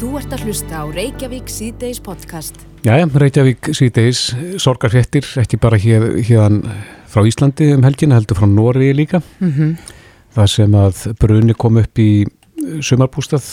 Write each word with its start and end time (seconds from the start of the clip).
Þú 0.00 0.14
ert 0.16 0.30
að 0.32 0.46
hlusta 0.48 0.78
á 0.80 0.84
Reykjavík 0.88 1.50
síðdeis 1.52 1.98
podcast. 2.00 2.56
Jæja, 2.86 3.04
Reykjavík 3.20 3.68
síðdeis, 3.76 4.30
sorgarfjettir, 4.56 5.26
ekki 5.42 5.58
bara 5.60 5.76
hér, 5.76 6.06
hérðan 6.24 6.62
frá 7.12 7.26
Íslandi 7.28 7.68
um 7.74 7.84
helgina, 7.84 8.16
heldur 8.16 8.38
frá 8.38 8.46
Nóri 8.48 8.94
líka. 8.96 9.20
Mm 9.42 9.50
-hmm. 9.52 9.74
Það 10.32 10.48
sem 10.54 10.72
að 10.72 11.12
bruni 11.20 11.52
kom 11.52 11.76
upp 11.76 11.98
í 11.98 12.24
sumarbústað 12.80 13.44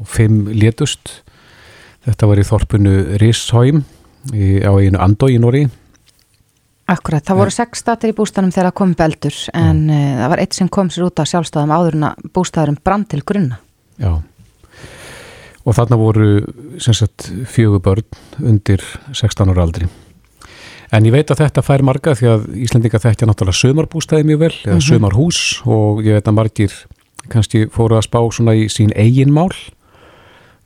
og 0.00 0.08
fimm 0.08 0.48
létust. 0.50 1.22
Þetta 2.04 2.26
var 2.26 2.38
í 2.38 2.48
þorpunu 2.50 3.18
Rishheim 3.22 3.84
á 4.66 4.72
einu 4.74 4.98
Andó 4.98 5.30
í 5.30 5.38
Nóri. 5.38 5.68
Akkurat, 6.88 7.22
það 7.22 7.36
voru 7.36 7.50
sex 7.50 7.78
statir 7.78 8.10
í 8.10 8.16
bústaðnum 8.18 8.50
þegar 8.50 8.72
það 8.72 8.74
kom 8.74 8.94
beldur 8.94 9.34
en 9.54 9.86
mm. 9.86 10.18
það 10.18 10.28
var 10.28 10.38
eitt 10.40 10.54
sem 10.54 10.68
kom 10.68 10.90
sér 10.90 11.04
út 11.04 11.20
af 11.20 11.28
sjálfstæðum 11.28 11.70
áður 11.70 11.94
en 11.94 12.02
að 12.02 12.14
bústaðurum 12.34 12.78
brann 12.82 13.04
til 13.04 13.22
grunna. 13.22 13.58
Já. 13.96 14.22
Og 15.64 15.76
þarna 15.76 15.96
voru 15.96 16.30
sagt, 16.78 17.30
fjögur 17.48 17.80
börn 17.80 18.04
undir 18.44 18.82
16 19.12 19.48
ára 19.48 19.64
aldri. 19.64 19.88
En 20.92 21.06
ég 21.08 21.14
veit 21.14 21.30
að 21.32 21.40
þetta 21.40 21.62
fær 21.64 21.82
marga 21.82 22.12
því 22.14 22.28
að 22.30 22.42
Íslandinga 22.66 23.00
þekkja 23.02 23.26
náttúrulega 23.26 23.60
sömarbústæði 23.62 24.26
mjög 24.28 24.42
vel, 24.44 24.52
eða 24.52 24.74
mm 24.74 24.78
-hmm. 24.78 24.88
sömarhús 24.88 25.40
og 25.64 26.04
ég 26.04 26.18
veit 26.18 26.28
að 26.28 26.36
margir 26.36 26.72
kannski 27.32 27.66
fóru 27.72 27.96
að 27.96 28.06
spá 28.06 28.20
svona 28.30 28.54
í 28.54 28.68
sín 28.68 28.92
eigin 28.94 29.32
mál. 29.32 29.50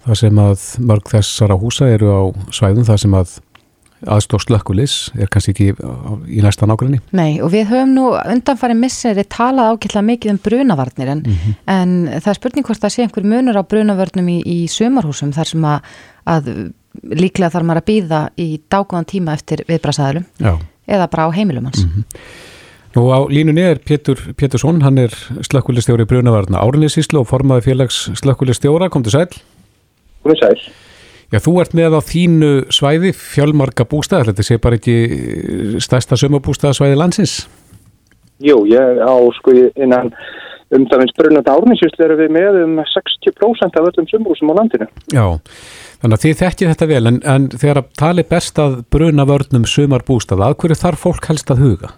Það 0.05 0.15
sem 0.15 0.39
að 0.39 0.61
mörg 0.79 1.11
þessara 1.11 1.59
húsa 1.59 1.89
eru 1.89 2.09
á 2.11 2.23
svæðum, 2.51 2.85
það 2.85 2.99
sem 2.99 3.15
að 3.15 3.41
aðstóð 4.07 4.45
slökkulis 4.45 4.95
er 5.19 5.31
kannski 5.33 5.55
ekki 5.55 5.69
í 6.31 6.43
næsta 6.45 6.69
nákvæmni. 6.69 7.01
Nei 7.17 7.41
og 7.43 7.51
við 7.55 7.71
höfum 7.73 7.95
nú 7.97 8.07
undanfæri 8.17 8.77
misseri 8.79 9.25
talað 9.27 9.75
ákveðlega 9.75 10.05
mikið 10.13 10.35
um 10.35 10.41
brunavarnir 10.45 11.09
en, 11.15 11.23
mm 11.27 11.33
-hmm. 11.33 11.55
en 11.67 12.21
það 12.21 12.33
er 12.33 12.41
spurning 12.41 12.67
hvort 12.67 12.83
það 12.83 12.95
sé 12.95 13.03
einhver 13.03 13.25
munur 13.25 13.59
á 13.59 13.63
brunavörnum 13.63 14.29
í, 14.29 14.39
í 14.45 14.59
sömarhúsum 14.69 15.33
þar 15.33 15.47
sem 15.47 15.65
að, 15.65 15.81
að 16.27 16.73
líklega 17.03 17.51
þarf 17.51 17.67
maður 17.67 17.83
að 17.83 17.91
býða 17.91 18.21
í 18.37 18.61
dágóðan 18.71 19.07
tíma 19.07 19.33
eftir 19.33 19.65
viðbrasaðalum 19.69 20.25
eða 20.87 21.11
bara 21.11 21.27
á 21.27 21.31
heimilum 21.35 21.65
hans. 21.65 21.85
Mm 21.85 21.91
-hmm. 21.91 22.05
Nú 22.97 23.13
á 23.13 23.19
línunni 23.29 23.61
er 23.61 23.79
Pétur 23.79 24.17
Pétursson, 24.37 24.81
hann 24.83 24.99
er 24.99 25.13
slökkulistjóri 25.45 26.07
brunavarna 26.09 26.59
Árinnisíslu 26.59 27.21
og 27.21 27.29
formaði 27.29 27.61
félags 27.61 28.11
slökkulistjóra, 28.15 28.89
kom 28.89 29.03
til 29.03 29.13
sæl. 29.13 29.29
Kom 30.23 30.35
til 30.35 30.41
sæl. 30.41 30.88
Já, 31.29 31.43
þú 31.45 31.59
ert 31.61 31.75
með 31.77 31.99
á 31.99 32.01
þínu 32.09 32.51
svæði 32.73 33.13
fjölmarka 33.13 33.85
bústæðar, 33.89 34.31
þetta 34.31 34.47
sé 34.47 34.57
bara 34.65 34.79
ekki 34.79 34.95
stærsta 35.85 36.17
sömabústæðarsvæði 36.17 36.97
landsins? 36.97 37.43
Jú, 38.41 38.63
ég 38.71 39.03
á 39.05 39.13
sko 39.37 39.53
innan 39.77 40.13
umdæmins 40.73 41.13
brunandi 41.19 41.53
árninsjuslu 41.53 42.07
erum 42.07 42.21
við 42.23 42.33
með 42.33 42.59
um 42.63 42.81
60% 42.81 43.77
af 43.77 43.91
öllum 43.91 44.09
sömbúsum 44.09 44.53
á 44.53 44.59
landinu. 44.61 44.89
Já, 45.13 45.25
þannig 46.01 46.17
að 46.17 46.25
þið 46.25 46.43
þekkið 46.43 46.73
þetta 46.73 46.91
vel, 46.93 47.05
en, 47.11 47.21
en 47.35 47.49
þegar 47.55 47.83
að 47.83 47.91
tali 48.01 48.25
best 48.33 48.61
að 48.65 48.83
bruna 48.93 49.29
vörnum 49.29 49.69
sömarbústæða, 49.69 50.53
að 50.53 50.61
hverju 50.63 50.81
þarf 50.81 51.05
fólk 51.05 51.29
helst 51.33 51.53
að 51.53 51.65
huga? 51.65 51.93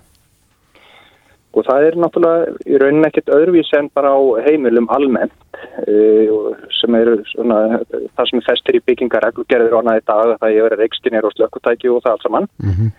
Og 1.50 1.66
það 1.66 1.84
er 1.88 1.96
náttúrulega 1.98 2.52
í 2.62 2.78
rauninni 2.78 3.08
ekkert 3.08 3.32
öðruvís 3.34 3.70
en 3.74 3.88
bara 3.94 4.12
á 4.14 4.20
heimilum 4.46 4.86
almennt 4.94 5.34
uh, 5.82 6.52
sem 6.78 6.94
eru 6.94 7.16
svona 7.32 7.80
það 7.90 8.30
sem 8.30 8.44
festir 8.46 8.78
í 8.78 8.82
byggingar 8.86 9.26
gerður 9.50 9.80
á 9.82 9.86
næði 9.88 10.04
dag 10.06 10.36
það 10.44 10.58
er 10.62 10.76
reikstinir 10.78 11.26
og 11.26 11.34
slökkutæki 11.34 11.90
og 11.90 12.04
það 12.04 12.12
allt 12.12 12.26
saman. 12.26 12.48
Mm 12.62 12.74
-hmm. 12.76 12.94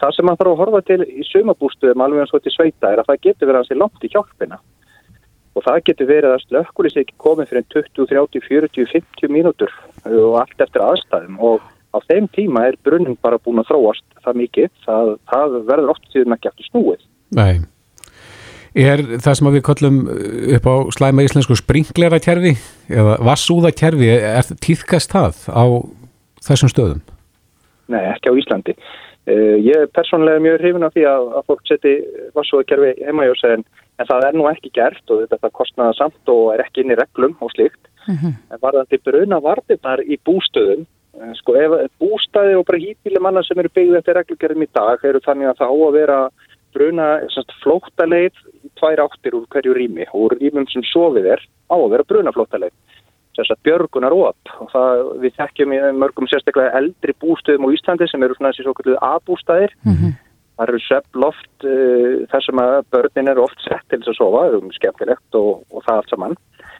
Það 0.00 0.14
sem 0.14 0.26
maður 0.28 0.38
þarf 0.38 0.52
að 0.52 0.60
horfa 0.60 0.80
til 0.86 1.02
í 1.02 1.22
sumabústuðum 1.32 2.02
alveg 2.04 2.20
eins 2.22 2.34
og 2.36 2.42
til 2.44 2.52
sveita 2.52 2.92
er 2.92 3.00
að 3.00 3.08
það 3.10 3.22
getur 3.26 3.48
verið 3.48 3.60
að 3.60 3.68
sé 3.68 3.74
langt 3.80 4.04
í 4.04 4.12
hjálpina. 4.12 4.58
Og 5.56 5.64
það 5.64 5.84
getur 5.88 6.06
verið 6.06 6.30
að 6.34 6.44
slökkulis 6.46 6.98
ekki 7.00 7.14
komið 7.16 7.48
fyrir 7.48 7.64
20, 7.74 8.06
30, 8.12 8.40
40, 8.48 8.86
50 8.92 9.32
mínútur 9.32 9.72
og 10.04 10.34
allt 10.42 10.60
eftir 10.60 10.84
aðstæðum 10.84 11.40
og 11.40 11.64
á 11.96 11.98
þeim 12.04 12.28
tíma 12.28 12.66
er 12.68 12.76
brunnin 12.84 13.16
bara 13.22 13.40
búin 13.40 13.62
að 13.62 13.70
þróast 13.70 14.04
það 14.20 14.40
mikið, 14.42 14.68
það, 14.84 15.14
það 15.32 15.56
verður 15.70 15.94
oft 15.94 16.12
síðan 16.12 16.36
ekki 16.36 16.52
eftir 16.52 16.68
snúið. 16.68 17.08
Nei. 17.36 17.56
Er 18.76 19.00
það 19.24 19.36
sem 19.38 19.48
við 19.54 19.62
kollum 19.64 19.98
upp 20.58 20.66
á 20.68 20.74
slæma 20.92 21.24
íslensku 21.24 21.56
springlera 21.56 22.18
kjærfi 22.20 22.52
eða 22.92 23.14
vassúða 23.24 23.70
kjærfi, 23.72 24.10
er 24.12 24.50
týðkast 24.60 25.14
það 25.14 25.38
á 25.48 25.64
þessum 26.44 26.72
stöðum? 26.72 27.00
Nei, 27.88 28.02
ekki 28.10 28.34
á 28.34 28.38
Íslandi. 28.38 28.74
Uh, 29.26 29.56
ég 29.64 29.80
er 29.80 29.88
persónlega 29.96 30.42
mjög 30.44 30.60
hrifin 30.60 30.86
af 30.86 30.92
því 30.94 31.06
að, 31.08 31.24
að 31.38 31.46
fólk 31.48 31.62
seti 31.66 31.94
vassúða 32.36 32.66
kjærfi 32.68 32.90
heima 33.06 33.24
í 33.26 33.30
oss 33.32 33.46
en, 33.48 33.64
en 33.96 34.08
það 34.10 34.26
er 34.28 34.36
nú 34.36 34.44
ekki 34.50 34.70
gert 34.76 35.14
og 35.14 35.24
þetta 35.24 35.50
kostnaða 35.56 35.96
samt 35.98 36.32
og 36.34 36.52
er 36.52 36.62
ekki 36.66 36.84
inn 36.84 36.92
í 36.92 36.98
reglum 37.00 37.34
og 37.40 37.50
slíkt. 37.54 37.80
Mm 38.06 38.18
-hmm. 38.20 38.34
En 38.52 38.62
varðandi 38.62 39.00
bruna 39.02 39.40
varðirnar 39.42 40.04
í 40.04 40.20
bústöðum, 40.28 40.84
uh, 41.16 41.32
sko 41.40 41.56
ef 41.56 41.90
bústæði 41.98 42.60
og 42.60 42.66
bara 42.68 42.82
hýtbíli 42.84 43.24
manna 43.24 43.42
sem 43.42 43.58
eru 43.58 43.72
byggðið 43.72 43.98
eftir 44.02 44.18
reglugjörðum 44.20 44.66
í 44.68 44.74
dag 44.74 44.98
eru 45.02 45.24
þannig 45.24 45.48
að 45.48 45.58
það 45.58 45.72
á 45.72 45.76
að 45.88 45.96
vera 45.96 46.20
bruna 46.76 47.06
flóttaleið 47.62 48.36
tvær 48.80 49.02
áttir 49.06 49.36
úr 49.38 49.46
hverju 49.52 49.74
rými 49.76 50.06
og 50.12 50.26
úr 50.26 50.36
rýmum 50.40 50.68
sem 50.72 50.84
sofið 50.86 51.32
er 51.36 51.42
á 51.72 51.76
að 51.76 51.90
vera 51.94 52.08
brunaflóttaleið. 52.10 52.74
Þess 53.36 53.52
að 53.52 53.64
björgunar 53.68 54.16
óp 54.16 54.52
og 54.64 54.70
það 54.72 55.02
við 55.22 55.34
þekkjum 55.36 55.74
í 55.76 55.80
mörgum 56.00 56.28
sérstaklega 56.30 56.76
eldri 56.78 57.14
bústöðum 57.20 57.68
á 57.68 57.74
Íslandi 57.76 58.08
sem 58.08 58.22
eru 58.24 58.36
svona 58.36 58.52
þessi 58.52 58.64
svo 58.64 58.76
kalluð 58.78 59.02
A-bústæðir 59.04 59.74
mm 59.84 59.92
-hmm. 59.92 60.14
það 60.56 60.68
eru 60.68 60.80
söploft 60.86 61.56
uh, 61.64 61.72
eh, 61.72 62.14
þar 62.32 62.46
sem 62.46 62.62
að 62.64 62.76
börnin 62.94 63.32
eru 63.32 63.44
oft 63.44 63.60
sett 63.60 63.84
til 63.88 64.00
þess 64.00 64.14
að 64.14 64.20
sofa, 64.20 64.44
það 64.46 64.56
er 64.56 64.78
skemmtilegt 64.78 65.40
og, 65.40 65.50
og 65.70 65.84
það 65.84 65.96
allt 65.96 66.10
saman. 66.14 66.36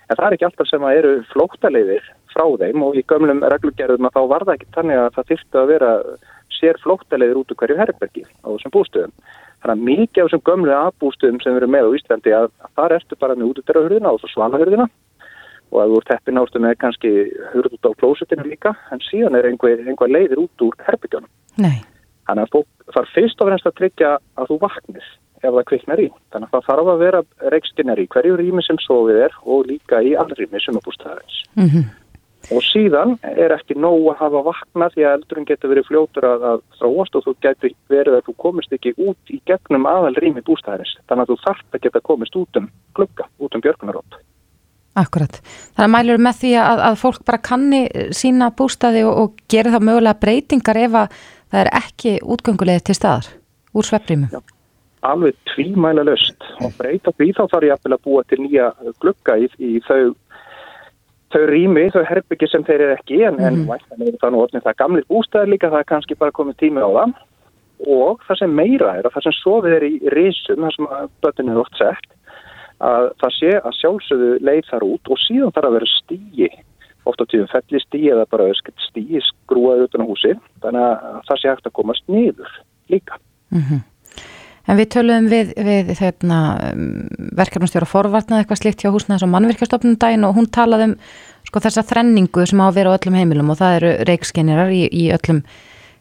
En 0.08 0.16
það 0.16 0.26
er 0.26 0.32
ekki 0.32 0.48
alltaf 0.48 0.68
sem 0.70 0.86
að 0.86 0.96
eru 0.96 1.12
flóttaleiðir 1.32 2.04
frá 2.32 2.44
þeim 2.60 2.82
og 2.86 2.96
í 2.96 3.02
gömlum 3.10 3.44
reglugerðum 3.52 4.08
að 4.08 4.16
þá 4.16 4.22
var 4.32 4.44
það 4.44 4.54
ekki 4.54 4.74
þannig 4.76 4.98
að 5.02 5.14
það 5.16 5.28
þyrftu 5.30 5.60
að 5.60 5.70
vera 5.72 5.92
sér 6.56 6.78
flóttaleiðir 6.84 7.40
út 7.40 7.52
úr 7.52 7.58
hverju 7.60 7.76
herbergi 7.80 8.24
á 8.24 8.46
þessum 8.48 8.74
bústöðum 8.76 9.12
Þannig 9.66 9.82
að 9.82 9.88
mikið 9.90 10.22
af 10.22 10.28
þessum 10.28 10.42
gömlu 10.46 10.74
aðbústum 10.76 11.38
sem 11.42 11.56
erum 11.58 11.72
með 11.74 11.88
á 11.90 11.96
Íslandi 11.98 12.32
að, 12.36 12.44
að 12.62 12.70
þar 12.78 12.92
ertu 12.96 13.16
bara 13.18 13.34
með 13.34 13.48
útutverðahurðina 13.50 14.12
og 14.14 14.30
svanahurðina 14.30 14.86
og 15.72 15.80
að 15.82 15.90
þú 15.90 15.98
ert 15.98 16.12
heppin 16.14 16.38
ástu 16.38 16.62
með 16.62 16.76
kannski 16.78 17.12
hurð 17.50 17.74
út 17.74 17.88
á 17.90 17.98
klósutinu 17.98 18.46
líka 18.46 18.76
en 18.94 19.02
síðan 19.02 19.34
er 19.34 19.48
einhver, 19.50 19.82
einhver 19.82 20.12
leiðir 20.12 20.44
út 20.44 20.62
úr 20.62 20.78
herbyggjónum. 20.86 21.32
Nei. 21.58 21.82
Þannig 22.30 22.46
að 22.46 22.52
fólk 22.54 22.94
þarf 22.94 23.14
fyrst 23.16 23.42
og 23.42 23.50
fremst 23.50 23.66
að 23.66 23.78
tryggja 23.80 24.12
að 24.38 24.52
þú 24.52 24.60
vaknir 24.62 25.10
ef 25.42 25.50
það 25.50 25.66
kviknar 25.72 26.02
í. 26.02 26.08
Þannig 26.30 26.46
að 26.46 26.54
það 26.54 26.68
þarf 26.70 26.92
að 26.92 27.02
vera 27.02 27.22
reikstinnar 27.56 28.02
í 28.02 28.06
hverju 28.14 28.38
rými 28.38 28.66
sem 28.66 28.78
sofið 28.86 29.22
er 29.26 29.36
og 29.42 29.66
líka 29.66 29.98
í 30.06 30.14
allrými 30.14 30.62
sem 30.62 30.78
að 30.78 30.86
bústaðarins. 30.86 31.42
Mm 31.58 31.68
-hmm. 31.72 31.90
Og 32.54 32.62
síðan 32.62 33.16
er 33.26 33.50
ekki 33.56 33.74
nóg 33.74 34.12
að 34.12 34.20
hafa 34.20 34.42
vakna 34.46 34.86
því 34.92 35.02
að 35.02 35.16
eldurinn 35.16 35.48
getur 35.48 35.72
verið 35.72 35.88
fljótur 35.88 36.26
að, 36.28 36.44
að 36.52 36.60
þróast 36.78 37.18
og 37.18 37.24
þú 37.24 37.34
getur 37.42 37.74
verið 37.90 38.18
að 38.18 38.28
þú 38.28 38.34
komist 38.44 38.76
ekki 38.76 38.92
út 39.02 39.34
í 39.34 39.40
gegnum 39.50 39.88
aðal 39.90 40.14
rými 40.20 40.44
bústæðarins. 40.46 40.94
Þannig 41.10 41.26
að 41.26 41.32
þú 41.32 41.38
þarf 41.42 41.76
að 41.78 41.84
geta 41.88 42.02
komist 42.06 42.38
út 42.38 42.60
um 42.60 42.68
klukka, 42.94 43.26
út 43.42 43.58
um 43.58 43.64
björgunarótt. 43.64 44.18
Akkurat. 44.96 45.40
Þannig 45.76 45.88
að 45.88 45.94
mælur 45.96 46.22
með 46.24 46.38
því 46.40 46.52
að, 46.62 46.82
að 46.88 46.98
fólk 47.02 47.24
bara 47.28 47.42
kanni 47.50 47.80
sína 48.16 48.52
bústæði 48.56 49.02
og, 49.08 49.16
og 49.24 49.42
gera 49.50 49.74
þá 49.74 49.80
mögulega 49.82 50.20
breytingar 50.22 50.80
ef 50.86 51.00
að 51.02 51.16
það 51.50 51.64
er 51.64 51.72
ekki 51.82 52.14
útgöngulegð 52.22 52.86
til 52.86 52.96
staðar 52.96 53.32
úr 53.76 53.88
svepprímum. 53.90 54.44
Alveg 55.06 55.36
tvímæla 55.52 56.06
löst 56.06 56.46
og 56.64 56.72
breyta 56.78 57.12
því 57.18 57.28
þá 57.36 57.42
þarf 57.52 57.66
ég 57.68 57.90
að 57.90 57.98
búa 58.06 58.22
til 58.26 58.40
nýja 58.40 58.70
klukka 59.02 59.36
í, 59.38 59.50
í 59.60 59.76
þau 59.86 60.14
þau 61.34 61.46
rými, 61.50 61.86
þau 61.94 62.04
herbyggi 62.06 62.48
sem 62.50 62.64
þeir 62.66 62.84
eru 62.86 62.96
ekki 62.96 63.22
en, 63.26 63.38
mm. 63.38 63.46
en 63.46 63.64
vært, 63.70 63.88
það, 64.20 64.34
nú, 64.34 64.44
það 64.52 64.70
er 64.72 64.78
gamlir 64.82 65.08
bústæðir 65.10 65.52
líka, 65.54 65.72
það 65.72 65.82
er 65.82 65.90
kannski 65.92 66.18
bara 66.20 66.36
komið 66.36 66.60
tími 66.62 66.84
á 66.84 66.90
það 66.98 67.16
og 67.86 68.22
það 68.26 68.38
sem 68.40 68.54
meira 68.56 68.94
er 68.96 69.08
og 69.08 69.12
það 69.14 69.26
sem 69.26 69.36
sofið 69.40 69.76
er 69.76 69.86
í 69.88 69.94
risum, 70.14 70.62
það 70.64 70.76
sem 70.76 71.10
bötun 71.24 71.52
er 71.52 71.60
oft 71.60 71.76
sett 71.80 72.14
að 72.86 73.10
það 73.22 73.34
sé 73.38 73.52
að 73.56 73.76
sjálfsögðu 73.80 74.30
leið 74.44 74.70
þar 74.70 74.86
út 74.86 75.12
og 75.12 75.20
síðan 75.24 75.54
þarf 75.56 75.70
að 75.70 75.76
vera 75.78 75.92
stíi 75.92 76.48
ofta 77.06 77.26
tíðum 77.30 77.50
felli 77.52 77.80
stíi 77.82 78.10
eða 78.12 78.26
bara 78.30 78.48
stíi 78.88 79.22
skrúaði 79.24 79.86
utan 79.86 80.04
á 80.04 80.10
húsi 80.10 80.32
þannig 80.64 80.86
að 80.86 81.20
það 81.28 81.40
sé 81.40 81.52
hægt 81.52 81.70
að 81.70 81.76
komast 81.78 82.08
nýður 82.10 82.56
líka 82.92 83.18
mm 83.54 83.62
-hmm. 83.62 83.80
En 84.66 84.78
við 84.80 84.88
töluðum 84.96 85.28
við, 85.30 85.52
við 85.62 85.92
þeirna, 86.00 86.40
um, 86.72 87.06
verkefnastjóra 87.38 87.86
forvarnað 87.86 88.42
eitthvað 88.42 88.60
slikt 88.62 88.82
hjá 88.82 88.90
húsnaðis 88.90 89.24
og 89.26 89.32
mannvirkjastofnum 89.34 89.98
dæin 90.02 90.26
og 90.26 90.34
hún 90.38 90.48
talaði 90.50 90.90
um 90.90 90.94
sko, 91.46 91.62
þessa 91.62 91.84
þrenningu 91.86 92.46
sem 92.50 92.62
á 92.62 92.66
að 92.66 92.78
vera 92.80 92.94
á 92.94 92.96
öllum 92.98 93.18
heimilum 93.20 93.52
og 93.54 93.60
það 93.60 93.76
eru 93.78 93.92
reikskinnirar 94.10 94.74
í, 94.74 94.82
í 94.90 95.06
öllum 95.14 95.44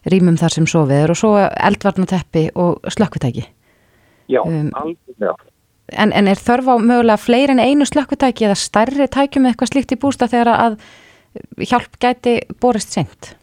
rýmum 0.09 0.39
þar 0.41 0.57
sem 0.57 0.69
sofið 0.69 1.03
er 1.03 1.13
og 1.13 1.19
svo 1.19 1.33
eldvarnateppi 1.37 2.47
og 2.61 2.89
slökkvitæki. 2.93 3.45
Já, 4.33 4.41
um, 4.41 4.71
alveg. 4.73 5.45
En, 5.93 6.09
en 6.17 6.27
er 6.29 6.41
þörf 6.41 6.65
á 6.65 6.75
mögulega 6.81 7.21
fleiri 7.21 7.53
en 7.53 7.61
einu 7.61 7.85
slökkvitæki 7.85 8.47
eða 8.47 8.57
stærri 8.57 9.05
tækjum 9.13 9.45
eitthvað 9.45 9.75
slikt 9.75 9.93
í 9.93 10.01
bústa 10.01 10.25
þegar 10.29 10.49
að 10.55 10.79
hjálp 11.61 11.99
gæti 12.01 12.39
borist 12.61 12.95
sent? 12.95 13.35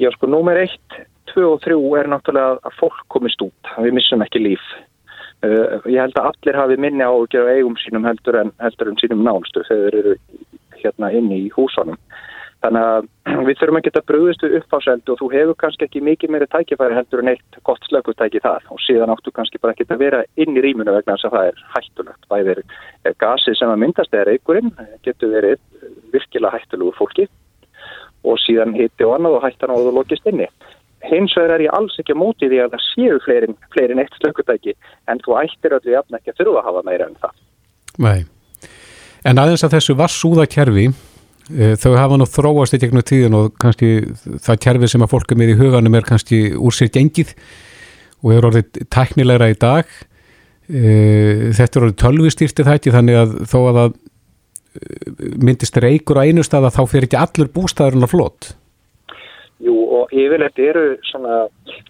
Já, 0.00 0.10
sko, 0.12 0.28
númer 0.28 0.60
eitt 0.60 1.00
2 1.34 1.46
og 1.46 1.60
3 1.64 1.76
er 2.00 2.10
náttúrulega 2.10 2.60
að 2.66 2.78
fólk 2.78 3.02
komist 3.12 3.42
út, 3.44 3.74
við 3.78 3.96
missum 3.98 4.24
ekki 4.24 4.42
líf. 4.42 4.64
Uh, 5.40 5.80
ég 5.88 6.02
held 6.02 6.18
að 6.20 6.32
allir 6.34 6.58
hafi 6.58 6.76
minni 6.76 7.04
á 7.06 7.08
að 7.08 7.30
gera 7.32 7.54
eigum 7.56 7.76
sínum 7.80 8.04
heldur 8.04 8.36
en, 8.42 8.50
heldur 8.60 8.90
en 8.90 8.98
sínum 9.00 9.22
nánstu 9.24 9.62
þegar 9.64 9.94
þeir 9.94 10.00
eru 10.02 10.16
hérna 10.82 11.12
inni 11.16 11.46
í 11.46 11.52
húsanum. 11.54 11.96
Þannig 12.60 12.86
að 12.90 13.06
við 13.48 13.60
þurfum 13.60 13.78
að 13.78 13.86
geta 13.86 14.02
brúðist 14.10 14.44
við 14.44 14.56
uppáseldu 14.58 15.14
og 15.14 15.20
þú 15.22 15.30
hefur 15.32 15.58
kannski 15.62 15.86
ekki 15.86 16.02
mikið 16.04 16.34
meiri 16.34 16.48
tækifæri 16.52 16.98
heldur 16.98 17.22
en 17.22 17.32
eitt 17.32 17.60
gott 17.64 17.88
slökutæki 17.88 18.42
það 18.44 18.68
og 18.74 18.82
síðan 18.84 19.14
áttu 19.14 19.32
kannski 19.32 19.60
bara 19.62 19.72
ekki 19.72 19.88
að 19.88 20.04
vera 20.04 20.22
inn 20.36 20.58
í 20.58 20.64
rýmunu 20.66 20.92
vegna 20.92 21.16
þess 21.16 21.30
að 21.30 21.36
það 21.36 21.48
er 21.52 21.62
hættulegt. 21.76 22.28
Bæðir 22.32 22.62
gasi 23.24 23.56
sem 23.56 23.72
að 23.72 23.80
myndast 23.84 24.16
eða 24.16 24.28
reykurinn 24.28 24.74
getur 25.06 25.32
verið 25.38 25.62
virkilega 26.12 26.58
hættulugur 26.58 26.98
fólki 27.00 27.30
og 28.28 28.36
síðan 28.44 28.76
hitti 28.76 29.06
og 29.08 29.16
annað 29.16 29.38
og 29.38 29.46
hættan 29.46 29.72
á 29.72 29.76
þú 29.80 29.94
lokist 29.96 30.28
inni. 30.28 30.50
Hins 31.08 31.32
vegar 31.36 31.56
er 31.56 31.64
ég 31.64 31.76
alls 31.76 31.96
ekki 32.00 32.12
að 32.12 32.20
móti 32.20 32.48
því 32.50 32.58
að 32.64 32.74
það 32.74 32.82
séu 32.86 33.20
fleirin, 33.24 33.56
fleirin 33.72 34.02
eitt 34.02 34.18
slökutæki 34.18 34.74
en 35.08 35.22
þú 35.24 35.38
ættir 35.40 35.76
öllu 35.78 35.94
jafn 35.94 36.18
ekki 36.18 36.34
að 36.34 36.42
þurfa 36.42 36.60
að 36.60 36.68
hafa 36.68 36.82
meira 36.90 37.06
en 37.08 37.16
það. 37.22 37.38
Nei. 38.04 38.18
En 39.24 39.40
aðeins 39.40 39.64
að 39.64 39.78
þessu 39.78 39.96
vassúðakerfi 39.96 40.90
Eh, 41.50 41.74
þau 41.80 41.96
hafa 41.98 42.18
nú 42.20 42.26
þróast 42.30 42.76
í 42.76 42.78
gegnum 42.78 43.02
tíðin 43.02 43.34
og 43.34 43.56
kannski 43.58 44.04
það 44.44 44.60
kerfið 44.62 44.92
sem 44.92 45.02
að 45.02 45.10
fólk 45.10 45.32
er 45.34 45.50
í 45.50 45.56
huganum 45.58 45.96
er 45.98 46.06
kannski 46.06 46.38
úr 46.54 46.76
sér 46.76 46.92
gengið 46.94 47.32
og 48.22 48.34
er 48.36 48.46
orðið 48.46 48.84
tæknilegra 48.92 49.48
í 49.50 49.56
dag 49.58 49.88
eh, 50.70 51.50
þetta 51.56 51.80
er 51.80 51.86
orðið 51.88 51.98
tölvistýrti 52.04 52.66
þætti 52.68 52.94
þannig 52.94 53.18
að 53.18 53.34
þó 53.50 53.58
að 53.64 53.80
það 53.80 53.90
eh, 53.90 55.26
myndist 55.48 55.80
reykur 55.82 56.22
á 56.22 56.26
einu 56.28 56.46
stað 56.46 56.68
að 56.68 56.76
þá 56.76 56.82
fyrir 56.92 57.08
ekki 57.08 57.20
allur 57.24 57.52
bústæðurinn 57.56 58.06
að 58.06 58.14
flott 58.14 58.50
Jú 59.60 59.76
og 60.00 60.12
yfirleitt 60.16 60.58
eru 60.62 60.84
svona 61.10 61.42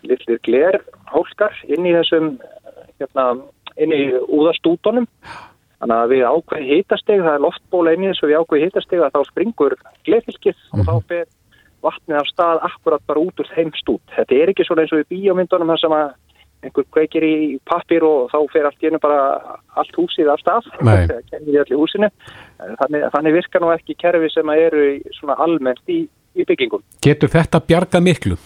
litlir 0.02 0.40
glerhólkar 0.46 1.54
inn 1.70 1.86
í 1.86 1.94
þessum 1.94 2.32
hérna, 2.98 3.26
inn 3.78 3.94
í 3.94 4.02
úðastútonum 4.26 5.06
Þannig 5.80 5.96
að 5.96 6.10
við 6.12 6.22
ákveði 6.28 6.66
hitasteg, 6.74 7.20
það 7.24 7.34
er 7.34 7.44
loftbóla 7.46 7.92
inn 7.96 8.02
í 8.04 8.08
þessu, 8.10 8.26
við 8.28 8.40
ákveði 8.42 8.66
hitasteg 8.66 9.04
að 9.04 9.14
þá 9.14 9.20
springur 9.30 9.76
gleðfylgið 10.04 10.58
mm 10.58 10.80
og 10.80 10.82
þá 10.84 10.92
mhm. 10.92 11.06
fer 11.08 11.28
vatnið 11.80 12.18
af 12.20 12.26
stað 12.28 12.58
akkurat 12.68 13.06
bara 13.08 13.22
út 13.24 13.40
úr 13.40 13.48
þeim 13.54 13.70
stút. 13.78 14.02
Þetta 14.12 14.36
er 14.36 14.52
ekki 14.52 14.66
svona 14.68 14.84
eins 14.84 14.92
og 14.92 15.00
í 15.00 15.08
bíómyndunum 15.14 15.72
þar 15.72 15.80
sem 15.80 15.94
að 15.96 16.10
einhver 16.60 16.86
kveikir 16.92 17.24
í 17.24 17.36
pappir 17.64 18.04
og 18.04 18.28
þá 18.28 18.38
fer 18.52 18.68
allt 18.68 18.84
í 18.84 18.90
hennu 18.90 19.00
bara 19.00 19.20
allt 19.80 19.96
húsið 19.96 20.28
af 20.28 20.42
stað. 20.42 20.68
Þannig, 22.82 23.06
þannig 23.14 23.36
virkar 23.38 23.64
nú 23.64 23.72
ekki 23.72 23.96
kerfi 23.96 24.28
sem 24.34 24.52
að 24.52 24.64
eru 24.66 24.84
svona 25.16 25.38
almennt 25.40 25.88
í, 25.88 26.02
í 26.36 26.46
byggingum. 26.46 26.82
Getur 27.04 27.32
þetta 27.32 27.62
bjarga 27.64 28.00
miklu? 28.04 28.38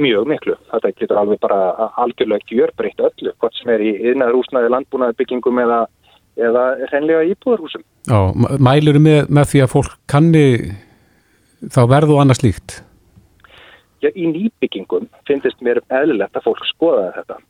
Mjög 0.00 0.26
miklu. 0.28 0.56
Þetta 0.72 0.92
getur 1.00 1.20
alveg 1.22 1.40
bara 1.40 1.90
algjörlega 2.02 2.52
gjörbreytt 2.52 3.00
öllu, 3.00 3.32
hvort 3.40 3.56
sem 3.56 3.72
er 3.72 3.84
í 3.84 3.94
yðnaður 4.10 4.42
úsnaði 4.42 4.72
landbúnaði 4.74 5.16
byggingum 5.20 5.62
eða 5.64 5.86
eða 6.36 6.64
reynlega 6.92 7.24
íbúðarhúsum. 7.32 7.84
Já, 8.06 8.18
mælur 8.60 8.98
með, 9.02 9.30
með 9.32 9.52
því 9.52 9.62
að 9.64 9.72
fólk 9.72 9.96
kanni 10.10 10.44
þá 11.72 11.80
verðu 11.90 12.20
annars 12.20 12.42
líkt? 12.44 12.80
Já, 14.04 14.10
í 14.12 14.28
nýbyggingum 14.28 15.08
finnst 15.28 15.64
mér 15.64 15.80
eðlilegt 15.88 16.36
að 16.36 16.48
fólk 16.50 16.64
skoða 16.68 17.08
þetta. 17.16 17.40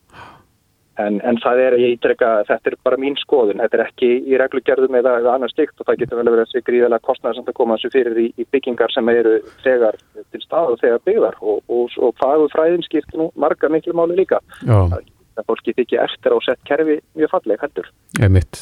En, 0.97 1.19
en 1.21 1.37
það 1.43 1.59
er, 1.61 1.75
ég 1.77 1.97
ítreka, 1.97 2.29
þetta 2.47 2.71
er 2.71 2.75
bara 2.85 2.97
mín 2.97 3.17
skoðun, 3.21 3.59
þetta 3.61 3.77
er 3.77 3.83
ekki 3.83 4.07
í 4.25 4.39
reglugjörðum 4.41 4.97
eða, 4.97 5.17
eða 5.21 5.35
annars 5.37 5.53
stíkt 5.53 5.77
og 5.77 5.85
það 5.89 5.99
getur 6.01 6.17
vel 6.17 6.25
að 6.25 6.37
vera 6.37 6.47
svikri 6.49 6.79
íðalega 6.79 7.05
kostnæðar 7.05 7.37
sem 7.37 7.45
það 7.49 7.57
koma 7.59 7.77
þessu 7.77 7.93
fyrir 7.93 8.21
í, 8.23 8.25
í 8.33 8.47
byggingar 8.55 8.93
sem 8.95 9.11
eru 9.13 9.35
þegar 9.65 9.99
til 10.17 10.41
stað 10.41 10.73
og 10.73 10.81
þegar 10.81 11.05
byggðar 11.05 11.37
og, 11.43 11.61
og, 11.67 11.99
og 12.01 12.17
fagu 12.23 12.49
fræðin 12.55 12.87
skipt 12.87 13.13
nú 13.19 13.29
marga 13.37 13.69
miklu 13.69 13.93
máli 13.93 14.17
líka. 14.17 14.41
Já. 14.63 14.79
Það 14.95 15.13
að 15.37 15.47
fólki 15.51 15.73
þykja 15.77 16.05
eftir 16.07 16.33
á 16.33 16.37
sett 16.45 16.61
kerfi 16.67 16.97
mjög 17.17 17.31
falleg 17.33 17.61
heldur. 17.61 17.89
Emitt. 18.25 18.61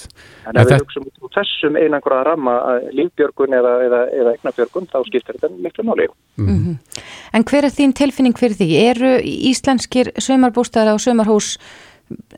En 0.50 0.60
ef 0.60 0.70
við 0.70 0.84
hugsaum 0.84 1.08
út 1.08 1.24
úr 1.24 1.34
þessum 1.36 1.80
einangra 1.80 2.22
ramma 2.28 2.56
lífbjörgun 2.96 3.56
eða, 3.56 3.74
eða, 3.86 4.02
eða 4.20 4.36
eignabjörgun 4.36 4.90
þá 4.92 4.98
skiptir 5.08 5.40
þetta 5.40 5.52
miklu 5.56 5.88
máli. 5.88 6.08
Mm. 6.36 6.50
Mm 6.50 6.60
-hmm. 6.66 7.02
En 7.34 7.48
hver 7.48 7.68
er 7.68 7.76
þín 7.78 7.96
tilfinning 7.96 8.38
fyrir 8.38 8.58
því? 8.60 8.70
Eru 8.92 9.12
íslenskir 9.24 10.12
sömarbústæðar 10.20 10.98
og 11.00 11.04
sömarhús 11.04 11.56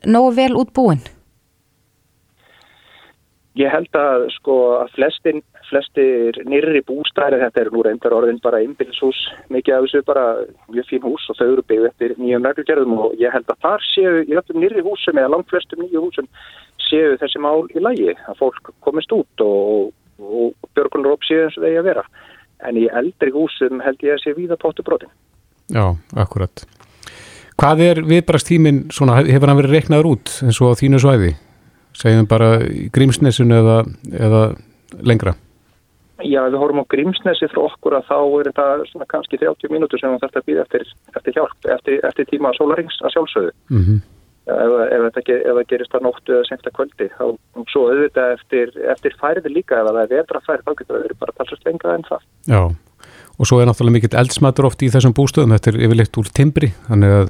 nógu 0.06 0.34
vel 0.36 0.56
útbúin? 0.58 1.00
Ég 3.58 3.72
held 3.74 3.96
að 3.98 4.28
sko 4.36 4.56
að 4.84 4.92
flestin 4.94 5.40
flestir 5.68 6.36
nýrri 6.48 6.80
bústæðir, 6.86 7.42
þetta 7.42 7.60
eru 7.60 7.74
nú 7.74 7.82
reyndar 7.84 8.14
orðin 8.16 8.38
bara 8.40 8.60
einbilshús, 8.62 9.18
mikið 9.52 9.74
af 9.74 9.84
þessu 9.84 10.02
bara 10.06 10.24
mjög 10.70 10.86
fín 10.88 11.04
hús 11.04 11.26
og 11.28 11.36
þau 11.36 11.46
eru 11.48 11.64
byggðið 11.68 11.88
eftir 11.90 12.14
nýjum 12.22 12.46
reglugjörðum 12.46 12.94
og 13.04 13.18
ég 13.20 13.34
held 13.34 13.50
að 13.52 13.60
þar 13.66 13.84
séu 13.90 14.14
í 14.22 14.38
öllum 14.38 14.62
nýrri 14.62 14.84
húsum 14.86 15.20
eða 15.20 15.32
langt 15.34 15.50
flestum 15.50 15.82
nýju 15.84 16.04
húsum 16.06 16.30
séu 16.88 17.18
þessi 17.20 17.42
mál 17.44 17.66
í 17.74 17.82
lægi 17.84 18.14
að 18.14 18.40
fólk 18.40 18.72
komist 18.86 19.12
út 19.12 19.44
og, 19.44 19.92
og, 20.22 20.54
og 20.54 20.72
björgunur 20.78 21.18
upp 21.18 21.28
séu 21.28 21.44
eins 21.44 21.58
og 21.58 21.66
þeir 21.66 21.82
að 21.82 21.90
vera 21.90 22.06
en 22.66 22.80
í 22.80 22.88
eldri 23.00 23.34
húsum 23.34 23.82
held 23.84 24.02
ég 24.06 24.16
að 24.16 24.24
sé 24.24 24.34
víða 24.36 24.58
póttu 24.60 24.84
brotin. 24.86 25.12
Já, 25.68 25.92
akkurat. 26.16 26.64
Hvað 27.58 27.80
er 27.82 27.98
viðbrastímin, 28.06 28.84
hefur 28.94 29.50
hann 29.50 29.58
verið 29.58 29.72
reiknaður 29.74 30.12
út 30.12 30.32
eins 30.46 30.60
og 30.62 30.74
á 30.74 30.78
þínu 30.78 31.00
svæði? 31.02 31.32
Segjum 31.98 32.28
bara 32.30 32.52
grímsnesun 32.94 33.50
eða, 33.50 33.80
eða 34.14 34.42
lengra? 35.02 35.32
Já, 36.22 36.44
ef 36.44 36.52
við 36.52 36.60
horfum 36.62 36.82
á 36.82 36.90
grímsnesi 36.90 37.48
frá 37.50 37.64
okkur 37.64 37.96
að 37.98 38.06
þá 38.06 38.18
er 38.18 38.50
þetta 38.50 38.66
svona 38.92 39.08
kannski 39.10 39.40
30 39.42 39.72
mínútur 39.74 39.98
sem 39.98 40.14
þetta 40.22 40.42
býð 40.46 40.60
eftir, 40.64 40.84
eftir 41.18 41.34
hjálp, 41.34 41.68
eftir, 41.74 41.98
eftir 42.06 42.28
tíma 42.30 42.52
sólarings 42.54 42.98
að 43.02 43.14
sjálfsögðu. 43.16 43.52
Mm 43.74 43.82
-hmm. 43.88 43.98
ef, 44.54 44.76
ef, 44.86 45.18
það 45.18 45.62
gerist 45.72 45.94
að 45.94 46.06
nóttu 46.06 46.36
eða 46.36 46.48
semta 46.48 46.74
kvöldi. 46.74 47.10
Og 47.22 47.66
svo 47.74 47.88
auðvitað 47.90 48.36
eftir, 48.38 48.74
eftir 48.94 49.18
færði 49.18 49.54
líka, 49.54 49.78
ef 49.78 49.90
það 49.90 50.02
er 50.04 50.14
vetra 50.14 50.42
færð, 50.46 50.62
þá 50.62 50.72
getur 50.78 50.94
það 50.94 51.04
verið 51.06 51.20
bara 51.22 51.36
talsast 51.38 51.66
lengra 51.66 51.94
en 51.94 52.06
það. 52.06 52.22
Já, 52.46 52.62
og 53.38 53.46
svo 53.46 53.58
er 53.58 53.66
náttúrulega 53.66 53.98
mikill 53.98 54.18
eldsmatur 54.18 54.70
oft 54.70 54.82
í 54.82 54.90
þessum 54.90 55.14
bústöðum, 55.14 55.54
þetta 55.54 55.70
er 55.70 55.82
yfirleitt 55.86 56.18
úr 56.18 56.30
timbri, 56.34 56.74
þannig 56.86 57.14
að 57.18 57.28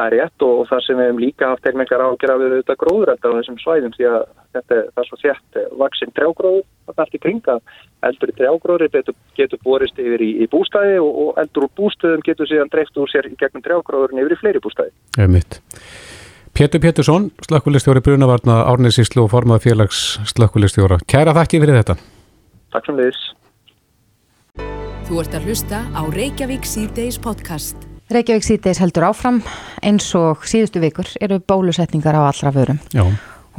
það 0.00 0.06
er 0.08 0.16
rétt 0.16 0.44
og, 0.44 0.60
og 0.62 0.68
það 0.70 0.82
sem 0.84 0.98
við 0.98 1.08
hefum 1.08 1.20
líka 1.20 1.48
haft 1.50 1.66
heilmengar 1.68 2.04
við 2.08 2.54
auðvitað 2.54 2.78
gróðrættar 2.80 3.34
á 3.34 3.38
þessum 3.38 3.58
svæðum 3.60 3.94
því 3.96 4.06
að 4.10 4.20
þetta 4.56 4.78
er 4.80 5.08
svo 5.08 5.18
þjætt 5.20 5.58
vaksinn 5.82 6.14
trjágróður 6.16 6.62
og 6.90 7.02
allt 7.04 7.16
í 7.16 7.22
kringa 7.22 7.56
eldur 8.08 8.32
í 8.32 8.36
trjágróður 8.38 8.92
getur, 8.94 9.18
getur 9.36 9.60
borist 9.64 10.00
yfir 10.00 10.24
í, 10.24 10.30
í 10.40 10.48
bústæði 10.50 10.96
og, 11.02 11.10
og 11.24 11.42
eldur 11.42 11.66
úr 11.68 11.74
bústöðum 11.80 12.24
getur 12.26 12.48
síðan 12.48 12.72
dreift 12.72 12.96
úr 12.96 13.12
sér 13.12 13.28
í 13.28 13.36
gegnum 13.40 13.64
trjágróðurinn 13.66 14.22
yfir 14.24 14.36
í 14.36 14.40
fleiri 14.40 14.64
bústæði. 14.64 14.94
Pétur 16.56 16.82
Pétursson, 16.82 17.28
slökkulistjóri 17.46 18.02
Brunavarna 18.02 18.64
Árnesíslu 18.72 19.22
og 19.22 19.30
formað 19.30 19.68
félags 19.68 20.18
slökkulistjóra. 20.32 20.98
Kæra 21.06 21.36
þakki 21.36 21.62
fyrir 21.62 21.78
þetta. 21.78 22.00
Takk 22.74 22.90
sem 22.90 22.98
leiðis. 22.98 23.22
Þú 25.06 25.22
ert 25.22 25.38
að 25.38 25.46
hlusta 25.50 25.84
á 25.94 26.02
Reykjavík 26.10 26.66
C-Days 26.66 27.22
podcast. 27.22 27.89
Reykjavík 28.10 28.46
síðdeis 28.46 28.80
heldur 28.82 29.06
áfram 29.10 29.42
eins 29.86 30.08
og 30.18 30.46
síðustu 30.48 30.82
vikur 30.82 31.08
eru 31.22 31.40
bólusetningar 31.40 32.18
á 32.18 32.22
allra 32.26 32.52
vörum 32.54 32.80
Já. 32.94 33.04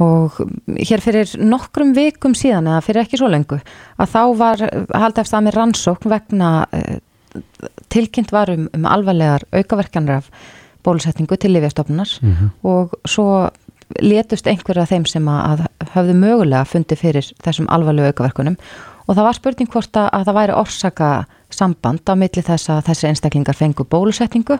og 0.02 0.36
hér 0.76 1.00
fyrir 1.04 1.32
nokkrum 1.40 1.94
vikum 1.96 2.36
síðan 2.36 2.68
eða 2.68 2.82
fyrir 2.84 3.04
ekki 3.04 3.20
svo 3.20 3.30
lengu 3.32 3.60
að 3.96 4.12
þá 4.12 4.22
var 4.36 4.64
eftir 4.68 5.38
að 5.38 5.46
með 5.48 5.56
rannsókn 5.56 6.12
vegna 6.12 6.52
uh, 6.68 6.98
tilkynnt 7.92 8.32
var 8.32 8.52
um, 8.52 8.68
alvarlegar 8.84 9.46
aukaverkanir 9.52 10.20
af 10.20 10.30
bólusetningu 10.84 11.38
til 11.38 11.52
Lífjastofnunars 11.54 12.20
mm 12.22 12.32
-hmm. 12.32 12.48
og 12.62 12.94
svo 13.08 13.50
letust 14.00 14.46
einhverja 14.46 14.86
þeim 14.88 15.04
sem 15.06 15.28
að 15.28 15.66
hafðu 15.94 16.14
mögulega 16.16 16.64
fundið 16.64 16.98
fyrir 16.98 17.32
þessum 17.44 17.68
alvarlegu 17.68 18.12
aukaverkunum 18.12 18.56
og 19.06 19.16
það 19.16 19.24
var 19.24 19.38
spurning 19.38 19.70
hvort 19.72 19.96
að, 19.96 20.08
að 20.12 20.24
það 20.24 20.38
væri 20.38 20.52
orsaka 20.52 21.10
samband 21.62 22.02
á 22.10 22.14
milli 22.18 22.42
þess 22.42 22.72
að 22.72 22.82
þessi 22.90 23.08
einstaklingar 23.12 23.58
fengu 23.58 23.86
bólusetningu 23.86 24.58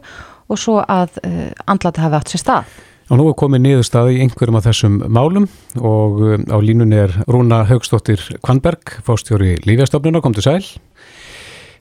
og 0.49 0.61
svo 0.61 0.80
að 0.82 1.18
uh, 1.26 1.50
andlata 1.66 2.04
hafi 2.04 2.18
átt 2.18 2.32
sér 2.32 2.42
stað. 2.42 2.73
Og 3.11 3.18
nú 3.18 3.26
er 3.28 3.37
komið 3.37 3.64
niðurstað 3.64 4.12
í 4.14 4.21
einhverjum 4.25 4.56
af 4.56 4.66
þessum 4.68 5.00
málum 5.12 5.49
og 5.80 6.21
um, 6.23 6.44
á 6.49 6.56
línunni 6.62 7.00
er 7.02 7.16
Rúna 7.28 7.62
Haugstóttir 7.68 8.23
Kvanberg, 8.44 8.94
fástjóri 9.04 9.56
Lífjastofnuna, 9.66 10.23
kom 10.25 10.37
til 10.37 10.47
sæl. 10.47 10.62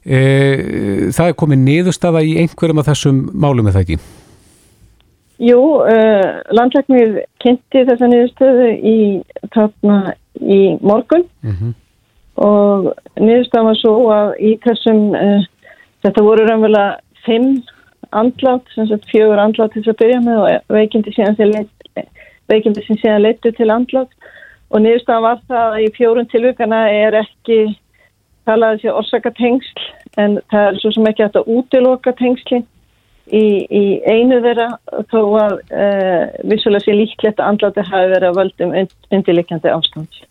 E, 0.01 0.17
það 1.13 1.29
er 1.29 1.37
komið 1.37 1.61
niðurstaða 1.61 2.23
í 2.25 2.33
einhverjum 2.41 2.81
af 2.81 2.89
þessum 2.89 3.21
málum, 3.37 3.69
er 3.69 3.77
það 3.77 3.85
ekki? 3.85 3.99
Jú, 5.41 5.61
uh, 5.85 6.41
landlæknir 6.53 7.21
kynnti 7.41 7.85
þessa 7.87 8.09
niðurstöðu 8.09 8.67
í, 8.81 8.97
í 10.41 10.59
morgun. 10.81 11.29
Mhm. 11.45 11.71
Mm 11.71 11.80
og 12.41 12.91
niðurstafan 13.19 13.69
var 13.69 13.79
svo 13.79 13.93
að 14.15 14.31
í 14.41 14.55
þessum, 14.65 15.03
uh, 15.17 15.45
þetta 16.05 16.25
voru 16.25 16.47
raunverulega 16.47 16.97
fimm 17.25 17.61
andlátt, 18.11 18.67
sem 18.75 18.89
sagt 18.89 19.07
fjögur 19.11 19.39
andlátt 19.39 19.75
til 19.75 19.83
þess 19.83 19.93
að 19.93 20.01
byrja 20.01 20.23
með 20.25 20.41
og 20.41 20.75
veikindi 20.75 21.13
síðan, 21.15 21.69
veikindi 22.51 22.83
sem 22.87 22.99
síðan 22.99 23.23
leittu 23.23 23.53
til 23.55 23.69
andlátt 23.71 24.31
og 24.71 24.83
niðurstafan 24.83 25.25
var 25.27 25.39
það 25.51 25.77
að 25.77 25.85
í 25.85 25.87
fjórun 25.97 26.29
tilvíkana 26.31 26.81
er 26.91 27.21
ekki 27.21 27.61
talaði 28.47 28.83
sér 28.83 28.99
orsakatengsl 28.99 29.87
en 30.21 30.37
það 30.51 30.67
er 30.67 30.79
svo 30.81 30.91
sem 30.95 31.09
ekki 31.09 31.25
hægt 31.25 31.39
að 31.39 31.51
útiloka 31.55 32.13
tengsli 32.19 32.61
í, 33.31 33.43
í 33.67 33.83
einu 34.07 34.41
þeirra 34.43 34.67
þó 35.11 35.19
að 35.43 35.55
uh, 35.69 36.23
vissulega 36.49 36.85
sé 36.85 36.95
líklegt 36.95 37.39
að 37.39 37.53
andlátti 37.53 37.87
hafi 37.87 38.11
verið 38.15 38.29
að 38.31 38.39
völdum 38.41 38.75
undirleikjandi 38.79 39.71
ástand. 39.71 40.21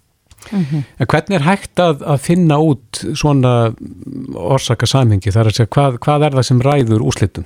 Mm 0.53 0.65
-hmm. 0.65 0.83
En 1.01 1.07
hvernig 1.07 1.37
er 1.37 1.49
hægt 1.51 1.81
að, 1.81 2.03
að 2.13 2.19
finna 2.19 2.57
út 2.59 3.03
svona 3.15 3.73
orsaka 4.35 4.87
samhengi? 4.87 5.31
Það 5.31 5.41
er 5.41 5.51
að 5.51 5.57
segja, 5.57 5.75
hvað, 5.77 5.99
hvað 6.05 6.25
er 6.27 6.33
það 6.37 6.49
sem 6.49 6.61
ræður 6.61 7.07
úslitum? 7.09 7.45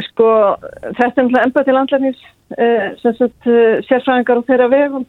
Sko, 0.00 0.56
þetta 0.96 1.04
er 1.04 1.24
náttúrulega 1.24 1.44
ennbæð 1.46 1.64
til 1.64 1.74
landlæknis, 1.74 2.20
eh, 2.58 2.86
sem 3.02 3.14
sagt, 3.14 3.46
eh, 3.46 3.82
sérfræðingar 3.88 4.38
og 4.38 4.46
þeirra 4.46 4.68
vegum 4.68 5.06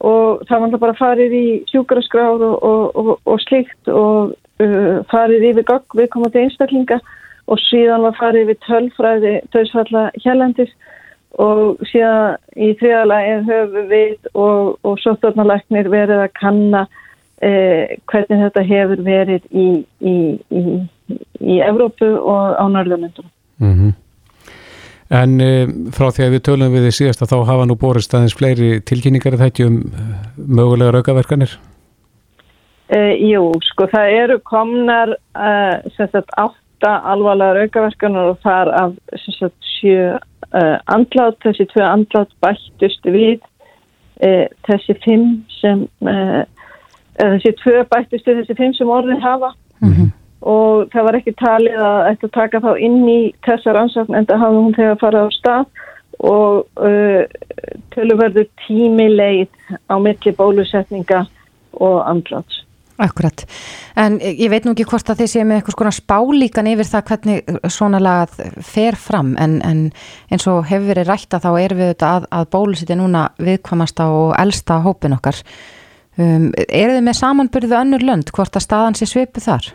og 0.00 0.44
það 0.48 0.62
var 0.64 0.82
bara 0.84 0.96
farið 0.98 1.34
í 1.36 1.46
sjúkaraskrár 1.70 2.40
og, 2.40 2.62
og, 2.64 2.84
og, 2.96 3.10
og 3.28 3.40
slikt 3.44 3.90
og 3.92 4.32
uh, 4.62 5.00
farið 5.12 5.48
yfir 5.50 5.66
gagg 5.68 5.96
viðkomandi 5.98 6.44
einstaklinga 6.44 7.00
og 7.50 7.60
síðan 7.66 8.06
var 8.06 8.16
farið 8.16 8.46
yfir 8.46 8.60
tölfræði 8.66 9.34
döðsfalla 9.52 10.06
hjælendis 10.24 10.72
og 11.38 11.82
síðan 11.90 12.36
í 12.56 12.72
þriðalagi 12.80 13.36
höfum 13.48 13.88
við 13.90 14.30
og 14.34 14.98
sóttvarnalæknir 15.04 15.90
verið 15.92 16.24
að 16.24 16.36
kanna 16.40 16.84
uh, 16.86 17.96
hvernig 18.10 18.44
þetta 18.44 18.66
hefur 18.66 19.04
verið 19.06 19.46
í, 19.50 19.68
í, 20.00 20.16
í, 20.50 20.64
í 21.40 21.60
Evrópu 21.64 22.12
og 22.18 22.56
á 22.58 22.64
Norðurlöndunum. 22.66 23.30
Mm 23.60 23.74
-hmm. 23.74 23.98
En 25.10 25.40
e, 25.42 25.66
frá 25.90 26.12
því 26.14 26.26
að 26.26 26.34
við 26.36 26.42
tölum 26.46 26.74
við 26.76 26.84
því 26.86 26.90
síðast 26.94 27.24
að 27.24 27.32
þá 27.32 27.48
hafa 27.48 27.66
nú 27.66 27.74
borist 27.80 28.12
aðeins 28.14 28.36
fleiri 28.38 28.68
tilkynningar 28.86 29.40
þetta 29.40 29.66
um 29.66 29.80
eh, 29.90 30.12
mögulega 30.36 30.94
raukaverkanir? 30.94 31.56
E, 32.94 33.00
jú, 33.18 33.50
sko 33.72 33.88
það 33.90 34.14
eru 34.20 34.36
komnar 34.46 35.16
uh, 35.34 35.82
sagt, 35.96 36.30
átta 36.38 36.92
alvarlega 37.10 37.58
raukaverkanar 37.58 38.30
og 38.30 38.38
þar 38.46 38.70
af 38.84 38.94
sagt, 39.26 39.56
sjö 39.80 40.14
andlát, 40.50 41.36
þessi 41.44 41.66
tvö 41.70 41.84
andlát 41.86 42.30
bættust 42.42 43.04
við 43.06 43.38
uh, 43.38 44.46
þessi 44.66 44.96
fimm 45.04 45.28
sem, 45.60 45.84
þessi 47.20 47.52
tvö 47.62 47.84
bættust 47.92 48.26
við 48.26 48.42
þessi 48.42 48.58
fimm 48.58 48.74
sem 48.78 48.90
orðin 48.90 49.22
hafa. 49.22 49.54
Mm 49.80 49.92
-hmm 49.92 50.10
og 50.40 50.88
það 50.92 51.06
var 51.06 51.18
ekki 51.18 51.36
talið 51.36 51.82
að 51.84 51.98
þetta 52.08 52.30
taka 52.36 52.60
þá 52.64 52.70
inn 52.80 53.00
í 53.08 53.20
þessar 53.44 53.78
ansakn 53.82 54.16
en 54.16 54.28
það 54.28 54.42
hafði 54.44 54.62
hún 54.64 54.76
þegar 54.78 55.00
farið 55.02 55.26
á 55.26 55.28
stað 55.36 55.66
og 56.30 56.80
uh, 56.80 57.22
tölurverður 57.94 58.48
tími 58.64 59.08
leið 59.12 59.76
á 59.92 59.96
milli 60.00 60.32
bólusetninga 60.36 61.24
og 61.80 62.00
andláts. 62.08 62.64
Akkurat, 63.00 63.46
en 63.96 64.18
ég 64.20 64.50
veit 64.52 64.66
nú 64.66 64.74
ekki 64.74 64.84
hvort 64.90 65.08
að 65.08 65.22
þið 65.22 65.30
séum 65.32 65.48
með 65.48 65.60
eitthvað 65.60 65.76
svona 65.78 65.96
spálíkan 65.96 66.68
yfir 66.68 66.88
það 66.90 67.06
hvernig 67.08 67.70
svona 67.72 68.00
lagað 68.02 68.60
fer 68.66 68.98
fram 69.00 69.30
en, 69.40 69.58
en 69.64 69.82
eins 70.28 70.46
og 70.50 70.66
hefur 70.68 70.90
verið 70.90 71.08
rætta 71.08 71.40
þá 71.40 71.50
erum 71.62 71.80
við 71.80 72.04
að, 72.04 72.28
að 72.28 72.48
bólusetja 72.52 72.98
núna 73.00 73.26
viðkvamasta 73.40 74.10
og 74.12 74.34
elsta 74.36 74.82
hópin 74.84 75.16
okkar. 75.16 75.40
Um, 76.20 76.50
er 76.68 76.92
þið 76.92 77.04
með 77.06 77.20
samanbyrðu 77.22 77.78
önnur 77.80 78.04
lönd 78.04 78.32
hvort 78.36 78.58
að 78.58 78.66
staðan 78.66 78.98
sé 78.98 79.08
svipu 79.08 79.40
þar? 79.40 79.72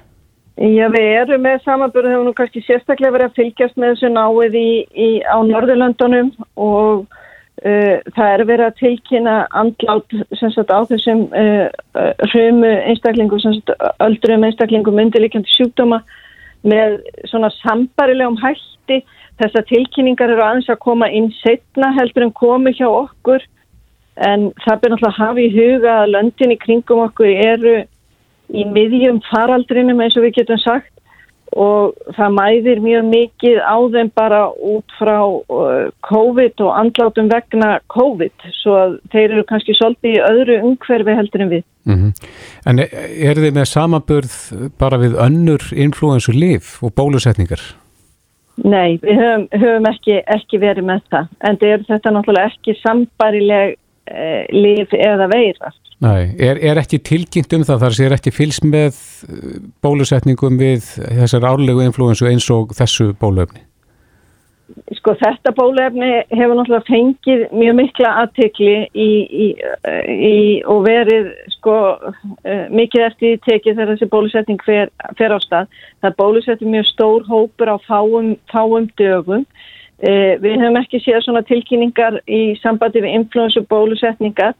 Já, 0.55 0.85
við 0.87 1.09
erum 1.19 1.41
með 1.43 1.63
samanbörðu, 1.65 2.13
hefur 2.13 2.27
nú 2.29 2.33
kannski 2.35 2.61
sérstaklega 2.63 3.11
verið 3.11 3.31
að 3.31 3.39
fylgjast 3.41 3.79
með 3.81 3.95
þessu 3.95 4.11
náið 4.13 4.53
í, 4.55 4.69
í, 4.87 5.07
á 5.27 5.37
Norðurlöndunum 5.43 6.29
og 6.55 7.17
það 7.63 8.29
er 8.33 8.43
verið 8.49 8.65
að 8.65 8.77
tilkynna 8.81 9.35
andlát 9.55 10.15
sagt, 10.35 10.71
á 10.71 10.79
þessum 10.89 11.25
uh, 11.31 11.67
hrumu 12.31 12.71
einstaklingum, 12.91 13.61
öldrum 14.03 14.43
einstaklingum 14.43 14.99
undirlikjandi 15.05 15.53
sjúkdóma 15.53 16.01
með 16.67 16.99
svona 17.29 17.51
sambarilegum 17.61 18.37
hætti. 18.41 19.01
Þessar 19.39 19.65
tilkynningar 19.71 20.31
eru 20.31 20.43
aðeins 20.43 20.69
að 20.71 20.83
koma 20.83 21.09
inn 21.11 21.31
setna 21.41 21.93
heldur 21.95 22.27
en 22.27 22.35
komi 22.35 22.75
hjá 22.75 22.87
okkur 22.87 23.43
en 24.15 24.49
það 24.63 24.81
byrjum 24.81 24.95
alltaf 24.95 25.09
að 25.09 25.19
hafa 25.19 25.43
í 25.43 25.49
huga 25.51 25.95
að 26.01 26.11
löndin 26.13 26.53
í 26.55 26.59
kringum 26.61 27.01
okkur 27.03 27.31
eru 27.31 27.75
í 28.55 28.63
miðjum 28.71 29.19
faraldrinum 29.27 29.99
eins 30.03 30.15
og 30.15 30.23
við 30.23 30.37
getum 30.39 30.61
sagt 30.63 30.94
og 31.53 31.93
það 32.17 32.33
mæðir 32.35 32.81
mjög 32.83 33.05
mikið 33.11 33.59
á 33.61 33.77
þeim 33.93 34.09
bara 34.17 34.41
út 34.51 34.95
frá 34.97 35.19
uh, 35.21 35.87
COVID 36.09 36.65
og 36.65 36.73
andlátum 36.79 37.29
vegna 37.31 37.77
COVID 37.93 38.49
svo 38.57 38.75
að 38.79 38.97
þeir 39.13 39.29
eru 39.29 39.45
kannski 39.51 39.77
svolítið 39.77 40.17
í 40.17 40.25
öðru 40.25 40.59
umhverfi 40.71 41.17
heldur 41.19 41.45
en 41.45 41.53
við. 41.53 41.63
Mm 41.85 41.95
-hmm. 41.95 42.11
En 42.65 42.79
er 42.79 43.41
þið 43.41 43.53
með 43.53 43.71
samaburð 43.71 44.35
bara 44.79 44.97
við 44.97 45.17
önnur 45.21 45.61
influensu 45.71 46.31
líf 46.33 46.83
og 46.83 46.95
bólusetningar? 46.97 47.61
Nei, 48.63 48.97
við 49.03 49.19
höfum, 49.19 49.47
höfum 49.51 49.87
ekki, 49.89 50.21
ekki 50.31 50.59
verið 50.59 50.85
með 50.87 51.01
það 51.11 51.27
en 51.39 51.57
þetta 51.59 52.09
er 52.09 52.13
náttúrulega 52.15 52.51
ekki 52.51 52.77
sambarileg 52.79 53.75
eh, 54.07 54.45
líf 54.51 54.93
eða 54.93 55.27
veirast. 55.27 55.84
Nei, 56.03 56.33
er, 56.43 56.59
er 56.59 56.79
ekki 56.81 56.99
tilkynnt 56.99 57.53
um 57.55 57.63
það 57.63 57.85
þar 57.85 57.93
sem 57.95 58.05
er 58.09 58.15
ekki 58.17 58.33
fylst 58.35 58.65
með 58.67 58.97
uh, 59.29 59.61
bólusetningum 59.85 60.59
við 60.59 60.89
þessar 61.21 61.47
árlegu 61.47 61.85
influensu 61.85 62.27
eins 62.27 62.49
og 62.51 62.75
þessu 62.75 63.13
bólöfni? 63.21 63.63
Sko 64.97 65.13
þetta 65.21 65.53
bólöfni 65.55 66.09
hefur 66.33 66.57
náttúrulega 66.57 66.89
fengið 66.89 67.45
mjög 67.53 67.75
mikla 67.79 68.11
aðtekli 68.25 68.75
í, 68.91 69.09
í, 69.45 69.47
í, 70.11 70.35
og 70.67 70.83
verið 70.89 71.31
sko 71.55 71.79
uh, 71.95 72.65
mikið 72.75 73.07
eftir 73.07 73.39
tekið 73.47 73.77
þegar 73.77 73.93
þessi 73.93 74.11
bólusetning 74.11 74.67
fer, 74.67 74.91
fer 75.15 75.31
á 75.31 75.39
stað. 75.39 75.81
Það 76.03 76.19
bólusettir 76.19 76.75
mjög 76.75 76.91
stór 76.91 77.27
hópur 77.29 77.71
á 77.71 77.77
fáum, 77.87 78.33
fáum 78.51 78.91
dögum. 78.99 79.47
Uh, 80.03 80.35
við 80.43 80.59
hefum 80.59 80.81
ekki 80.81 81.05
séð 81.05 81.23
svona 81.23 81.45
tilkynningar 81.47 82.19
í 82.27 82.57
sambandi 82.59 83.05
við 83.05 83.21
influensu 83.21 83.63
bólusetningar 83.71 84.57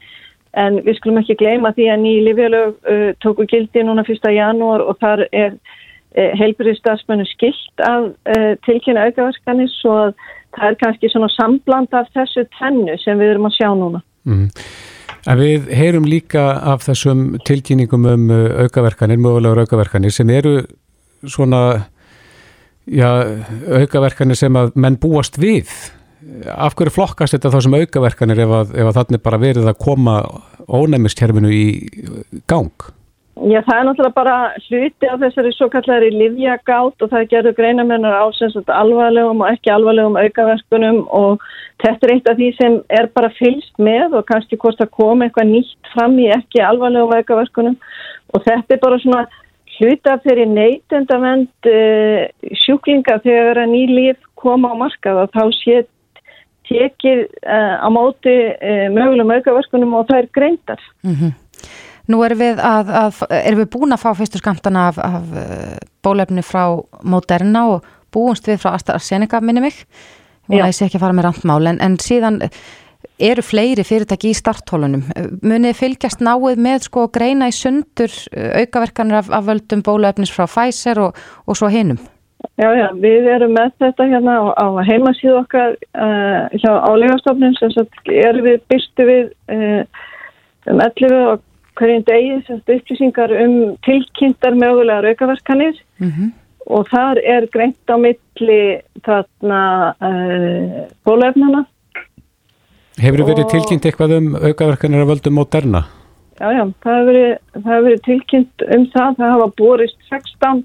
En 0.55 0.79
við 0.85 0.99
skulum 0.99 1.19
ekki 1.19 1.35
gleyma 1.39 1.73
því 1.75 1.89
að 1.91 2.01
nýja 2.03 2.25
livjalög 2.29 2.75
uh, 2.87 3.09
tóku 3.23 3.47
gildi 3.51 3.83
núna 3.83 4.05
1. 4.07 4.29
janúar 4.31 4.85
og 4.85 4.97
þar 5.03 5.25
er 5.31 5.57
uh, 5.57 6.31
heilbyrðistafsmennu 6.39 7.27
skilt 7.33 7.83
af 7.83 8.09
uh, 8.13 8.51
tilkynna 8.67 9.09
aukaverkanir 9.09 9.71
svo 9.75 9.97
að 10.05 10.13
það 10.55 10.67
er 10.69 10.77
kannski 10.83 11.11
svona 11.11 11.31
sambland 11.35 11.95
af 11.99 12.07
þessu 12.15 12.45
tennu 12.55 12.95
sem 13.03 13.19
við 13.19 13.33
erum 13.33 13.49
að 13.49 13.57
sjá 13.57 13.69
núna. 13.75 14.03
Mm. 14.23 14.47
En 15.25 15.41
við 15.41 15.67
heyrum 15.73 16.05
líka 16.07 16.45
af 16.73 16.85
þessum 16.85 17.27
tilkynningum 17.47 18.07
um 18.13 18.31
uh, 18.31 18.47
aukaverkanir, 18.63 19.19
mögulegur 19.19 19.65
aukaverkanir 19.65 20.13
sem 20.13 20.29
eru 20.29 20.59
svona 21.25 21.61
já, 22.85 23.09
aukaverkanir 23.81 24.37
sem 24.37 24.55
að 24.55 24.75
menn 24.77 24.99
búast 25.01 25.39
við 25.41 25.71
af 26.49 26.75
hverju 26.77 26.93
flokkast 26.95 27.35
þetta 27.35 27.53
þá 27.53 27.61
sem 27.63 27.79
aukaverkanir 27.79 28.43
ef 28.45 28.53
að, 28.59 28.75
ef 28.75 28.89
að 28.89 28.99
þannig 28.99 29.23
bara 29.25 29.41
verið 29.41 29.71
að 29.71 29.81
koma 29.81 30.19
ónæmiskerfinu 30.65 31.51
í 31.53 31.65
gang? 32.49 32.91
Já, 33.35 33.59
það 33.67 33.75
er 33.75 33.83
náttúrulega 33.83 34.15
bara 34.15 34.35
hluti 34.63 35.07
af 35.11 35.19
þessari 35.19 35.49
svo 35.51 35.65
kallari 35.67 36.07
livjagátt 36.13 37.03
og 37.03 37.09
það 37.11 37.25
gerur 37.33 37.55
greinamennar 37.57 38.15
á 38.15 38.23
alvarlegum 38.71 39.43
og 39.43 39.49
ekki 39.49 39.73
alvarlegum 39.73 40.15
aukaverkunum 40.15 41.01
og 41.11 41.43
þetta 41.83 42.07
er 42.07 42.13
eitt 42.13 42.29
af 42.31 42.39
því 42.39 42.51
sem 42.55 42.77
er 42.87 43.09
bara 43.11 43.33
fylst 43.35 43.75
með 43.75 44.15
og 44.15 44.29
kannski 44.31 44.55
hvort 44.55 44.79
að 44.79 44.93
koma 44.95 45.27
eitthvað 45.27 45.51
nýtt 45.51 45.91
fram 45.91 46.15
í 46.15 46.29
ekki 46.31 46.63
alvarlegum 46.63 47.11
aukaverkunum 47.11 47.75
og 48.31 48.45
þetta 48.47 48.77
er 48.77 48.81
bara 48.85 49.01
svona 49.03 49.25
hluti 49.75 50.13
af 50.13 50.23
þeirri 50.23 50.45
neytendavend 50.53 51.67
uh, 51.67 52.23
sjúklinga 52.63 53.19
þegar 53.25 53.65
að 53.65 53.73
ný 53.75 53.83
líf 53.91 54.31
koma 54.39 54.71
á 54.71 54.75
markað 54.79 55.25
og 55.25 55.35
þá 55.35 55.43
sé 55.59 55.83
tekið 56.69 57.25
uh, 57.45 57.75
á 57.81 57.87
móti 57.93 58.35
uh, 58.53 58.85
mögulegum 58.93 59.33
aukaverkunum 59.37 59.97
og 59.97 60.07
það 60.09 60.21
er 60.21 60.29
greindar. 60.37 60.85
Mm 61.03 61.15
-hmm. 61.15 61.33
Nú 62.05 62.21
erum 62.21 62.37
við, 62.37 62.59
að, 62.61 62.89
að, 62.93 63.21
erum 63.29 63.59
við 63.63 63.69
búin 63.73 63.93
að 63.93 64.03
fá 64.03 64.13
fyrstu 64.13 64.37
skamtana 64.37 64.87
af, 64.87 64.97
af 64.97 65.23
uh, 65.33 65.77
bólefni 66.03 66.41
frá 66.45 66.81
Moderna 67.03 67.67
og 67.67 67.85
búinst 68.13 68.47
við 68.47 68.61
frá 68.61 68.73
AstraZeneca 68.73 69.41
minni 69.41 69.61
mig. 69.61 69.85
Ég 70.49 70.73
sé 70.73 70.85
ekki 70.85 70.97
að 70.97 71.05
fara 71.07 71.13
með 71.13 71.25
randmál 71.25 71.67
en, 71.67 71.81
en 71.81 71.97
síðan 71.97 72.41
eru 73.19 73.41
fleiri 73.41 73.83
fyrirtæki 73.83 74.29
í 74.29 74.37
starthólunum. 74.37 75.03
Munið 75.41 75.73
fylgjast 75.79 76.21
náið 76.21 76.59
með 76.61 76.85
sko 76.85 77.07
greina 77.07 77.47
í 77.47 77.55
sundur 77.55 78.11
aukaverkanir 78.35 79.15
af, 79.15 79.31
af 79.33 79.47
völdum 79.47 79.81
bólefnis 79.81 80.33
frá 80.35 80.45
Pfizer 80.45 80.99
og, 80.99 81.15
og 81.47 81.57
svo 81.57 81.67
hinnum? 81.73 81.97
Já, 82.55 82.69
já, 82.77 82.87
við 82.99 83.27
erum 83.31 83.55
með 83.55 83.73
þetta 83.83 84.07
hérna 84.11 84.35
á, 84.39 84.43
á 84.55 84.67
heimasíðu 84.87 85.39
okkar 85.41 85.75
uh, 85.75 86.45
hjá 86.55 86.71
álegastofnum 86.87 87.55
sem 87.59 87.73
erum 88.11 88.47
við 88.47 88.61
byrstu 88.71 89.07
við 89.09 89.25
uh, 89.51 89.83
um 90.71 90.81
11 90.83 91.15
og 91.33 91.43
hverjum 91.75 92.05
degi 92.07 92.39
sem 92.47 92.61
upplýsingar 92.63 93.33
um 93.43 93.55
tilkynntar 93.87 94.55
mögulega 94.55 95.03
raukaverkanir 95.03 95.75
mm 95.99 96.09
-hmm. 96.09 96.29
og 96.65 96.87
þar 96.89 97.19
er 97.23 97.47
greint 97.51 97.91
á 97.91 97.95
milli 97.99 98.81
þarna 99.03 99.61
uh, 99.99 100.85
bólefnana. 101.05 101.65
Hefur 102.95 103.19
þið 103.19 103.27
verið 103.27 103.51
tilkynnt 103.51 103.85
eitthvað 103.85 104.17
um 104.17 104.35
aukaverkanir 104.35 105.03
að 105.03 105.11
völdum 105.11 105.35
Moderna? 105.35 105.83
Já, 106.39 106.47
já, 106.51 106.63
það 106.83 106.95
hefur 106.95 107.11
verið, 107.11 107.37
verið 107.83 108.01
tilkynnt 108.07 108.63
um 108.75 108.87
það. 108.93 109.11
Það 109.17 109.33
hafa 109.35 109.51
borist 109.57 109.99
16 110.09 110.63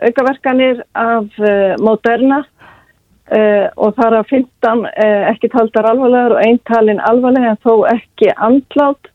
aukaverkanir 0.00 0.82
af 0.94 1.38
uh, 1.38 1.74
Moderna 1.84 2.40
uh, 2.40 3.66
og 3.76 3.94
það 3.96 4.06
er 4.06 4.18
að 4.18 4.34
15 4.34 4.84
uh, 4.84 5.22
ekki 5.32 5.50
taldar 5.52 5.88
alvarlegar 5.92 6.36
og 6.36 6.44
einn 6.44 6.60
talin 6.68 7.02
alvarlega 7.10 7.54
en 7.54 7.64
þó 7.64 7.74
ekki 7.94 8.34
andlátt 8.36 9.12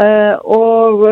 og, 0.00 1.02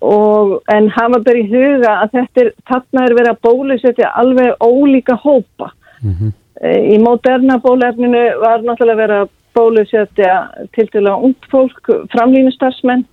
og 0.00 0.52
en 0.72 0.86
hafa 0.94 1.18
bara 1.26 1.40
í 1.42 1.48
huga 1.50 1.90
að 2.06 2.14
þetta 2.14 2.40
er, 2.40 2.46
þarna 2.70 3.02
er 3.04 3.14
verið 3.18 3.32
að 3.34 3.42
bólusetja 3.44 4.12
alveg 4.16 4.64
ólíka 4.64 5.18
hópa. 5.20 5.68
Mm 6.00 6.14
-hmm. 6.14 6.30
í 6.64 6.96
moderna 7.04 7.58
bólefninu 7.60 8.22
var 8.40 8.64
náttúrulega 8.64 9.02
verið 9.02 9.20
að 9.26 9.28
bólusetja 9.58 10.38
til 10.72 10.88
til 10.88 11.04
að 11.04 11.26
ung 11.28 11.36
fólk, 11.50 11.92
framlýnustarsmenn, 12.14 13.04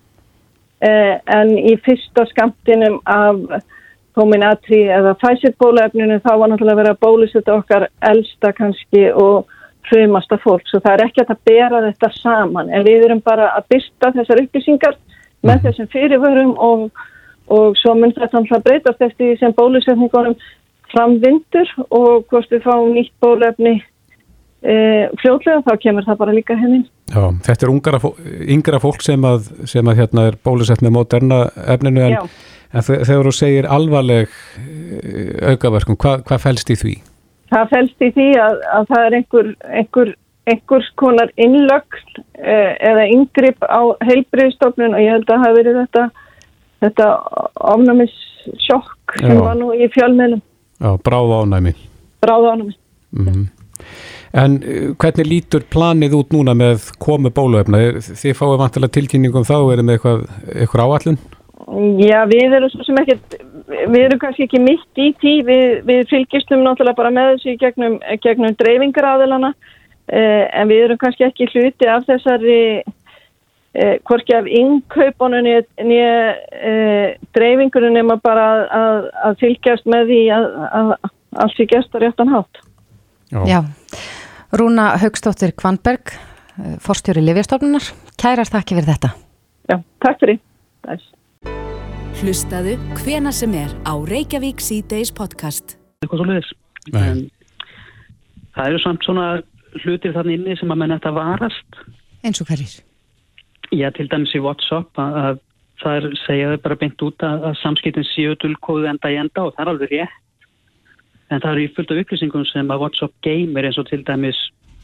en 1.28 1.52
í 1.58 1.76
fyrsta 1.84 2.26
skamtinum 2.32 3.02
af 3.04 3.60
Cominatri 4.14 4.84
eða 4.94 5.16
Pfizer 5.18 5.56
bólefninu 5.60 6.20
þá 6.22 6.32
var 6.38 6.52
náttúrulega 6.52 6.80
verið 6.82 6.94
að 6.94 7.02
bólusetja 7.02 7.56
okkar 7.58 7.88
elsta 8.12 8.52
kannski 8.54 9.08
og 9.10 9.50
hrumasta 9.90 10.38
fólk. 10.44 10.66
Svo 10.70 10.82
það 10.84 10.94
er 10.96 11.06
ekki 11.08 11.24
að 11.26 11.40
bera 11.50 11.82
þetta 11.88 12.12
saman 12.20 12.70
en 12.70 12.86
við 12.86 13.08
erum 13.08 13.24
bara 13.26 13.50
að 13.58 13.72
byrsta 13.74 14.12
þessar 14.18 14.44
upplýsingar 14.44 15.00
með 15.44 15.56
mhm. 15.56 15.64
þessum 15.66 15.90
fyrirvörum 15.96 16.54
og, 16.70 16.86
og 17.52 17.80
svo 17.82 17.96
mun 17.98 18.14
þetta 18.16 18.42
alltaf 18.42 18.68
breytast 18.68 19.08
eftir 19.10 19.40
sem 19.42 19.56
bólusetningunum 19.58 20.38
framvindur 20.94 21.74
og 21.90 22.30
hvort 22.30 22.54
við 22.54 22.64
fáum 22.68 22.94
nýtt 22.94 23.14
bólefni 23.24 23.80
e, 24.62 24.74
fljóðlega 25.24 25.66
þá 25.66 25.74
kemur 25.82 26.06
það 26.06 26.20
bara 26.22 26.36
líka 26.38 26.58
hennin. 26.60 26.86
Já, 27.10 27.24
þetta 27.50 27.66
er 27.66 27.72
ungara, 27.74 28.00
yngra 28.54 28.80
fólk 28.82 29.02
sem 29.04 29.26
að, 29.26 29.50
sem 29.70 29.90
að 29.90 30.04
hérna 30.04 30.30
er 30.30 30.38
bólusett 30.46 30.86
með 30.86 31.00
moderna 31.02 31.48
efninu 31.66 32.06
en 32.06 32.20
Já 32.22 32.28
En 32.74 32.82
þegar 32.82 33.28
þú 33.28 33.34
segir 33.38 33.70
alvarleg 33.70 34.32
eh, 34.58 35.52
aukaverkum, 35.54 35.98
hvað, 36.02 36.24
hvað 36.28 36.44
fælst 36.48 36.72
í 36.74 36.78
því? 36.80 36.94
Það 37.54 37.74
fælst 37.74 38.06
í 38.06 38.10
því 38.16 38.28
að, 38.42 38.60
að 38.74 38.88
það 38.90 39.08
er 39.08 39.16
einhver, 39.20 39.50
einhver, 39.82 40.14
einhvers 40.50 40.88
konar 41.00 41.34
innlögn 41.38 42.24
eh, 42.42 42.72
eða 42.90 43.06
yngripp 43.14 43.68
á 43.70 43.82
heilbreyðstofnun 44.10 44.98
og 44.98 45.04
ég 45.04 45.14
held 45.14 45.28
að 45.28 45.36
það 45.36 45.46
hafi 45.46 45.60
verið 45.60 45.78
þetta, 45.84 46.06
þetta 46.88 47.10
ofnæmissjokk 47.76 49.20
sem 49.22 49.44
var 49.44 49.60
nú 49.60 49.70
í 49.78 49.92
fjölmiðlum. 49.94 50.42
Já, 50.82 50.90
bráð 51.06 51.36
ánæmi. 51.44 51.76
Bráð 52.26 52.50
ánæmi. 52.56 52.76
Mm 53.14 53.28
-hmm. 53.28 53.46
En 54.34 54.58
eh, 54.64 54.90
hvernig 54.98 55.30
lítur 55.30 55.62
planið 55.70 56.18
út 56.18 56.34
núna 56.34 56.58
með 56.58 56.90
komu 56.98 57.30
bóluefna? 57.30 58.02
Þið 58.02 58.34
fáið 58.34 58.60
vantilega 58.66 58.96
tilkynningum 58.98 59.46
þá, 59.46 59.58
er 59.62 59.78
það 59.78 59.86
með 59.86 59.94
eitthvað, 59.94 60.28
eitthvað 60.56 60.86
áallun? 60.88 61.20
Já, 62.04 62.24
við 62.28 62.56
erum 62.58 62.72
svo 62.72 62.84
sem 62.84 62.98
ekkert, 63.00 63.38
við 63.70 64.02
erum 64.02 64.20
kannski 64.20 64.48
ekki 64.48 64.60
mitt 64.60 65.00
í 65.00 65.12
tí, 65.22 65.38
við, 65.48 65.84
við 65.88 66.02
fylgjumstum 66.10 66.66
náttúrulega 66.66 66.98
bara 66.98 67.14
með 67.14 67.30
þessu 67.36 67.56
gegnum, 67.62 67.96
gegnum 68.26 68.58
dreifingaráðilana, 68.60 69.54
eh, 70.12 70.44
en 70.52 70.68
við 70.72 70.84
erum 70.88 71.00
kannski 71.02 71.28
ekki 71.30 71.48
hluti 71.54 71.88
af 71.88 72.04
þessari, 72.10 72.84
eh, 73.74 73.96
hvorki 74.04 74.36
af 74.36 74.50
innkaupunum 74.50 75.48
nýja 75.48 76.12
eh, 76.52 77.16
dreifingunum 77.38 77.96
nema 77.96 78.20
bara 78.20 78.48
að, 78.68 79.10
að 79.30 79.40
fylgjast 79.46 79.88
með 79.88 80.12
því 80.12 80.22
að, 80.36 80.50
að 80.82 80.94
allt 81.40 81.58
sé 81.58 81.70
gestur 81.70 82.04
réttan 82.04 82.34
hátt. 82.34 82.62
Já. 83.32 83.42
Já, 83.50 83.60
Rúna 84.54 84.92
Haugstóttir 85.02 85.56
Kvanberg, 85.58 86.14
eh, 86.60 86.78
forstjóri 86.84 87.24
Livjastofnunar, 87.24 87.88
kærar 88.20 88.50
þakki 88.52 88.78
fyrir 88.78 88.92
þetta. 88.92 89.16
Já, 89.72 89.80
takk 90.04 90.20
fyrir. 90.22 90.42
Þess. 90.84 91.14
Hlustaðu 92.24 92.78
hvena 93.02 93.34
sem 93.36 93.52
er 93.60 93.72
á 93.84 94.00
Reykjavík 94.00 94.62
C-Days 94.64 95.10
podcast. 95.12 95.74
Eitthvað 96.00 96.22
svo 96.22 96.28
leiðis. 96.30 96.52
En 96.96 97.18
það 98.56 98.70
eru 98.70 98.78
samt 98.80 99.04
svona 99.04 99.26
hlutir 99.82 100.14
þannig 100.16 100.38
inni 100.38 100.56
sem 100.56 100.72
að 100.72 100.80
menn 100.80 100.94
eftir 100.96 101.12
að 101.12 101.18
varast. 101.18 101.82
Eins 102.24 102.40
og 102.40 102.48
hverjir? 102.48 102.78
Já, 103.76 103.90
til 103.98 104.08
dæmis 104.08 104.32
í 104.40 104.40
WhatsApp 104.46 105.02
að, 105.04 105.18
að 105.20 105.42
það 105.84 106.00
er, 106.00 106.08
segjaðu 106.22 106.62
bara 106.64 106.80
beint 106.86 107.04
út 107.10 107.28
að, 107.28 107.44
að 107.50 107.60
samskiptin 107.60 108.08
séu 108.14 108.40
dulkóðu 108.40 108.88
enda 108.94 109.12
í 109.12 109.20
enda 109.20 109.44
og 109.44 109.52
það 109.58 109.66
er 109.66 109.74
alveg 109.74 109.94
rétt. 109.98 110.48
En 111.28 111.44
það 111.44 111.52
eru 111.52 111.66
í 111.66 111.74
fullt 111.76 111.92
af 111.92 112.02
upplýsingum 112.06 112.48
sem 112.54 112.72
að 112.72 112.86
WhatsApp 112.86 113.20
geymir 113.28 113.68
eins 113.68 113.82
og 113.84 113.92
til 113.92 114.00
dæmis 114.08 114.40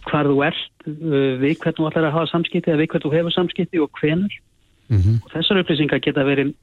hvar 0.10 0.28
þú 0.28 0.44
ert, 0.50 0.70
uh, 0.92 1.40
við 1.40 1.56
hvernig 1.56 1.80
þú 1.80 1.88
ætlar 1.88 2.12
að 2.12 2.18
hafa 2.20 2.34
samskipti 2.36 2.76
eða 2.76 2.84
við 2.84 2.92
hvernig 2.92 3.08
þú 3.08 3.16
hefur 3.16 3.40
samskipti 3.40 3.86
og 3.88 4.04
hvenur. 4.04 4.40
Mm 4.90 4.98
-hmm. 4.98 5.18
og 5.24 5.32
þessar 5.32 5.60
upplýsingar 5.62 6.00
geta 6.02 6.24
verið, 6.26 6.54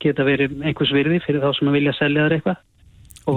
geta 0.00 0.24
verið 0.24 0.58
einhvers 0.60 0.92
virði 0.92 1.20
fyrir 1.24 1.40
þá 1.40 1.58
sem 1.58 1.68
að 1.68 1.76
vilja 1.78 1.92
selja 1.96 2.26
þar 2.26 2.34
eitthvað. 2.36 2.58
Og 3.26 3.36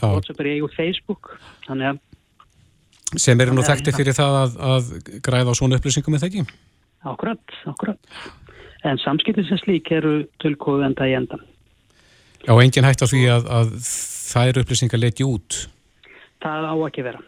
WhatsApp 0.00 0.40
er 0.40 0.46
í 0.46 0.54
eigu 0.56 0.68
Facebook 0.76 1.40
þannig 1.66 1.86
að 1.90 1.98
sem 3.18 3.40
eru 3.40 3.54
nú 3.54 3.62
þekkti 3.66 3.92
fyrir 3.92 4.14
það 4.14 4.36
að, 4.42 4.52
að 4.72 4.84
græða 5.26 5.50
á 5.50 5.58
svona 5.58 5.76
upplýsingum 5.80 6.14
með 6.14 6.22
það 6.22 6.28
ekki? 6.30 6.44
Akkurat, 7.10 7.56
akkurat. 7.66 7.98
En 8.84 9.00
samskiptin 9.02 9.48
sem 9.48 9.58
slík 9.58 9.90
eru 9.90 10.28
tölkóðu 10.38 10.86
enda 10.86 11.08
í 11.08 11.16
endan 11.18 11.42
Já, 12.46 12.54
engin 12.62 12.86
hægt 12.86 13.02
á 13.04 13.06
því 13.10 13.26
að, 13.28 13.50
að 13.52 13.74
þær 14.30 14.62
upplýsingar 14.62 15.02
leti 15.02 15.26
út. 15.26 15.66
Það 16.40 16.70
á 16.72 16.74
ekki 16.86 17.04
vera 17.04 17.20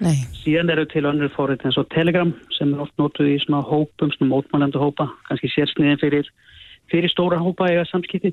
Nei. 0.00 0.22
Síðan 0.40 0.72
eru 0.72 0.86
til 0.88 1.04
önnur 1.04 1.32
fórið 1.34 1.66
eins 1.68 1.78
og 1.80 1.88
Telegram 1.92 2.30
sem 2.56 2.70
er 2.72 2.84
oft 2.86 2.94
nótuð 3.00 3.34
í 3.34 3.40
svona 3.42 3.60
hópum, 3.68 4.12
svona 4.14 4.30
mótmælendu 4.32 4.80
hópa, 4.80 5.10
kannski 5.28 5.50
sérsniðin 5.52 6.00
fyrir, 6.00 6.30
fyrir 6.92 7.12
stóra 7.12 7.40
hópa 7.42 7.68
eða 7.68 7.84
samskipti. 7.90 8.32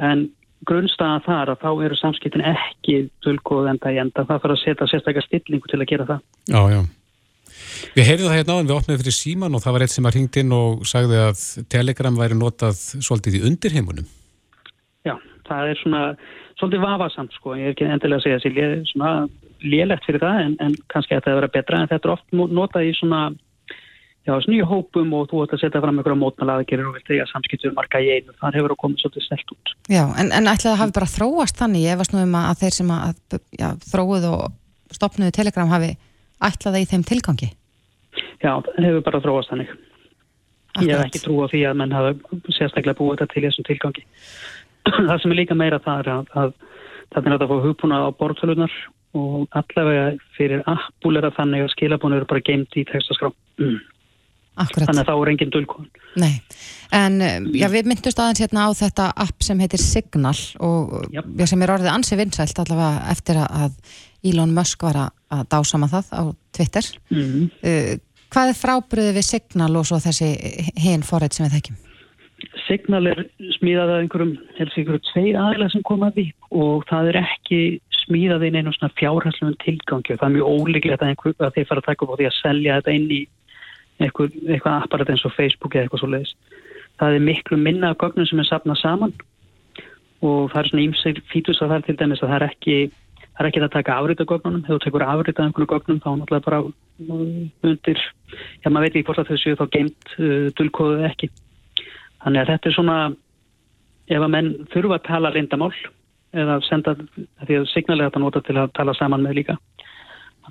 En 0.00 0.30
grunnstaða 0.68 1.20
þar 1.26 1.52
að 1.52 1.62
þá 1.64 1.84
eru 1.86 1.98
samskiptin 2.00 2.46
ekki 2.54 2.96
dölgóð 3.26 3.68
enda 3.74 3.92
í 3.92 4.00
enda. 4.00 4.24
Það 4.24 4.42
fyrir 4.44 4.56
að 4.56 4.62
setja 4.62 4.88
sérstaklega 4.88 5.26
stillingu 5.26 5.68
til 5.70 5.80
að 5.82 5.88
gera 5.92 6.08
það. 6.08 6.26
Já, 6.48 6.62
já. 6.72 6.82
Við 7.92 8.08
heyrðum 8.08 8.30
það 8.30 8.38
hérna 8.38 8.56
á 8.56 8.60
en 8.62 8.68
við 8.70 8.76
opnaðum 8.78 9.02
fyrir 9.02 9.16
síman 9.16 9.56
og 9.56 9.62
það 9.62 9.74
var 9.76 9.84
eitt 9.84 9.92
sem 9.92 10.06
var 10.06 10.16
hringt 10.16 10.38
inn 10.40 10.56
og 10.56 10.86
sagði 10.88 11.18
að 11.20 11.42
Telegram 11.72 12.16
væri 12.16 12.38
notað 12.38 12.80
svolítið 13.04 13.38
í 13.38 13.42
undirheimunum. 13.50 14.08
Já, 15.04 15.16
það 15.48 15.72
er 15.72 15.80
svona 15.82 16.02
svolítið 16.56 16.84
vafasamt 16.86 17.36
sko. 17.36 17.56
Ég 17.58 17.68
er 17.68 17.74
ekki 17.74 17.90
endilega 17.90 18.22
að 18.22 18.24
segja 18.24 18.40
þessi 18.40 18.94
svona 18.94 19.12
lélegt 19.64 20.06
fyrir 20.08 20.22
það 20.22 20.42
en, 20.46 20.58
en 20.66 20.76
kannski 20.92 21.16
að 21.16 21.26
það 21.26 21.40
vera 21.40 21.54
betra 21.56 21.80
en 21.80 21.90
þetta 21.90 22.08
er 22.08 22.14
oft 22.14 22.36
notað 22.36 22.88
í 22.88 22.94
svona 22.98 23.22
já, 24.26 24.34
nýju 24.48 24.66
hópum 24.70 25.12
og 25.18 25.28
þú 25.30 25.42
ætti 25.44 25.56
að 25.56 25.62
setja 25.64 25.82
fram 25.82 25.98
einhverja 25.98 26.20
mótmælaðagerir 26.20 26.88
og 26.88 26.96
vilt 26.96 27.12
eiga 27.12 27.26
samskiptur 27.30 27.74
marga 27.76 28.02
í 28.02 28.10
einu, 28.16 28.34
þar 28.40 28.58
hefur 28.58 28.74
það 28.74 28.80
komið 28.84 29.02
svolítið 29.02 29.26
stelt 29.26 29.54
út. 29.54 29.72
Já, 29.90 30.04
en, 30.06 30.30
en 30.30 30.50
ætlaði 30.52 30.72
að 30.74 30.82
hafi 30.82 30.96
bara 30.98 31.10
þróast 31.10 31.62
þannig, 31.62 31.86
ég 31.88 32.00
varst 32.00 32.14
nú 32.14 32.22
um 32.22 32.36
að 32.38 32.60
þeir 32.62 32.76
sem 32.78 32.92
að 32.94 33.40
já, 33.58 33.68
þróið 33.90 34.28
og 34.30 34.44
stopnuði 34.94 35.36
Telegram 35.38 35.72
hafi 35.72 35.94
ætlaði 36.42 36.84
í 36.84 36.90
þeim 36.92 37.06
tilgangi? 37.08 37.50
Já, 38.42 38.52
það 38.68 38.86
hefur 38.86 39.06
bara 39.08 39.22
þróast 39.24 39.52
þannig. 39.52 39.74
Akkurat. 40.72 40.88
Ég 40.88 40.96
hef 40.96 41.06
ekki 41.06 41.20
trú 41.26 41.36
á 41.44 41.46
því 41.52 41.66
að 41.68 41.78
menn 41.82 41.92
hafa 41.92 42.12
sérstaklega 42.56 42.96
búið 42.96 43.18
þetta 43.18 43.34
til 43.34 43.44
þessum 43.44 43.66
tilgangi. 43.68 44.04
það 45.08 45.16
sem 45.20 45.34
er 45.34 45.38
líka 45.38 45.56
meira 45.58 45.82
það 45.82 46.02
er 46.02 46.12
að, 46.14 46.30
að 46.32 46.54
það 47.12 47.26
er 47.26 47.34
að 47.34 47.42
það 47.42 47.50
fá 47.50 47.66
hugbúna 47.66 48.00
á 48.00 48.08
borðtölunar 48.18 48.76
og 49.18 49.48
allavega 49.58 50.12
fyrir 50.36 50.62
Apple 50.70 51.20
er 51.20 51.28
að 51.28 51.38
þannig 51.40 51.64
að 51.64 51.72
skilabónu 51.74 52.18
eru 52.18 52.28
bara 52.30 52.44
geimt 52.44 52.76
í 52.78 52.84
textaskrá 52.88 53.30
mm. 53.60 53.80
þannig 54.72 55.02
að 55.02 55.10
þá 55.10 55.14
er 55.14 55.32
engin 55.32 55.52
dölkon 55.52 55.90
Nei, 56.22 56.32
en 56.96 57.18
um, 57.24 57.50
já, 57.56 57.68
við 57.72 57.90
myndust 57.90 58.20
aðeins 58.20 58.44
hérna 58.44 58.68
á 58.68 58.70
þetta 58.76 59.10
app 59.24 59.44
sem 59.44 59.60
heitir 59.64 59.82
Signal 59.82 60.36
og 60.64 60.96
já. 61.12 61.22
Sem 61.48 61.64
er 61.64 61.74
orðið 61.74 61.92
ansi 61.92 62.18
vinsælt 62.20 62.62
allavega 62.64 63.12
eftir 63.12 63.42
að 63.42 63.76
Elon 64.22 64.54
Musk 64.54 64.84
var 64.86 65.00
að 65.02 65.46
dásama 65.50 65.90
það 65.92 66.10
á 66.12 66.22
Twitter 66.56 66.90
mm. 67.12 67.46
uh, 67.68 67.94
Hvað 68.32 68.48
er 68.48 68.56
frábriðið 68.56 69.16
við 69.18 69.24
Signal 69.28 69.74
og 69.76 69.84
svo 69.84 69.98
þessi 70.00 70.28
hinn 70.80 71.02
forrið 71.04 71.34
sem 71.36 71.44
við 71.44 71.56
þekkjum? 71.58 71.80
Signal 72.64 73.02
er 73.10 73.20
smíðað 73.58 73.92
af 73.92 74.00
einhverjum, 74.00 74.32
helst 74.56 74.78
einhverjum 74.78 75.04
tvei 75.10 75.34
aðila 75.36 75.68
sem 75.72 75.84
komaði 75.86 76.24
og 76.48 76.86
það 76.88 77.10
er 77.12 77.18
ekki 77.20 77.58
smíðað 78.02 78.46
inn 78.48 78.58
einu 78.60 78.72
svona 78.74 78.94
fjárhæsluðum 78.98 79.58
tilgangi 79.62 80.14
og 80.14 80.20
það 80.20 80.28
er 80.28 80.34
mjög 80.36 80.50
ólíklegt 80.52 81.04
að, 81.04 81.24
að 81.38 81.54
þeir 81.56 81.68
fara 81.68 81.82
að 81.82 81.88
taka 81.88 82.04
upp 82.06 82.12
á 82.12 82.18
því 82.18 82.28
að 82.28 82.38
selja 82.38 82.78
þetta 82.78 82.96
inn 82.98 83.08
í 83.10 83.20
eitthvað, 84.02 84.38
eitthvað 84.48 84.78
apparat 84.78 85.12
eins 85.12 85.26
og 85.28 85.36
Facebook 85.36 85.76
eða 85.76 85.86
eitthvað 85.86 86.02
svo 86.02 86.10
leiðis. 86.12 86.34
Það 87.00 87.16
er 87.16 87.26
miklu 87.28 87.58
minna 87.60 87.92
gögnum 87.98 88.28
sem 88.28 88.42
er 88.42 88.48
sapnað 88.48 88.82
saman 88.82 89.14
og 90.22 90.50
það 90.52 90.58
er 90.60 90.70
svona 90.70 90.84
ímseg 90.86 91.22
fítus 91.32 91.62
að 91.62 91.72
það 91.72 91.78
er 91.78 91.86
til 91.86 91.96
dæmis 92.02 92.22
að 92.22 92.32
það 92.32 92.38
er 92.38 92.48
ekki 92.50 92.76
það 93.32 93.42
er 93.42 93.48
ekki 93.48 93.62
að 93.62 93.72
taka 93.72 93.96
afrita 93.96 94.26
gögnunum, 94.28 94.64
hefur 94.66 94.82
tekur 94.84 95.04
afrita 95.06 95.44
einhvern 95.46 95.70
gögnum 95.70 96.00
þá 96.02 96.10
náttúrulega 96.20 96.46
bara 96.46 96.60
undir, 97.66 98.02
já 98.62 98.68
maður 98.68 98.84
veit 98.84 98.96
ekki 98.96 99.06
hvort 99.08 99.22
að 99.22 99.30
þau 99.30 99.40
séu 99.40 99.58
þá 99.58 99.64
geimt 99.72 100.14
uh, 100.18 100.48
dulkóðu 100.58 101.06
ekki. 101.08 101.30
Þannig 102.22 102.42
að 102.42 102.52
þetta 102.52 102.68
er 102.68 102.76
svona 102.76 102.98
ef 104.12 104.20
að 104.20 104.32
menn 104.34 104.52
þurfa 104.72 104.98
að 104.98 105.08
tala 105.08 105.32
reyndamál 105.32 105.72
eða 106.32 106.58
senda 106.66 106.94
því 107.46 107.58
að 107.60 107.70
signalega 107.72 108.10
þetta 108.10 108.22
nota 108.22 108.42
til 108.44 108.56
að 108.60 108.72
tala 108.76 108.94
saman 108.96 109.24
með 109.24 109.40
líka 109.40 109.56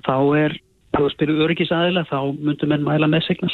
þá 0.06 0.16
er, 0.38 0.56
þú 0.94 1.08
spyrir 1.12 1.44
öryggisæðilega 1.46 2.10
þá 2.10 2.18
myndum 2.38 2.72
menn 2.72 2.86
mæla 2.86 3.08
með 3.10 3.26
signal 3.28 3.52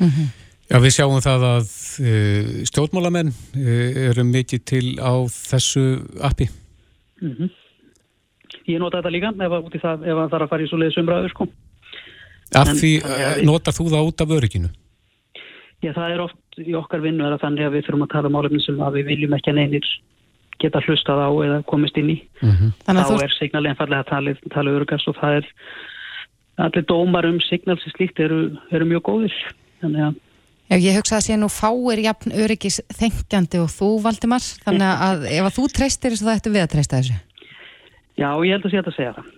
mm 0.00 0.10
-hmm. 0.10 0.28
Já, 0.66 0.80
við 0.82 0.96
sjáum 0.96 1.20
það 1.22 1.42
að 1.46 1.68
uh, 2.02 2.64
stjórnmálamenn 2.66 3.28
uh, 3.30 4.08
eru 4.10 4.24
mikið 4.24 4.64
til 4.66 4.86
á 4.98 5.14
þessu 5.30 6.02
appi 6.20 6.48
mm 7.22 7.32
-hmm. 7.32 7.50
Ég 8.66 8.78
nota 8.78 8.98
þetta 8.98 9.10
líka 9.10 9.28
ef 9.28 9.82
það, 9.82 10.02
ef 10.02 10.16
það 10.16 10.30
þarf 10.30 10.42
að 10.42 10.48
fara 10.48 10.62
í 10.62 10.68
svo 10.68 10.78
leiðis 10.78 10.98
umræður 10.98 11.30
sko 11.30 11.48
Af 12.54 12.68
en, 12.68 12.76
því, 12.76 12.92
en, 13.02 13.40
uh, 13.40 13.44
notar 13.44 13.74
þú 13.74 13.90
það 13.90 14.06
út 14.08 14.20
af 14.20 14.30
örygginu? 14.30 14.68
Já, 15.82 15.92
það 15.92 16.10
er 16.12 16.20
oft 16.20 16.58
í 16.58 16.74
okkar 16.74 17.00
vinnu 17.00 17.38
þannig 17.38 17.66
að 17.66 17.74
við 17.74 17.84
þurfum 17.86 18.06
að 18.06 18.12
tala 18.14 18.28
um 18.28 18.36
álefni 18.36 18.60
sem 18.64 18.80
að 18.80 18.94
við 18.98 19.04
viljum 19.10 19.34
ekki 19.36 19.50
að 19.50 19.58
neynir 19.58 19.86
geta 20.62 20.82
hlustað 20.84 21.22
á 21.22 21.30
eða 21.46 21.58
komist 21.68 21.96
inn 22.00 22.10
í. 22.14 22.18
Mm 22.42 22.52
-hmm. 22.52 22.70
Þá 22.86 23.02
þú... 23.10 23.22
er 23.22 23.34
signal 23.38 23.66
einfallega 23.66 24.04
að 24.04 24.10
tala, 24.10 24.36
tala 24.54 24.76
örugast 24.76 25.08
og 25.08 25.16
það 25.20 25.40
er 25.40 25.50
allir 26.56 26.86
dómar 26.88 27.26
um 27.28 27.40
signal 27.40 27.78
sem 27.80 27.92
slíkt 27.96 28.20
eru, 28.20 28.56
eru 28.70 28.84
mjög 28.84 29.02
góðir. 29.10 29.36
Þannig 29.82 30.06
að 30.08 30.14
Já, 30.66 30.80
ég 30.82 30.96
hugsa 30.98 31.20
að 31.20 31.26
sé 31.28 31.36
nú 31.38 31.46
fáir 31.46 32.00
jafn 32.02 32.32
öryggis 32.34 32.80
þengjandi 32.98 33.60
og 33.62 33.70
þú, 33.70 33.90
Valdimar, 34.02 34.42
þannig 34.64 35.02
að 35.06 35.26
ef 35.30 35.46
að 35.46 35.54
þú 35.60 35.66
treystir 35.76 36.10
þessu, 36.10 36.26
það 36.26 36.38
ættu 36.40 36.50
við 36.50 36.64
að 36.64 36.72
treysta 36.72 36.98
þessu. 36.98 37.18
Já, 38.18 38.28
ég 38.42 38.56
held 38.56 38.66
að 38.66 38.72
sé 38.72 38.80
að 38.80 38.96
segja 38.96 39.12
það. 39.14 39.28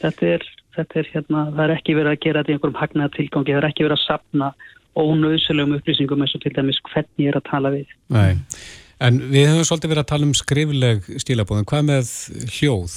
Þetta 0.00 0.26
er, 0.32 0.46
þetta 0.74 0.98
er 0.98 1.10
hérna, 1.12 1.42
það 1.52 1.62
er 1.64 1.74
ekki 1.76 1.94
verið 1.94 2.10
að 2.10 2.22
gera 2.24 2.42
þetta 2.42 2.50
í 2.50 2.56
einhverjum 2.56 2.80
hagnaða 2.80 3.14
tilgangi, 3.14 3.54
það 3.54 3.60
er 3.60 3.68
ekki 3.68 3.86
verið 3.86 3.98
að 4.00 4.06
sapna 4.08 4.48
ónauðsölegum 4.98 5.76
upplýsingum 5.78 6.24
eins 6.26 6.34
og 6.34 6.42
til 6.42 6.54
dæmis 6.58 6.82
hvernig 6.90 7.22
ég 7.22 7.30
er 7.30 7.38
að 7.38 7.46
tala 7.52 7.72
við. 7.74 7.94
Nei, 8.14 8.34
en 9.04 9.20
við 9.32 9.50
höfum 9.50 9.66
svolítið 9.68 9.92
verið 9.92 10.04
að 10.04 10.10
tala 10.12 10.26
um 10.28 10.34
skrifleg 10.38 11.06
stílabóðum. 11.22 11.68
Hvað 11.68 11.86
með 11.90 12.10
hljóð, 12.56 12.96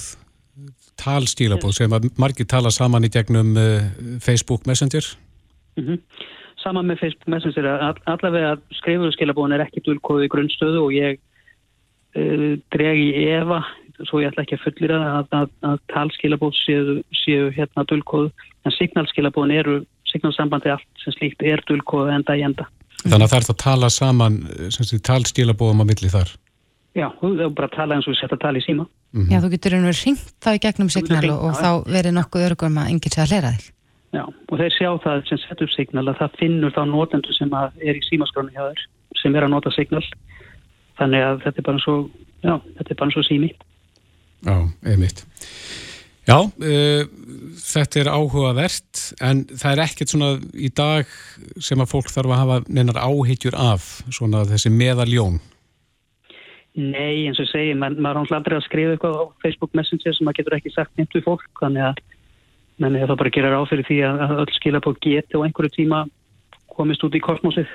talstílabóð 0.98 1.76
sem 1.76 1.94
að 1.94 2.08
margir 2.18 2.48
tala 2.50 2.72
saman 2.74 3.06
í 3.06 3.12
gegnum 3.12 3.54
uh, 3.58 3.88
Facebook 4.24 4.66
Messenger? 4.66 5.06
Mm 5.78 5.86
-hmm. 5.86 5.98
Saman 6.62 6.86
með 6.86 7.00
Facebook 7.04 7.28
Messenger, 7.28 7.66
all, 7.66 7.98
allavega 8.06 8.56
skrifleg 8.80 9.14
skilabóðin 9.14 9.54
er 9.54 9.66
ekki 9.66 9.84
dulkóðið 9.86 10.24
í 10.26 10.32
grunnstöðu 10.32 10.80
og 10.86 10.94
ég 10.94 11.20
uh, 12.16 12.58
dregi 12.74 13.12
í 13.14 13.28
Eva, 13.30 13.62
svo 14.08 14.20
ég 14.22 14.32
ætla 14.32 14.42
ekki 14.42 14.58
að 14.58 14.64
fullira 14.64 14.98
að, 15.18 15.26
að, 15.30 15.48
að 15.62 15.78
talskilabóð 15.92 16.54
séu, 16.54 16.98
séu 17.12 17.50
hérna 17.54 17.84
dulkóðu, 17.84 18.32
en 18.64 18.74
signalskilabóðin 18.74 19.58
eru 19.60 19.84
signalsambandi 20.08 20.70
allt 20.72 20.88
sem 21.04 21.12
slíkt 21.12 21.42
er 21.42 21.62
dulkóðu 21.68 22.10
enda 22.14 22.36
í 22.36 22.42
enda. 22.42 22.66
Þannig 23.04 23.24
að 23.24 23.30
það 23.30 23.38
er 23.38 23.46
það 23.46 23.54
að 23.54 23.62
tala 23.62 23.88
saman 23.94 24.36
talstílabóðum 25.08 25.82
á 25.82 25.88
milli 25.88 26.10
þar? 26.12 26.30
Já, 26.98 27.08
þú 27.20 27.32
er 27.36 27.50
bara 27.54 27.68
að 27.68 27.76
tala 27.76 27.96
eins 27.96 28.08
og 28.08 28.14
þú 28.14 28.18
setja 28.18 28.36
að 28.36 28.44
tala 28.44 28.58
í 28.58 28.64
síma. 28.64 28.86
Mm 29.12 29.22
-hmm. 29.22 29.32
Já, 29.32 29.40
þú 29.40 29.50
getur 29.50 29.74
einhvern 29.74 29.92
veginn 29.92 30.06
ringt 30.06 30.34
þá 30.44 30.50
í 30.54 30.62
gegnum 30.64 30.90
signal 30.90 31.30
og, 31.30 31.44
og 31.44 31.52
þá 31.54 31.70
verið 31.86 32.12
nokkuð 32.16 32.46
örgum 32.48 32.78
að 32.78 32.90
yngir 32.92 33.12
sé 33.12 33.20
að 33.22 33.30
hlera 33.30 33.52
þig. 33.54 33.72
Já, 34.12 34.24
og 34.24 34.58
þeir 34.58 34.72
sjá 34.72 34.90
það 35.04 35.28
sem 35.28 35.38
sett 35.38 35.62
upp 35.62 35.72
signal 35.76 36.08
að 36.08 36.18
það 36.20 36.36
finnur 36.40 36.72
þá 36.72 36.82
nótendur 36.88 37.34
sem 37.36 37.50
er 37.88 37.94
í 37.94 38.02
símaskránu 38.08 38.50
hjá 38.50 38.64
þér 38.68 38.80
sem 39.22 39.36
er 39.36 39.44
að 39.44 39.52
nota 39.52 39.70
signal. 39.70 40.04
Þannig 40.98 41.22
að 41.22 41.36
þetta 41.44 41.58
er 41.58 41.66
bara 41.68 41.78
svo, 41.78 41.96
já, 42.42 42.54
þetta 42.76 42.90
er 42.90 43.00
bara 43.02 43.14
svo 43.14 43.22
sími. 43.22 43.50
Já, 44.46 44.56
einmitt. 44.86 45.26
Já, 46.28 46.38
uh, 46.44 47.04
þetta 47.56 48.02
er 48.02 48.10
áhugavert 48.12 49.04
en 49.24 49.46
það 49.48 49.70
er 49.70 49.84
ekkert 49.86 50.12
svona 50.12 50.32
í 50.52 50.68
dag 50.68 51.08
sem 51.64 51.80
að 51.80 51.92
fólk 51.94 52.10
þarf 52.12 52.34
að 52.34 52.42
hafa 52.42 52.58
neinar 52.68 53.00
áhyggjur 53.00 53.56
af 53.56 53.86
svona 54.12 54.44
þessi 54.50 54.72
meðaljón. 54.74 55.38
Nei, 56.78 57.26
eins 57.26 57.40
og 57.42 57.48
segi, 57.48 57.72
man, 57.74 57.96
maður 57.96 58.20
ánlega 58.20 58.38
aldrei 58.38 58.56
að 58.58 58.66
skrifa 58.68 58.94
eitthvað 58.94 59.16
á 59.18 59.24
Facebook 59.42 59.72
Messenger 59.74 60.14
sem 60.14 60.28
maður 60.28 60.42
getur 60.42 60.56
ekki 60.58 60.74
sagt 60.74 61.00
nýtt 61.00 61.16
við 61.16 61.24
fólk, 61.26 61.48
þannig 61.62 61.88
að 61.88 62.02
menn 62.78 62.98
ég 63.00 63.08
þá 63.08 63.16
bara 63.18 63.32
gera 63.34 63.54
ráð 63.54 63.70
fyrir 63.72 63.88
því 63.88 63.98
að 64.06 64.34
öll 64.44 64.52
skila 64.54 64.82
på 64.84 64.92
geti 65.02 65.38
og 65.38 65.46
einhverju 65.46 65.74
tíma 65.74 66.04
komist 66.76 67.02
út 67.08 67.16
í 67.18 67.24
kosmosið. 67.24 67.72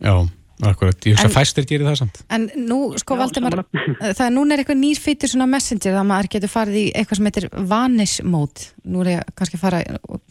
Já. 0.00 0.24
Akkurat, 0.62 0.98
ég 1.02 1.16
hugsa 1.16 1.26
að 1.26 1.34
fæstir 1.34 1.66
gerir 1.66 1.88
það 1.88 1.96
samt. 2.04 2.20
En 2.30 2.44
nú, 2.54 2.78
sko 3.00 3.16
Valdemar 3.18 3.56
það 3.74 4.22
er 4.28 4.34
núna 4.36 4.54
er 4.54 4.62
eitthvað 4.62 4.78
nýrfýttur 4.84 5.32
svona 5.32 5.48
messenger 5.50 5.96
það 5.96 6.06
maður 6.12 6.28
getur 6.36 6.52
farið 6.52 6.78
í 6.78 6.84
eitthvað 6.94 7.18
sem 7.18 7.28
heitir 7.30 7.48
vanish 7.72 8.22
mode, 8.22 8.68
nú 8.86 9.02
er 9.02 9.10
ég 9.16 9.34
kannski 9.34 9.58
að 9.58 9.64
fara 9.64 9.82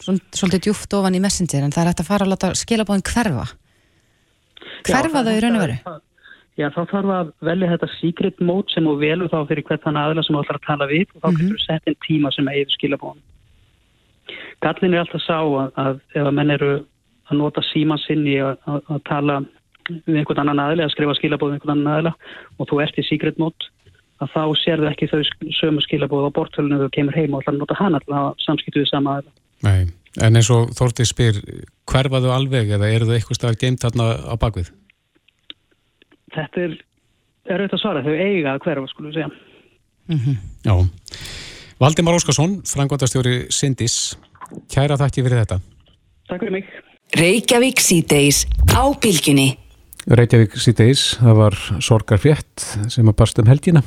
svolítið 0.06 0.64
djúft 0.70 0.96
ofan 0.96 1.20
í 1.20 1.22
messenger 1.24 1.68
en 1.68 1.76
það 1.76 1.84
er 1.84 1.92
hægt 1.92 2.06
að 2.06 2.10
fara 2.14 2.28
að 2.28 2.34
láta 2.36 2.54
skilabóðin 2.56 3.06
hverfa. 3.10 3.46
Hverfa 4.88 5.26
þau 5.28 5.34
í 5.34 5.44
raun 5.44 5.60
og 5.60 5.66
veru? 5.66 6.00
Já, 6.54 6.68
þá 6.70 6.82
þarf 6.86 7.12
að 7.18 7.30
velja 7.50 7.72
þetta 7.74 7.90
secret 7.98 8.42
mode 8.46 8.72
sem 8.72 8.86
þú 8.86 8.94
velur 9.02 9.32
þá 9.32 9.40
fyrir 9.50 9.66
hvert 9.68 9.84
þann 9.84 10.00
aðla 10.00 10.24
sem 10.24 10.36
þú 10.38 10.44
ætlar 10.44 10.60
að 10.60 10.68
tala 10.68 10.88
við 10.92 11.06
og 11.10 11.24
þá 11.24 11.30
getur 11.34 11.56
þú 11.56 11.62
sett 11.64 11.90
einn 11.90 12.02
tíma 12.06 12.32
sem 12.36 12.50
eigið 12.52 12.76
skilabóðin 12.78 13.24
Gallin 14.64 14.94
er 14.94 15.02
alltaf 15.02 15.24
sá 15.26 15.40
að, 15.42 15.72
að 15.82 15.98
ef 16.14 16.28
að 16.30 16.36
menn 16.38 16.54
eru 16.54 16.74
að 17.32 17.40
nota 17.40 17.64
síman 17.72 18.02
sinni 18.04 18.38
að, 18.44 18.54
að, 18.70 18.80
að 18.94 19.02
tala 19.10 19.40
við 19.90 20.20
einhvern 20.22 20.44
annan 20.44 20.64
aðli 20.64 20.86
að 20.86 20.94
skrifa 20.94 21.16
skilabóð 21.18 21.54
við 21.54 21.58
einhvern 21.58 21.76
annan 21.78 21.98
aðla 21.98 22.14
og 22.58 22.70
þú 22.70 22.82
ert 22.84 23.00
í 23.00 23.06
secret 23.08 23.40
mode 23.42 23.72
að 24.24 24.32
þá 24.34 24.44
sér 24.62 24.84
þau 24.84 24.90
ekki 24.92 25.10
þau 25.12 25.22
sömu 25.60 25.84
skilabóð 25.84 26.30
á 26.30 26.36
bortfölinu 26.36 26.78
þegar 26.78 26.90
þú 26.90 26.96
kemur 26.98 27.18
heim 27.18 27.34
og 27.34 27.44
ætlar 27.44 27.56
að 27.56 27.62
nota 27.64 27.80
hann 27.80 27.98
alltaf 27.98 28.44
samskiptu 28.46 28.84
við 28.84 28.92
sama 28.92 29.18
aðla. 29.18 29.34
Nei, 29.64 29.82
en 30.24 30.40
eins 30.40 30.52
og 30.54 30.72
Þórtið 30.78 31.10
spyr, 31.10 31.42
hverfaðu 31.90 32.32
alveg 32.36 32.74
eða 32.78 32.92
eru 32.92 33.10
þau 33.10 33.16
eitthvað 33.18 33.40
stafar 33.40 33.60
geimt 33.62 33.84
þarna 33.84 34.10
á 34.28 34.36
bakvið? 34.40 34.72
Þetta 36.34 36.64
er, 36.68 36.78
er 37.48 37.64
auðvitað 37.64 37.78
að 37.80 37.84
svara, 37.84 38.06
þau 38.06 38.16
eiga 38.16 38.54
að 38.54 38.64
hverfa 38.66 38.92
skulum 38.92 39.12
við 39.12 39.20
segja. 39.20 39.32
Mm 40.12 40.20
-hmm. 40.20 40.38
Já. 40.68 40.76
Valdimar 41.80 42.16
Óskarsson, 42.16 42.62
frangvandastjóri 42.68 43.48
Sindis, 43.50 44.18
kæra 44.72 44.98
þakki 45.00 45.24
fyrir 45.24 45.44
þetta. 45.44 45.60
Takk 46.30 46.40
fyrir 46.40 46.58
mig. 46.60 46.70
Reykjavík 47.14 47.80
síðdeis 47.84 48.46
á 48.74 48.84
bylginni. 48.98 49.63
Reykjavík 50.04 50.58
síðdeis, 50.60 51.14
það 51.22 51.38
var 51.40 51.56
sorgar 51.84 52.20
frétt 52.20 52.66
sem 52.92 53.08
að 53.08 53.18
barst 53.22 53.40
um 53.40 53.48
helgina. 53.48 53.84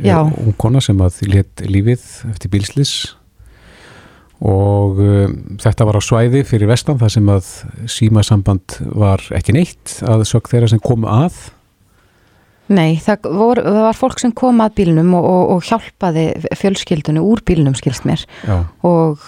Já. 0.00 0.22
og 0.22 0.54
kona 0.56 0.80
sem 0.80 0.96
að 1.02 1.18
létt 1.28 1.60
lífið 1.66 2.04
eftir 2.30 2.50
bílslis 2.52 2.92
og 4.40 5.00
um, 5.02 5.34
þetta 5.60 5.84
var 5.84 5.98
á 6.00 6.02
svæði 6.04 6.44
fyrir 6.48 6.70
vestan 6.70 6.96
þar 7.00 7.12
sem 7.12 7.26
að 7.28 7.48
símasamband 7.90 8.78
var 8.96 9.24
ekki 9.36 9.52
neitt 9.52 9.98
að 10.08 10.24
sög 10.30 10.48
þeirra 10.48 10.70
sem 10.72 10.80
komu 10.80 11.10
að 11.10 11.50
Nei, 12.70 13.00
það, 13.02 13.28
vor, 13.34 13.60
það 13.64 13.84
var 13.88 13.98
fólk 13.98 14.20
sem 14.22 14.32
kom 14.36 14.60
að 14.62 14.76
bílnum 14.78 15.14
og, 15.18 15.24
og, 15.26 15.44
og 15.56 15.64
hjálpaði 15.66 16.26
fjölskyldunni 16.60 17.22
úr 17.26 17.42
bílnum, 17.46 17.74
skilst 17.78 18.06
mér. 18.06 18.22
Já. 18.46 18.56
og 18.86 19.24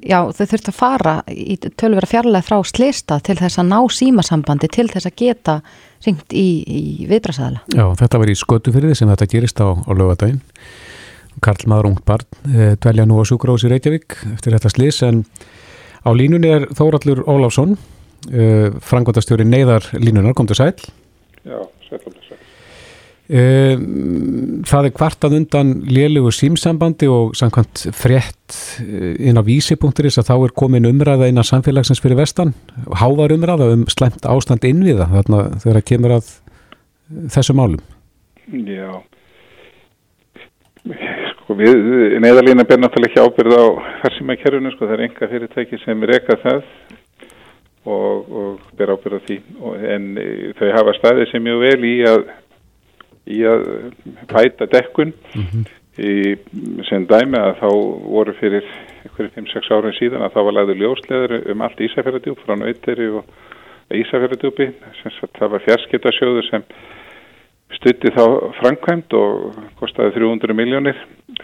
já, 0.00 0.18
þau 0.32 0.46
þurftu 0.46 0.72
að 0.72 0.78
fara 0.78 1.16
í 1.28 1.58
tölvera 1.60 2.08
fjarlæð 2.08 2.46
frá 2.48 2.56
slista 2.64 3.20
til 3.24 3.36
þess 3.40 3.60
að 3.60 3.68
ná 3.74 3.78
símasambandi 3.92 4.70
til 4.72 4.88
þess 4.88 5.10
að 5.10 5.18
geta 5.20 5.58
ringt 6.06 6.32
í, 6.32 6.46
í 6.64 7.10
viðbrasaðala. 7.10 7.60
Já, 7.76 7.84
þetta 8.00 8.22
var 8.22 8.32
í 8.32 8.38
skötufyrði 8.40 8.96
sem 8.98 9.12
þetta 9.12 9.30
gerist 9.34 9.60
á, 9.60 9.68
á 9.76 9.90
lögadaginn 9.92 10.40
Karl 11.40 11.68
Maður 11.70 11.92
Ungt 11.92 12.04
barn 12.08 12.26
e, 12.48 12.72
dvelja 12.80 13.06
nú 13.08 13.20
á 13.20 13.24
Sjúkrós 13.28 13.64
í 13.66 13.72
Reykjavík 13.72 14.18
eftir 14.34 14.56
þetta 14.56 14.72
slis 14.72 15.00
en 15.06 15.22
á 16.04 16.10
línunni 16.12 16.50
er 16.52 16.66
Þórallur 16.76 17.22
Óláfsson 17.28 17.76
e, 18.28 18.72
frangotastjóri 18.84 19.46
neyðar 19.48 19.88
línunar, 19.96 20.36
kom 20.36 20.50
til 20.50 20.58
sæl 20.58 20.74
Já, 21.42 21.58
þess 21.88 21.96
að 21.96 22.21
Það 23.32 24.86
er 24.86 24.92
kvartað 24.92 25.36
undan 25.38 25.68
lélugu 25.88 26.28
símsambandi 26.36 27.06
og 27.08 27.30
samkvæmt 27.38 27.86
frétt 27.96 28.56
inn 28.82 29.40
á 29.40 29.42
vísi.is 29.46 30.18
að 30.20 30.28
þá 30.28 30.34
er 30.34 30.52
komin 30.52 30.88
umræða 30.90 31.30
innan 31.30 31.46
samfélagsins 31.48 32.02
fyrir 32.04 32.18
vestan 32.20 32.52
hávar 33.00 33.32
umræða 33.32 33.70
um 33.72 33.86
slemt 33.88 34.28
ástand 34.28 34.66
innviða 34.68 35.08
þarna 35.14 35.40
þegar 35.62 35.78
það 35.78 35.88
kemur 35.88 36.16
að 36.18 36.28
þessu 37.32 37.56
málum. 37.56 37.80
Já. 38.68 39.00
Sko 41.40 41.56
við 41.56 42.18
neðalína 42.20 42.66
ber 42.68 42.82
náttúrulega 42.82 43.14
ekki 43.14 43.24
ábyrð 43.24 43.56
á 43.56 43.64
farsímakerfinu 44.02 44.74
sko 44.74 44.90
það 44.90 44.96
er 44.98 45.04
enga 45.06 45.30
fyrirtæki 45.32 45.80
sem 45.86 46.04
reka 46.10 46.36
það 46.42 46.62
og, 47.88 48.28
og 48.28 48.60
ber 48.76 48.92
ábyrð 48.92 49.18
á 49.18 49.20
því. 49.24 49.40
Og, 49.62 49.84
en 49.96 50.08
þau 50.58 50.68
hafa 50.76 50.98
staðið 51.00 51.30
sem 51.32 51.44
mjög 51.48 51.64
vel 51.64 51.88
í 51.88 51.96
að 52.12 52.26
í 53.26 53.42
að 53.46 53.64
bæta 54.32 54.66
dekkun. 54.72 55.12
Mm 55.34 55.46
-hmm. 55.50 55.64
í, 55.98 56.12
sem 56.88 57.06
dæmi 57.06 57.38
að 57.38 57.58
þá 57.60 57.68
voru 58.08 58.34
fyrir 58.40 58.66
einhverjum 59.04 59.46
5-6 59.46 59.72
árum 59.74 59.96
síðan 59.98 60.24
að 60.24 60.34
þá 60.34 60.40
var 60.46 60.56
læður 60.58 60.80
ljósleður 60.82 61.50
um 61.52 61.62
allt 61.62 61.80
Ísafjörðardjúp 61.80 62.38
frá 62.44 62.56
Nauteri 62.56 63.08
og 63.12 63.24
Ísafjörðardjúpi 63.92 64.70
það 65.38 65.52
var 65.52 65.64
fjarskiptasjóður 65.66 66.48
sem 66.48 66.64
stutti 67.76 68.12
þá 68.12 68.24
framkvæmt 68.60 69.14
og 69.16 69.58
kostiði 69.80 70.14
300 70.16 70.56
miljónir 70.56 70.98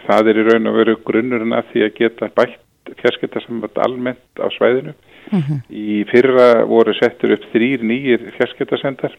það 0.06 0.32
er 0.32 0.40
í 0.40 0.46
raun 0.48 0.70
og 0.70 0.80
veru 0.80 0.96
grunnurinn 1.04 1.56
að 1.56 1.70
því 1.72 1.84
að 1.86 1.94
geta 2.00 2.30
bætt 2.36 2.64
fjarskiptasamband 3.02 3.78
almennt 3.84 4.40
á 4.40 4.48
svæðinu. 4.56 4.94
Mm 5.28 5.40
-hmm. 5.40 5.58
í 5.68 6.04
fyrra 6.08 6.64
voru 6.64 6.94
settur 6.96 7.34
upp 7.36 7.44
þrýr 7.52 7.82
nýjir 7.84 8.30
fjarskiptasendar 8.36 9.12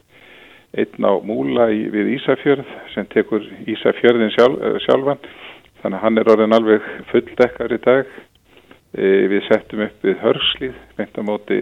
einn 0.77 1.05
á 1.05 1.13
Múla 1.25 1.69
í, 1.73 1.85
við 1.89 2.13
Ísafjörð 2.17 2.73
sem 2.93 3.07
tekur 3.09 3.45
Ísafjörðin 3.69 4.33
sjálf, 4.35 4.59
sjálfan. 4.85 5.21
Þannig 5.81 5.97
að 5.97 6.03
hann 6.03 6.19
er 6.19 6.31
orðin 6.33 6.57
alveg 6.57 6.89
fulldekkar 7.09 7.73
í 7.73 7.79
dag. 7.85 8.09
E, 8.93 9.05
við 9.31 9.45
settum 9.47 9.85
upp 9.85 10.05
við 10.05 10.19
hörslið 10.23 10.77
beint 10.97 11.17
á 11.17 11.21
móti 11.25 11.59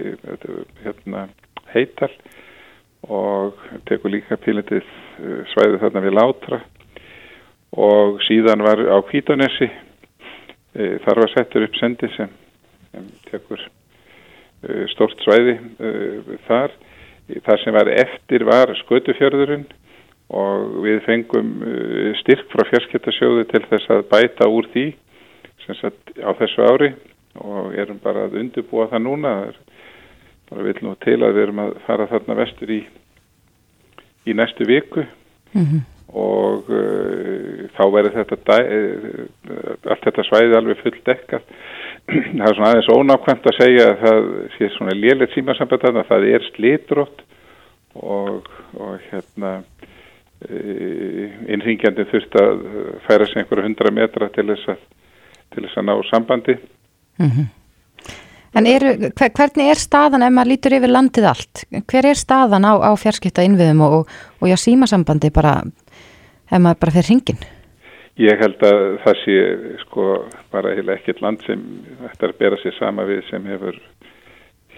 hérna, 0.84 1.28
heital 1.74 2.12
og 3.08 3.60
tekur 3.88 4.12
líka 4.12 4.40
pílindið 4.42 4.88
svæði 5.54 5.82
þarna 5.84 6.04
við 6.04 6.18
Látra. 6.18 6.62
Og 7.78 8.20
síðan 8.28 8.64
var 8.66 8.82
á 8.92 8.98
Kvítanessi 9.08 9.70
e, 9.70 10.98
þar 11.06 11.24
var 11.24 11.34
settur 11.36 11.68
upp 11.68 11.80
sendi 11.80 12.12
sem, 12.16 12.32
sem 12.92 13.08
tekur 13.30 13.64
e, 13.64 14.88
stort 14.92 15.24
svæði 15.24 15.60
þar 16.48 16.76
það 17.28 17.60
sem 17.64 17.76
var 17.76 17.92
eftir 17.92 18.46
var 18.48 18.72
skötufjörðurinn 18.84 19.66
og 20.38 20.80
við 20.84 21.02
fengum 21.06 21.52
uh, 21.64 22.14
styrk 22.22 22.48
frá 22.52 22.66
fjarskiptasjóðu 22.72 23.48
til 23.52 23.64
þess 23.70 23.92
að 23.96 24.08
bæta 24.12 24.50
úr 24.52 24.68
því 24.74 24.88
sagt, 25.76 26.14
á 26.20 26.32
þessu 26.40 26.64
ári 26.64 26.94
og 27.44 27.76
erum 27.78 28.00
bara 28.04 28.26
að 28.28 28.40
undirbúa 28.42 28.88
það 28.92 29.04
núna. 29.04 29.34
Bara 30.48 30.64
vil 30.64 30.78
nú 30.82 30.96
til 31.04 31.20
að 31.20 31.36
við 31.36 31.44
erum 31.44 31.62
að 31.66 31.76
fara 31.86 32.08
þarna 32.08 32.38
vestur 32.40 32.72
í 32.72 32.82
í 34.28 34.36
næstu 34.36 34.68
viku. 34.68 35.04
Mm 35.54 35.66
-hmm. 35.66 35.82
og 36.14 36.70
uh, 36.70 37.68
þá 37.76 37.84
verður 37.92 38.18
þetta 38.20 38.58
uh, 38.64 39.92
allt 39.92 40.04
þetta 40.04 40.24
svæði 40.28 40.58
alveg 40.58 40.82
full 40.84 40.98
dekkað 41.06 41.44
það 42.38 42.48
er 42.48 42.56
svona 42.58 42.70
aðeins 42.72 42.92
ónákvæmt 42.94 43.50
að 43.50 43.58
segja 43.58 43.88
að 43.92 43.98
það 44.04 44.30
sé 44.56 44.70
svona 44.76 44.96
léleitt 44.96 45.34
símasamband 45.36 45.90
að 45.90 46.06
það 46.08 46.30
er 46.32 46.48
slitrótt 46.54 47.26
og, 47.98 48.48
og 48.78 49.10
hérna 49.10 49.58
innringjandi 50.38 52.06
þurft 52.12 52.36
að 52.38 52.60
færa 53.08 53.26
sig 53.26 53.42
einhverju 53.42 53.66
hundra 53.66 53.92
metra 53.92 54.30
til 54.36 54.46
þess 54.52 54.74
að, 54.76 54.84
til 55.56 55.64
þess 55.66 55.80
að 55.82 55.88
ná 55.88 55.96
sambandi 56.12 56.58
mm 57.18 57.30
-hmm. 57.30 57.48
En 58.58 58.66
eru, 58.66 59.12
hver, 59.14 59.30
hvernig 59.36 59.70
er 59.70 59.76
staðan 59.76 60.24
ef 60.24 60.32
maður 60.34 60.50
lítur 60.50 60.74
yfir 60.74 60.90
landið 60.90 61.26
allt? 61.30 61.66
Hver 61.86 62.06
er 62.06 62.18
staðan 62.18 62.66
á, 62.66 62.74
á 62.90 62.92
fjarskipta 62.98 63.44
innviðum 63.44 63.82
og, 63.82 64.08
og 64.42 64.48
já 64.48 64.56
símasambandi 64.58 65.30
bara 65.30 65.62
ef 66.52 66.60
maður 66.60 66.80
bara 66.80 66.92
fer 66.92 67.06
hringin? 67.10 67.38
Ég 68.18 68.40
held 68.42 68.64
að 68.66 68.84
það 69.04 69.20
sé 69.24 69.40
sko 69.84 70.06
bara 70.54 70.74
heila 70.74 70.96
ekkert 70.98 71.22
land 71.22 71.44
sem 71.46 71.62
ættar 72.10 72.34
að 72.34 72.40
bera 72.40 72.58
sér 72.64 72.74
sama 72.80 73.06
við 73.06 73.22
sem 73.30 73.46
hefur 73.46 73.78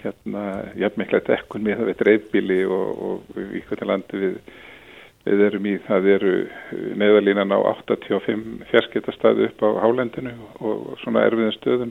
hérna 0.00 0.42
jafnmiklega 0.80 1.28
dekkun 1.28 1.64
með 1.64 1.80
það 1.80 1.88
við 1.90 2.02
dreifbíli 2.02 2.58
og, 2.68 2.90
í 3.40 3.62
hvernig 3.68 3.88
landi 3.88 4.20
við 4.24 4.36
Við 5.20 5.42
erum 5.44 5.66
í, 5.68 5.74
það 5.84 6.06
eru 6.14 6.30
neðalínan 6.96 7.52
á 7.52 7.58
85 7.84 8.62
fjarskiptastæðu 8.70 9.50
upp 9.50 9.64
á 9.68 9.68
hálendinu 9.84 10.32
og 10.64 10.94
svona 11.02 11.26
erfiðin 11.28 11.52
stöðum 11.58 11.90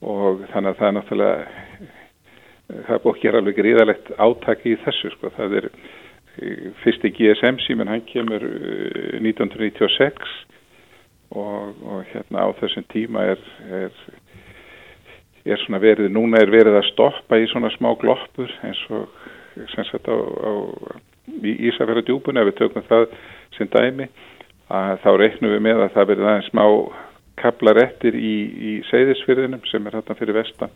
og 0.00 0.46
þannig 0.54 0.70
að 0.70 0.78
það 0.78 0.88
er 0.88 0.94
náttúrulega, 0.96 1.90
það 2.86 3.02
gera 3.20 3.42
alveg 3.42 3.58
gríðalegt 3.60 4.08
átaki 4.16 4.72
í 4.72 4.78
þessu 4.86 5.12
sko. 5.12 5.32
Það 5.36 5.58
er 5.60 5.68
fyrsti 6.82 7.12
GSM 7.16 7.60
síminn, 7.64 7.88
hann 7.88 8.04
kemur 8.08 8.42
1996 9.20 10.20
uh, 10.20 10.56
og, 11.30 11.74
og 11.82 12.04
hérna 12.12 12.46
á 12.46 12.48
þessum 12.60 12.86
tíma 12.92 13.24
er, 13.32 13.42
er, 13.72 13.96
er 15.46 15.62
svona 15.64 15.80
verið, 15.82 16.10
núna 16.12 16.42
er 16.42 16.52
verið 16.52 16.78
að 16.78 16.88
stoppa 16.92 17.40
í 17.40 17.48
svona 17.50 17.72
smá 17.74 17.92
gloppur 18.00 18.52
eins 18.66 18.82
og 18.94 19.10
sem 19.72 19.86
sagt 19.88 20.08
á, 20.12 20.16
á 20.16 20.52
í 21.26 21.56
Ísafjörðardjúbun 21.70 22.38
ef 22.38 22.50
við 22.50 22.58
tökum 22.60 22.86
það 22.86 23.06
sem 23.56 23.70
dæmi 23.72 24.08
að 24.72 24.98
þá 25.02 25.10
reiknum 25.20 25.54
við 25.54 25.62
með 25.64 25.82
að 25.84 25.94
það 25.94 26.10
verður 26.10 26.30
aðeins 26.30 26.50
smá 26.52 26.64
kablar 27.40 27.80
eftir 27.82 28.16
í, 28.16 28.34
í 28.70 28.72
seyðisfyrðinum 28.90 29.64
sem 29.70 29.86
er 29.86 29.98
hérna 29.98 30.16
fyrir 30.18 30.38
vestan 30.38 30.72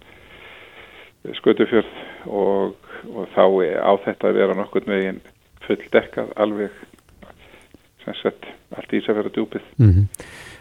skötufjörð 1.40 1.90
og, 2.32 2.74
og 3.12 3.28
þá 3.34 3.44
á 3.84 3.92
þetta 4.06 4.30
að 4.30 4.40
vera 4.40 4.56
nokkur 4.56 4.88
meginn 4.88 5.20
full 5.70 5.90
dekkað 5.94 6.32
alveg 6.36 6.78
sem 8.04 8.16
sett 8.22 8.48
allt 8.76 8.94
Ísafjörðardjúbið 9.00 9.66
mm 9.78 9.90
-hmm. 9.90 10.06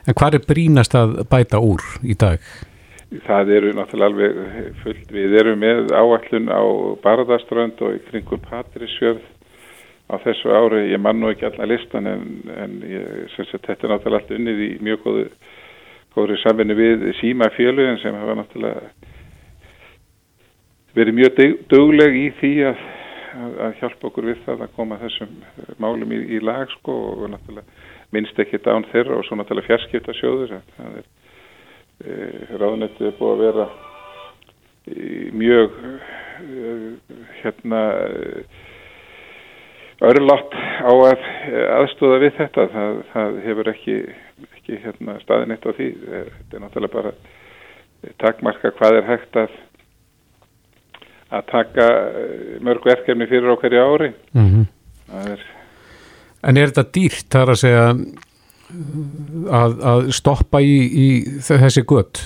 En 0.08 0.16
hvað 0.16 0.40
er 0.40 0.48
brínast 0.48 0.96
að 0.96 1.24
bæta 1.30 1.60
úr 1.60 1.82
í 2.04 2.16
dag? 2.16 2.40
Það 3.26 3.52
eru 3.58 3.74
náttúrulega 3.74 4.06
alveg 4.06 4.74
fullt, 4.84 5.12
við 5.12 5.36
erum 5.42 5.60
með 5.60 5.92
áallun 5.92 6.50
á 6.50 6.62
Barðaströnd 7.04 7.82
og 7.82 7.96
í 7.98 8.02
kringum 8.10 8.40
Patrísjörð 8.40 9.26
á 10.10 10.16
þessu 10.24 10.50
ári, 10.50 10.92
ég 10.94 11.02
man 11.02 11.20
nú 11.20 11.30
ekki 11.30 11.46
allar 11.46 11.68
listan 11.70 12.08
en, 12.08 12.22
en 12.58 12.82
ég 12.86 13.30
syns 13.36 13.54
að 13.54 13.66
þetta 13.68 13.88
er 13.88 13.94
náttúrulega 13.94 14.22
allt 14.22 14.36
unnið 14.38 14.62
í 14.66 14.72
mjög 14.82 15.00
góðu 15.06 15.26
góðri 16.16 16.38
samvinni 16.42 16.76
við 16.78 17.06
símafélugin 17.20 18.00
sem 18.02 18.16
hafa 18.18 18.36
náttúrulega 18.40 18.82
verið 20.98 21.18
mjög 21.20 21.42
dögleg 21.70 22.18
í 22.18 22.28
því 22.40 22.54
að, 22.72 22.82
að, 23.36 23.78
hjálpa 23.82 24.10
okkur 24.10 24.30
við 24.30 24.42
það 24.46 24.66
að 24.66 24.76
koma 24.78 25.00
þessum 25.04 25.36
málum 25.82 26.16
í, 26.16 26.20
í 26.38 26.42
lag 26.44 26.72
sko 26.78 26.96
og 27.14 27.28
náttúrulega 27.34 27.88
minnst 28.16 28.40
ekki 28.42 28.62
dán 28.66 28.88
þeirra 28.94 29.20
og 29.20 29.28
svo 29.28 29.38
náttúrulega 29.38 29.70
fjarskipta 29.70 30.16
sjóður 30.18 30.56
það 30.78 30.98
er 31.02 31.06
e, 32.00 32.18
ráðnættið 32.62 33.14
búið 33.20 33.36
að 33.36 33.44
vera 33.46 33.70
mjög 35.38 35.78
e, 35.86 36.74
hérna 37.44 37.84
örlátt 40.00 40.54
á 40.56 40.92
að 40.92 41.24
aðstóða 41.76 42.20
við 42.24 42.38
þetta. 42.38 42.68
Það, 42.74 43.00
það 43.14 43.40
hefur 43.46 43.72
ekki, 43.74 43.98
ekki 44.48 44.82
hérna, 44.86 45.18
staðin 45.24 45.56
eitt 45.56 45.68
á 45.68 45.72
því. 45.76 45.90
Þetta 46.06 46.56
er 46.56 46.64
náttúrulega 46.64 46.96
bara 46.96 47.14
takmarka 48.24 48.72
hvað 48.78 49.00
er 49.02 49.10
hægt 49.10 49.40
að 49.40 49.58
að 51.30 51.46
taka 51.52 51.88
eh, 52.10 52.58
mörg 52.66 52.86
verkefni 52.86 53.28
fyrir 53.30 53.54
á 53.54 53.56
hverju 53.62 53.86
ári 53.86 54.12
mm 54.34 54.50
-hmm. 54.50 54.66
er 55.34 55.48
En 56.42 56.58
er 56.58 56.70
þetta 56.72 56.92
dýrt 56.96 57.28
þar 57.32 57.50
að 57.52 57.60
segja 57.60 57.86
að, 59.52 59.74
að 59.92 60.12
stoppa 60.16 60.62
í, 60.62 60.76
í 60.88 61.08
þessi 61.44 61.84
gött? 61.84 62.22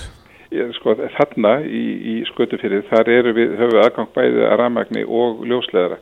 Sko 0.76 0.94
þarna 0.94 1.56
í, 1.66 1.84
í 2.12 2.14
skötufyrir 2.28 2.84
þar 2.86 3.08
eru 3.10 3.32
við 3.34 3.56
höfuð 3.58 3.80
aðgang 3.82 4.12
bæðið 4.14 4.44
að 4.46 4.58
ramagni 4.60 5.02
og 5.04 5.42
ljósleðara 5.42 5.98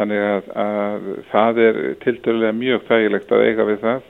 Þannig 0.00 0.22
að, 0.24 0.46
að 0.56 1.08
það 1.28 1.58
er 1.60 1.78
tildurlega 2.00 2.56
mjög 2.56 2.84
þægilegt 2.88 3.32
að 3.36 3.42
eiga 3.44 3.66
við 3.68 3.82
það 3.82 4.06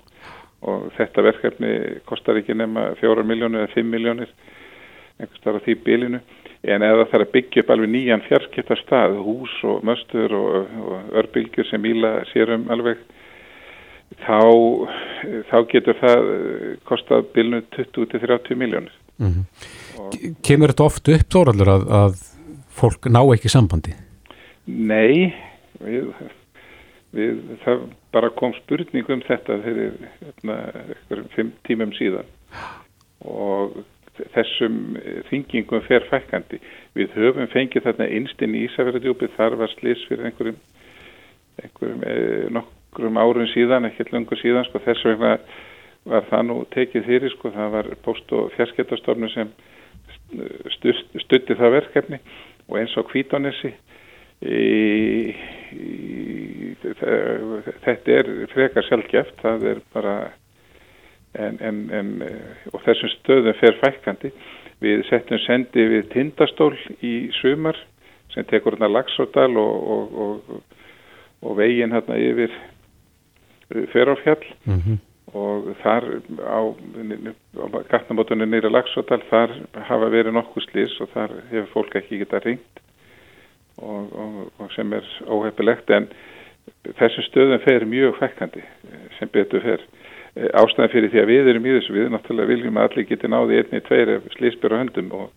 og 0.71 0.85
þetta 0.95 1.25
verkefni 1.27 1.71
kostar 2.07 2.38
ekki 2.38 2.55
nema 2.55 2.93
fjórar 3.01 3.27
miljónir 3.27 3.64
eða 3.64 3.73
fimm 3.73 3.90
miljónir 3.90 4.31
einhvers 5.19 5.43
þar 5.43 5.59
á 5.59 5.64
því 5.64 5.75
bílinu 5.88 6.21
en 6.62 6.85
eða 6.85 7.07
það 7.09 7.16
er 7.18 7.25
að 7.25 7.33
byggja 7.37 7.62
upp 7.62 7.70
alveg 7.75 7.92
nýjan 7.94 8.25
fjarskiptarstað, 8.27 9.16
hús 9.25 9.55
og 9.64 9.85
möstur 9.88 10.35
og, 10.37 10.75
og 10.85 11.14
örbylgjur 11.23 11.68
sem 11.70 11.87
íla 11.88 12.18
sérum 12.33 12.66
alveg 12.73 13.01
þá, 14.27 14.40
þá 15.51 15.57
getur 15.70 16.01
það 16.01 16.27
kostað 16.88 17.31
bílinu 17.35 17.62
20-30 17.77 18.59
miljónir. 18.61 18.92
Mm 19.20 19.33
-hmm. 19.33 20.35
Kemur 20.42 20.73
þetta 20.73 20.85
oft 20.85 21.09
upp 21.09 21.33
þóraldur 21.33 21.68
að, 21.68 21.88
að 22.03 22.20
fólk 22.81 23.09
ná 23.12 23.20
ekki 23.35 23.49
sambandi? 23.53 23.94
Nei 24.66 25.33
við, 25.81 26.12
við, 27.16 27.40
það 27.64 27.87
bara 28.14 28.31
kom 28.31 28.55
spurning 28.59 29.09
um 29.09 29.23
þetta 29.27 29.61
fyrir 29.64 29.96
hérna, 30.20 30.59
fimm 31.37 31.53
tímum 31.68 31.92
síðan 31.96 32.29
og 33.20 33.81
þessum 34.35 34.77
þingingum 35.31 35.85
fer 35.87 36.07
fækandi. 36.11 36.61
Við 36.99 37.16
höfum 37.16 37.51
fengið 37.53 37.87
þarna 37.87 38.09
einstinn 38.16 38.57
í 38.59 38.64
Ísafjörðardjúpið, 38.66 39.35
þar 39.37 39.59
var 39.62 39.73
slis 39.77 40.05
fyrir 40.09 40.29
einhverjum, 40.29 40.61
einhverjum 41.62 42.07
eh, 42.11 42.46
nokkrum 42.57 43.20
árun 43.20 43.51
síðan, 43.55 43.88
ekkert 43.90 44.14
lungur 44.14 44.40
síðan, 44.40 44.66
sko 44.68 44.83
þess 44.85 45.07
vegna 45.09 45.37
var 46.11 46.25
það 46.31 46.46
nú 46.49 46.59
tekið 46.75 47.07
fyrir, 47.07 47.35
sko 47.37 47.53
það 47.55 47.77
var 47.77 47.92
post- 48.07 48.33
og 48.37 48.51
fjarsketastofnum 48.57 49.33
sem 49.35 49.53
stutti 51.20 51.57
það 51.59 51.77
verkefni 51.77 52.20
og 52.68 52.79
eins 52.81 52.94
og 52.99 53.09
kvítonessi 53.11 53.75
Í, 54.40 55.35
í, 55.77 56.70
þetta 56.81 58.14
er 58.14 58.31
frekar 58.49 58.87
sjálfgeft 58.87 59.42
það 59.42 59.66
er 59.68 59.83
bara 59.92 60.14
en, 61.38 61.59
en, 61.61 61.79
en, 61.95 62.11
og 62.73 62.83
þessum 62.87 63.12
stöðum 63.14 63.59
fer 63.61 63.77
fækandi 63.83 64.33
við 64.81 65.05
settum 65.11 65.38
sendi 65.45 65.85
við 65.93 66.09
tindastól 66.14 66.73
í 67.05 67.31
sumar 67.40 67.79
sem 68.35 68.47
tekur 68.49 68.77
hérna 68.77 68.90
Lagsórdal 68.90 69.53
og, 69.59 69.87
og, 69.95 70.19
og, 70.25 70.83
og 71.45 71.57
veginn 71.59 71.95
hérna 71.95 72.19
yfir 72.19 72.53
ferárfjall. 73.93 74.45
Mm 74.64 74.81
-hmm. 74.81 74.99
og 75.35 75.77
þar 75.83 76.05
á, 76.43 76.61
á 77.62 77.66
gatnamótunni 77.90 78.47
nýra 78.47 78.71
Lagsórdal 78.71 79.23
þar 79.31 79.51
hafa 79.87 80.09
verið 80.11 80.33
nokkuð 80.35 80.64
slís 80.64 81.01
og 81.01 81.09
þar 81.14 81.31
hefur 81.51 81.73
fólk 81.73 81.95
ekki 81.95 82.19
getað 82.19 82.45
ringt 82.45 82.81
og, 83.79 84.12
og, 84.12 84.53
og 84.59 84.73
sem 84.73 84.93
er 84.93 85.07
óhefilegt 85.27 85.90
en 85.90 86.09
þessu 86.99 87.23
stöðum 87.23 87.62
fer 87.62 87.87
mjög 87.87 88.19
fekkandi 88.19 88.62
sem 89.19 89.29
betur 89.33 89.61
fer 89.61 89.81
ástæðan 90.37 90.93
fyrir 90.93 91.12
því 91.12 91.23
að 91.23 91.31
við 91.31 91.53
erum 91.53 91.66
í 91.66 91.77
þessu 91.77 91.95
við 91.97 92.11
náttúrulega 92.14 92.53
viljum 92.53 92.79
að 92.79 92.88
allir 92.88 93.09
geti 93.09 93.31
náði 93.31 93.61
einni, 93.61 93.81
tveir 93.87 94.12
slísbjörn 94.37 94.77
og 94.77 94.83
höndum 94.85 95.14
og, 95.19 95.31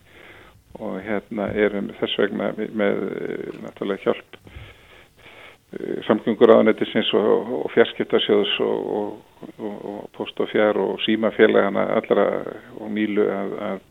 og 0.79 0.99
hérna 1.05 1.49
erum 1.65 1.89
þess 1.99 2.19
vegna 2.21 2.51
með 2.57 3.01
náttúrulega 3.63 4.03
hjálp 4.05 4.37
samgöngur 6.05 6.51
aðanættisins 6.53 7.09
og 7.17 7.63
fjarskiptarsjóðs 7.73 8.59
og 8.61 10.11
post 10.13 10.37
og 10.43 10.51
fjár 10.51 10.77
og 10.77 10.99
símafélagana 11.01 11.87
allra 11.95 12.27
og 12.77 12.91
nýlu 12.93 13.25
að, 13.33 13.55
að 13.71 13.81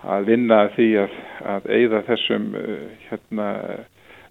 að 0.00 0.28
vinna 0.30 0.60
því 0.76 0.88
að, 1.02 1.16
að 1.54 1.66
eigða 1.76 2.02
þessum 2.08 2.46
hérna, 3.08 3.48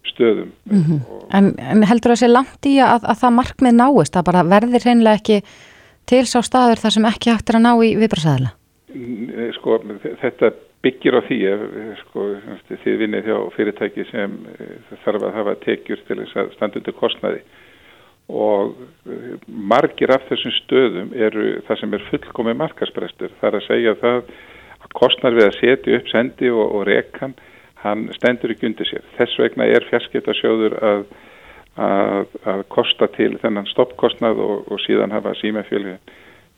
stöðum. 0.09 0.53
Mm 0.69 0.83
-hmm. 0.83 1.25
en, 1.37 1.51
en 1.59 1.83
heldur 1.89 2.13
það 2.13 2.21
sé 2.21 2.29
langt 2.31 2.69
í 2.69 2.77
að, 2.83 3.03
að 3.03 3.19
það 3.23 3.35
markmið 3.39 3.75
náist, 3.81 4.15
að 4.15 4.27
bara 4.31 4.47
verðir 4.53 4.85
hreinlega 4.85 5.19
ekki 5.21 5.41
til 6.09 6.25
sá 6.25 6.39
staður 6.45 6.81
þar 6.81 6.95
sem 6.95 7.05
ekki 7.05 7.31
hægt 7.33 7.49
er 7.49 7.59
að 7.59 7.65
ná 7.67 7.73
í 7.85 7.93
viðbrásæðila? 7.99 8.51
Sko, 9.59 9.77
þetta 10.21 10.51
byggir 10.81 11.17
á 11.19 11.21
því 11.27 11.39
að 11.51 11.63
sko, 12.01 12.27
þið 12.83 12.99
vinnið 13.03 13.27
hjá 13.29 13.37
fyrirtæki 13.55 14.05
sem 14.09 14.37
þarf 15.03 15.25
að 15.27 15.35
hafa 15.37 15.55
tekjur 15.65 16.01
til 16.07 16.21
þess 16.21 16.39
að 16.39 16.53
standa 16.55 16.79
undir 16.79 16.97
kostnaði 16.97 17.41
og 18.29 18.75
margir 19.47 20.13
af 20.13 20.25
þessum 20.29 20.53
stöðum 20.63 21.13
eru 21.17 21.59
það 21.67 21.81
sem 21.81 21.93
er 21.97 22.05
fullkomið 22.11 22.59
markasprestur. 22.61 23.31
Það 23.39 23.49
er 23.49 23.57
að 23.57 23.65
segja 23.67 23.95
það 24.03 24.19
að 24.79 24.91
kostnar 25.01 25.37
við 25.37 25.47
að 25.47 25.57
setja 25.57 25.97
upp 25.97 26.11
sendi 26.11 26.51
og, 26.53 26.65
og 26.77 26.85
rekan 26.89 27.33
hann 27.83 28.07
stendur 28.17 28.53
ekki 28.53 28.69
undir 28.69 28.89
sér. 28.89 29.05
Þess 29.17 29.39
vegna 29.39 29.67
er 29.69 29.85
fjarskiptasjóður 29.89 30.75
að, 30.83 31.03
að, 31.79 32.35
að 32.53 32.63
kosta 32.73 33.07
til 33.15 33.33
þennan 33.41 33.69
stoppkostnað 33.71 34.41
og, 34.43 34.67
og 34.71 34.81
síðan 34.83 35.15
hafa 35.15 35.35
símafjölu 35.39 35.95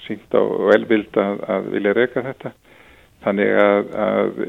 sínt 0.07 0.33
á 0.33 0.41
velvild 0.71 1.17
að, 1.21 1.43
að 1.55 1.71
vilja 1.75 1.95
reyka 1.97 2.25
þetta. 2.25 2.53
Þannig 3.21 3.51
að 3.61 4.39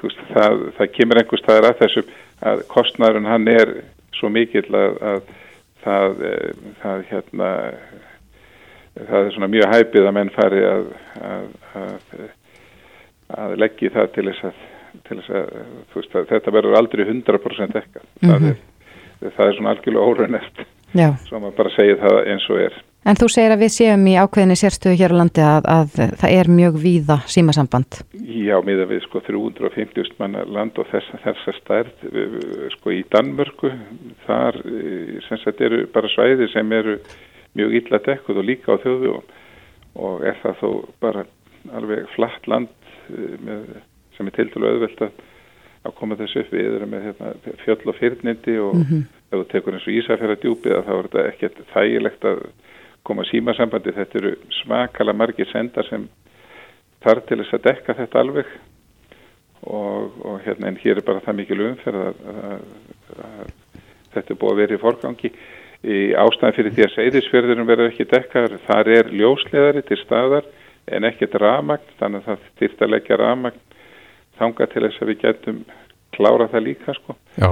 veist, 0.00 0.22
það, 0.32 0.62
það 0.78 0.92
kemur 0.96 1.20
einhver 1.20 1.42
staðar 1.42 1.68
að 1.68 1.80
þessu 1.82 2.04
að 2.48 2.62
kostnæðurinn 2.72 3.28
hann 3.28 3.50
er 3.52 3.72
svo 4.16 4.30
mikill 4.32 4.70
að 4.72 5.26
það, 5.84 6.22
það, 6.80 7.02
hérna, 7.10 7.50
það 8.96 9.18
er 9.20 9.34
svona 9.34 9.50
mjög 9.52 9.74
hæpið 9.74 10.08
að 10.08 10.16
menn 10.16 10.32
fari 10.32 10.64
að 10.70 10.88
að 13.36 13.58
leggja 13.60 13.92
það 13.92 14.10
til 14.14 14.26
þess 14.30 14.48
að 14.48 14.64
til 15.08 15.18
þess 15.20 15.34
að, 15.40 15.52
veist, 15.94 16.16
að 16.16 16.30
þetta 16.32 16.56
verður 16.58 16.78
aldrei 16.80 17.04
100% 17.04 17.78
ekka 17.82 18.00
mm 18.00 18.30
-hmm. 18.30 18.30
það, 18.30 18.48
er, 18.50 19.30
það 19.36 19.46
er 19.46 19.56
svona 19.58 19.74
algjörlega 19.74 20.10
óreinert 20.10 20.66
svo 21.26 21.40
maður 21.40 21.56
bara 21.56 21.72
segja 21.74 21.96
það 22.00 22.20
eins 22.32 22.46
og 22.50 22.60
er. 22.60 22.76
En 23.06 23.18
þú 23.18 23.28
segir 23.30 23.52
að 23.54 23.60
við 23.62 23.72
séum 23.76 24.06
í 24.10 24.14
ákveðinni 24.18 24.56
sérstöðu 24.58 24.98
hér 24.98 25.12
á 25.14 25.18
landi 25.20 25.42
að, 25.44 25.68
að 25.70 25.92
það 26.22 26.32
er 26.34 26.48
mjög 26.50 26.78
víða 26.82 27.16
símasamband. 27.30 28.00
Já, 28.18 28.56
miða 28.66 28.86
við 28.90 29.04
sko 29.04 29.22
350 29.22 30.16
manna 30.18 30.42
land 30.50 30.78
og 30.82 30.88
þess, 30.90 31.12
þessa 31.22 31.54
stærð 31.60 32.06
sko 32.74 32.94
í 32.96 33.04
Danmörku 33.12 33.70
þar 34.26 34.58
sem 35.28 35.42
sagt 35.44 35.62
eru 35.62 35.84
bara 35.94 36.10
svæði 36.10 36.50
sem 36.50 36.72
eru 36.74 36.98
mjög 37.56 37.78
illa 37.80 38.02
dekkuð 38.08 38.42
og 38.42 38.48
líka 38.48 38.74
á 38.74 38.82
þjóðu 38.82 39.14
og 39.96 40.26
er 40.26 40.40
það 40.42 40.58
þó 40.62 40.70
bara 41.02 41.26
alveg 41.76 42.10
flatt 42.16 42.50
land 42.50 42.72
með 43.46 43.78
sem 44.16 44.26
er 44.28 44.36
til 44.36 44.48
dælu 44.52 44.70
auðvelt 44.70 45.02
að 45.86 45.96
koma 45.98 46.18
þessu 46.18 46.42
upp. 46.42 46.52
Við 46.54 46.76
erum 46.78 46.92
með 46.94 47.08
hérna, 47.10 47.32
fjöll 47.64 47.90
og 47.90 47.98
fyrnindi 48.00 48.58
og 48.62 48.74
mm 48.74 48.84
-hmm. 48.90 49.02
ef 49.30 49.38
þú 49.38 49.48
tekur 49.52 49.74
eins 49.74 49.88
og 49.88 49.96
Ísafjara 49.98 50.36
djúpið 50.42 50.78
þá 50.86 50.92
er 50.96 51.08
þetta 51.08 51.26
ekkert 51.30 51.58
þægilegt 51.74 52.24
að 52.24 52.38
koma 53.02 53.24
símasambandi, 53.24 53.92
þetta 53.92 54.18
eru 54.18 54.32
svakala 54.62 55.12
margir 55.12 55.46
sendar 55.52 55.86
sem 55.88 56.08
þar 57.04 57.20
til 57.26 57.38
þess 57.38 57.54
að 57.54 57.66
dekka 57.68 57.94
þetta 57.94 58.18
alveg. 58.18 58.46
Og, 59.66 60.12
og 60.24 60.40
hérna 60.44 60.68
en 60.68 60.76
hér 60.76 60.98
er 60.98 61.06
bara 61.06 61.20
það 61.20 61.36
mikil 61.36 61.60
umferð 61.60 62.02
að, 62.06 62.14
að, 62.30 62.60
að 63.26 63.46
þetta 64.14 64.34
er 64.34 64.40
búið 64.40 64.52
að 64.52 64.60
vera 64.62 64.74
í 64.74 64.82
forgangi. 64.82 65.30
Í 65.86 65.98
ástæðan 66.18 66.56
fyrir 66.56 66.74
því 66.74 66.84
að 66.84 66.94
seyðisferðurum 66.94 67.66
verður 67.66 67.90
ekki 67.90 68.06
dekkar, 68.10 68.58
þar 68.66 68.88
er 68.88 69.10
ljósleðari 69.12 69.82
til 69.86 69.98
staðar 70.02 70.44
en 70.86 71.04
ekkert 71.04 71.34
ramagn, 71.42 71.94
þannig 71.98 72.28
að 72.28 72.38
það 72.58 72.82
að 72.86 72.92
leggja 72.94 73.18
ramagn 73.20 73.65
þanga 74.40 74.68
til 74.72 74.84
þess 74.86 75.02
að 75.02 75.10
við 75.12 75.22
getum 75.24 75.62
klára 76.16 76.48
það 76.52 76.66
líka 76.70 76.94
sko. 76.96 77.16
Já, 77.36 77.50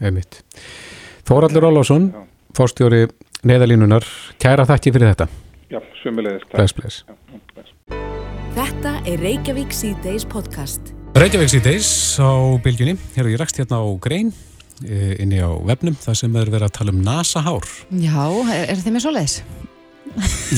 einmitt. 0.00 0.40
Þóraldur 1.28 1.68
Ólásson, 1.68 2.10
fórstjóri 2.56 3.06
neðalínunar, 3.46 4.06
kæra 4.40 4.66
þakki 4.68 4.94
fyrir 4.94 5.12
þetta. 5.12 5.28
Já, 5.68 5.80
sumulegist. 6.02 6.48
Bless, 6.54 6.76
bless. 6.76 7.02
Þetta 8.56 8.94
er 9.06 9.20
Reykjavík 9.22 9.74
C-Days 9.76 10.24
podcast. 10.26 10.94
Reykjavík 11.18 11.52
C-Days 11.52 11.90
á 12.18 12.32
bylginni, 12.64 12.96
hér 13.14 13.28
og 13.28 13.34
ég 13.34 13.42
rakst 13.42 13.60
hérna 13.60 13.82
á 13.84 13.86
Grein 14.02 14.32
eh, 14.82 15.14
inni 15.22 15.38
á 15.44 15.52
vefnum, 15.68 15.96
það 15.98 16.20
sem 16.24 16.38
er 16.40 16.50
verið 16.50 16.68
að 16.70 16.76
tala 16.80 16.94
um 16.96 17.02
NASA-hár. 17.04 17.68
Já, 17.92 18.24
er, 18.48 18.64
er 18.72 18.80
þið 18.82 18.96
með 18.96 19.04
svo 19.04 19.14
leiðis? 19.14 19.40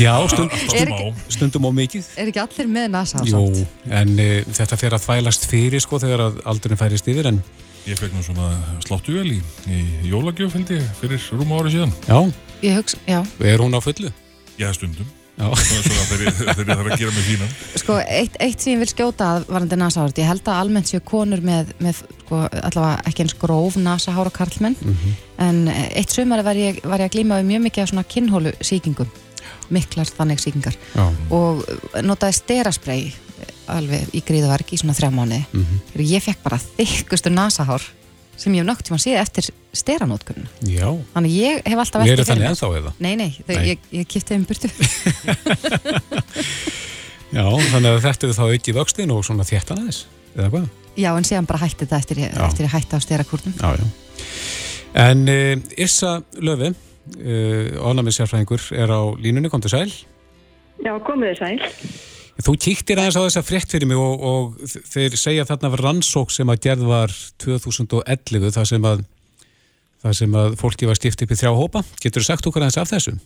Já, 0.04 0.14
stund, 0.32 0.54
stund, 0.66 0.92
ekki, 0.94 1.08
stundum 1.36 1.68
á. 1.68 1.70
Mikið. 1.80 2.10
Er 2.20 2.30
ekki 2.30 2.42
allir 2.42 2.70
með 2.70 2.86
NASA 2.94 3.22
Jú, 3.26 3.42
en 3.86 4.14
e, 4.20 4.28
þetta 4.48 4.78
fer 4.80 4.96
að 4.96 5.04
þvælast 5.06 5.48
fyrir 5.50 5.82
sko 5.82 6.00
þegar 6.02 6.26
aldurinn 6.48 6.80
færist 6.80 7.10
yfir 7.10 7.30
en 7.32 7.42
Ég 7.88 7.96
fekk 7.96 8.12
nú 8.12 8.20
svona 8.20 8.50
sláttu 8.84 9.14
vel 9.16 9.30
í, 9.32 9.38
í 9.72 10.10
jólagjöf 10.10 10.52
held 10.58 10.74
ég 10.74 10.84
fyrir 10.98 11.22
rúma 11.32 11.62
ári 11.62 11.72
síðan. 11.72 11.94
Já, 12.04 12.18
hugsa, 12.76 13.00
já. 13.08 13.22
Er 13.40 13.64
hún 13.64 13.72
á 13.72 13.80
fullu? 13.80 14.12
Já, 14.60 14.68
stundum. 14.76 15.08
Þegar 15.40 16.24
ég 16.26 16.34
þarf 16.42 16.90
að 16.90 16.98
gera 17.00 17.12
mig 17.14 17.24
fína 17.24 17.46
Sko, 17.80 17.96
eitt, 18.02 18.34
eitt 18.44 18.60
sem 18.60 18.74
ég 18.74 18.82
vil 18.82 18.90
skjóta 18.90 19.30
að 19.38 19.46
varandi 19.48 19.78
NASA-hárt, 19.80 20.20
ég 20.20 20.28
held 20.28 20.44
að 20.44 20.60
almennt 20.60 20.90
séu 20.90 21.00
konur 21.06 21.40
með, 21.44 21.72
með 21.80 22.02
sko, 22.02 22.42
allavega 22.60 23.08
ekki 23.08 23.24
eins 23.24 23.36
gróf 23.40 23.78
NASA-hára 23.80 24.32
karlmenn. 24.34 24.76
Mm 24.76 24.98
-hmm. 25.00 25.16
en 25.46 25.62
eitt 25.72 26.12
sumari 26.12 26.44
var 26.44 26.60
ég, 26.60 26.84
var 26.84 27.00
ég 27.00 27.08
að 27.08 27.16
glíma 27.16 27.40
við 27.40 27.50
mjög 27.54 27.66
mikið 27.68 27.82
af 27.82 27.92
svona 27.94 28.04
kinnhólu 28.04 28.52
síkingum 28.60 29.08
miklar 29.68 30.10
þannig 30.10 30.42
síkingar 30.42 30.76
Já. 30.94 31.06
og 31.30 31.64
notaði 32.02 32.38
steraspray 32.38 33.12
alveg 33.70 34.10
í 34.16 34.22
gríðaverk 34.26 34.74
í 34.74 34.80
svona 34.80 34.96
þrjá 34.96 35.10
mánu 35.14 35.40
mm 35.40 35.64
-hmm. 35.64 36.04
ég 36.04 36.22
fekk 36.24 36.42
bara 36.42 36.58
þykkustu 36.58 37.30
nasahár 37.32 37.82
sem 38.40 38.54
ég 38.54 38.62
hef 38.62 38.66
nögt 38.66 38.86
tíma 38.88 38.96
að 38.96 39.04
síða 39.04 39.20
eftir 39.20 39.50
steranótkunna 39.76 40.48
þannig 41.14 41.32
ég 41.36 41.62
hef 41.66 41.78
alltaf 41.78 42.02
eftir 42.04 42.24
fyrir 42.24 42.40
mig 42.40 42.50
ennþá, 42.50 42.92
nei, 42.98 43.16
nei, 43.16 43.30
nei. 43.46 43.56
ég, 43.68 43.78
ég 43.92 44.06
kipti 44.08 44.34
um 44.34 44.44
burtu. 44.48 44.70
Já, 47.36 47.44
þannig 47.46 47.90
að 47.92 48.00
þetta 48.08 48.26
er 48.26 48.34
þá 48.34 48.44
ekki 48.56 48.74
vöxtin 48.74 49.12
og 49.14 49.24
svona 49.26 49.44
þéttan 49.46 49.78
aðeins, 49.78 50.06
eða 50.34 50.48
hvað? 50.54 50.68
Já, 50.98 51.10
en 51.14 51.26
séðan 51.28 51.46
bara 51.46 51.60
hætti 51.62 51.84
þetta 51.84 52.00
eftir, 52.00 52.22
eftir 52.26 52.66
að 52.66 52.72
hætta 52.74 52.98
á 52.98 53.00
sterakúrnum 53.04 53.54
En 54.98 55.28
uh, 55.30 55.52
Issa 55.78 56.16
Löfi 56.42 56.72
eh, 57.18 57.76
ónæmissjárfræðingur 57.80 58.70
er 58.76 58.92
á 58.92 59.00
línunni, 59.20 59.50
kom 59.52 59.62
til 59.64 59.72
sæl. 59.72 59.92
Já, 60.80 60.94
komið 61.04 61.32
þið 61.32 61.40
sæl. 61.40 61.70
Þú 62.40 62.54
kíktir 62.56 63.00
aðeins 63.00 63.18
á 63.20 63.26
þessa 63.26 63.44
frétt 63.44 63.72
fyrir 63.72 63.88
mig 63.90 64.00
og, 64.00 64.22
og 64.24 64.76
þeir 64.88 65.16
segja 65.20 65.44
þarna 65.48 65.72
var 65.74 65.82
rannsók 65.88 66.32
sem 66.32 66.48
að 66.48 66.62
gerð 66.64 66.86
var 66.88 67.12
2011 67.42 68.54
þar 68.54 68.70
sem 68.70 68.86
að, 68.88 69.02
þar 70.00 70.16
sem 70.22 70.38
að 70.40 70.56
fólki 70.60 70.88
var 70.88 70.96
stift 70.96 71.20
upp 71.20 71.34
í 71.34 71.38
þrjá 71.40 71.52
hópa. 71.58 71.84
Getur 72.00 72.24
þú 72.24 72.30
sagt 72.30 72.48
okkar 72.48 72.64
aðeins 72.64 72.80
af 72.80 72.92
þessu? 72.94 73.16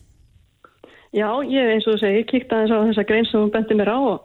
Já, 1.15 1.29
ég 1.47 1.77
eins 1.77 1.87
og 1.87 2.01
segir, 2.03 2.27
kíkt 2.27 2.51
aðeins 2.51 2.75
á 2.75 2.87
þessa 2.91 3.07
grein 3.07 3.29
sem 3.31 3.39
hún 3.39 3.53
bendi 3.55 3.79
mér 3.79 3.93
á 3.95 3.99
og 4.03 4.17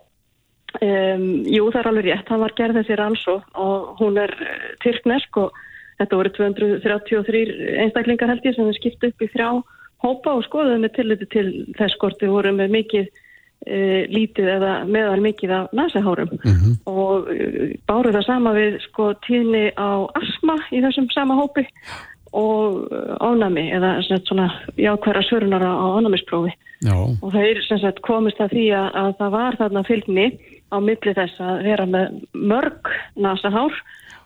um, 0.82 1.26
jú, 1.46 1.68
það 1.70 1.82
er 1.84 1.90
alveg 1.92 2.08
rétt, 2.08 2.28
það 2.30 2.44
var 2.48 2.56
gerð 2.58 2.80
þessi 2.80 2.98
rannsók 2.98 3.60
og 3.62 4.00
hún 4.02 4.18
er 4.22 4.34
eh, 4.42 4.72
tyrknesk 4.82 5.38
og 5.38 5.60
Þetta 6.00 6.20
voru 6.20 6.32
233 6.38 7.42
einstaklingar 7.84 8.32
held 8.32 8.46
ég 8.48 8.56
sem 8.56 8.74
skipt 8.78 9.04
upp 9.04 9.24
í 9.26 9.32
þrjá 9.34 9.50
hópa 10.04 10.36
og 10.38 10.46
skoðuðu 10.48 10.84
með 10.84 10.94
tilliti 10.96 11.28
til 11.34 11.48
þess 11.80 11.98
hvort 12.00 12.22
við 12.24 12.32
vorum 12.36 12.60
með 12.62 12.76
mikið 12.78 13.10
e, 13.68 13.80
lítið 14.08 14.52
eða 14.56 14.76
meðal 14.88 15.20
mikið 15.26 15.56
af 15.58 15.74
nasahárum 15.76 16.32
mm 16.38 16.54
-hmm. 16.54 16.78
og 16.88 17.28
e, 17.34 17.76
báruð 17.90 18.16
það 18.16 18.30
sama 18.30 18.54
við 18.56 18.80
sko 18.88 19.12
tíðni 19.28 19.66
á 19.76 20.08
asma 20.22 20.56
í 20.72 20.80
þessum 20.86 21.10
sama 21.12 21.36
hópi 21.36 21.68
og 22.32 22.88
ánami 23.20 23.72
eða 23.74 23.98
svona 24.28 24.50
jákværa 24.78 25.24
svörunar 25.26 25.64
á 25.66 25.98
ánamisprófi 25.98 26.54
Já. 26.86 26.96
og 26.96 27.34
það 27.34 27.44
er 27.44 27.62
sem 27.68 27.80
sagt 27.80 28.02
komist 28.02 28.40
að 28.40 28.54
því 28.54 28.66
að, 28.72 28.90
að 28.96 29.12
það 29.18 29.32
var 29.32 29.58
þarna 29.58 29.84
fylgni 29.84 30.28
á 30.70 30.78
milli 30.80 31.14
þess 31.14 31.42
að 31.42 31.64
vera 31.64 31.86
með 31.86 32.22
mörg 32.34 32.92
nasahár 33.16 33.74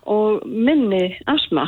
og 0.10 0.44
minni 0.46 1.16
asma 1.32 1.68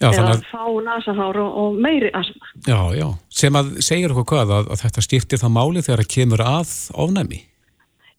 já, 0.00 0.10
eða 0.10 0.34
að... 0.34 0.44
fá 0.50 0.64
nasahár 0.84 1.40
og, 1.40 1.56
og 1.62 1.80
meiri 1.80 2.12
asma. 2.16 2.52
Já, 2.66 2.78
já, 2.96 3.08
sem 3.32 3.58
að 3.58 3.74
segja 3.84 4.12
okkur 4.12 4.30
hvað 4.34 4.54
að, 4.58 4.70
að 4.74 4.84
þetta 4.84 5.08
styrtir 5.08 5.42
það 5.42 5.56
máli 5.56 5.84
þegar 5.84 6.04
það 6.04 6.14
kemur 6.16 6.44
að 6.44 6.78
ofnæmi? 7.04 7.42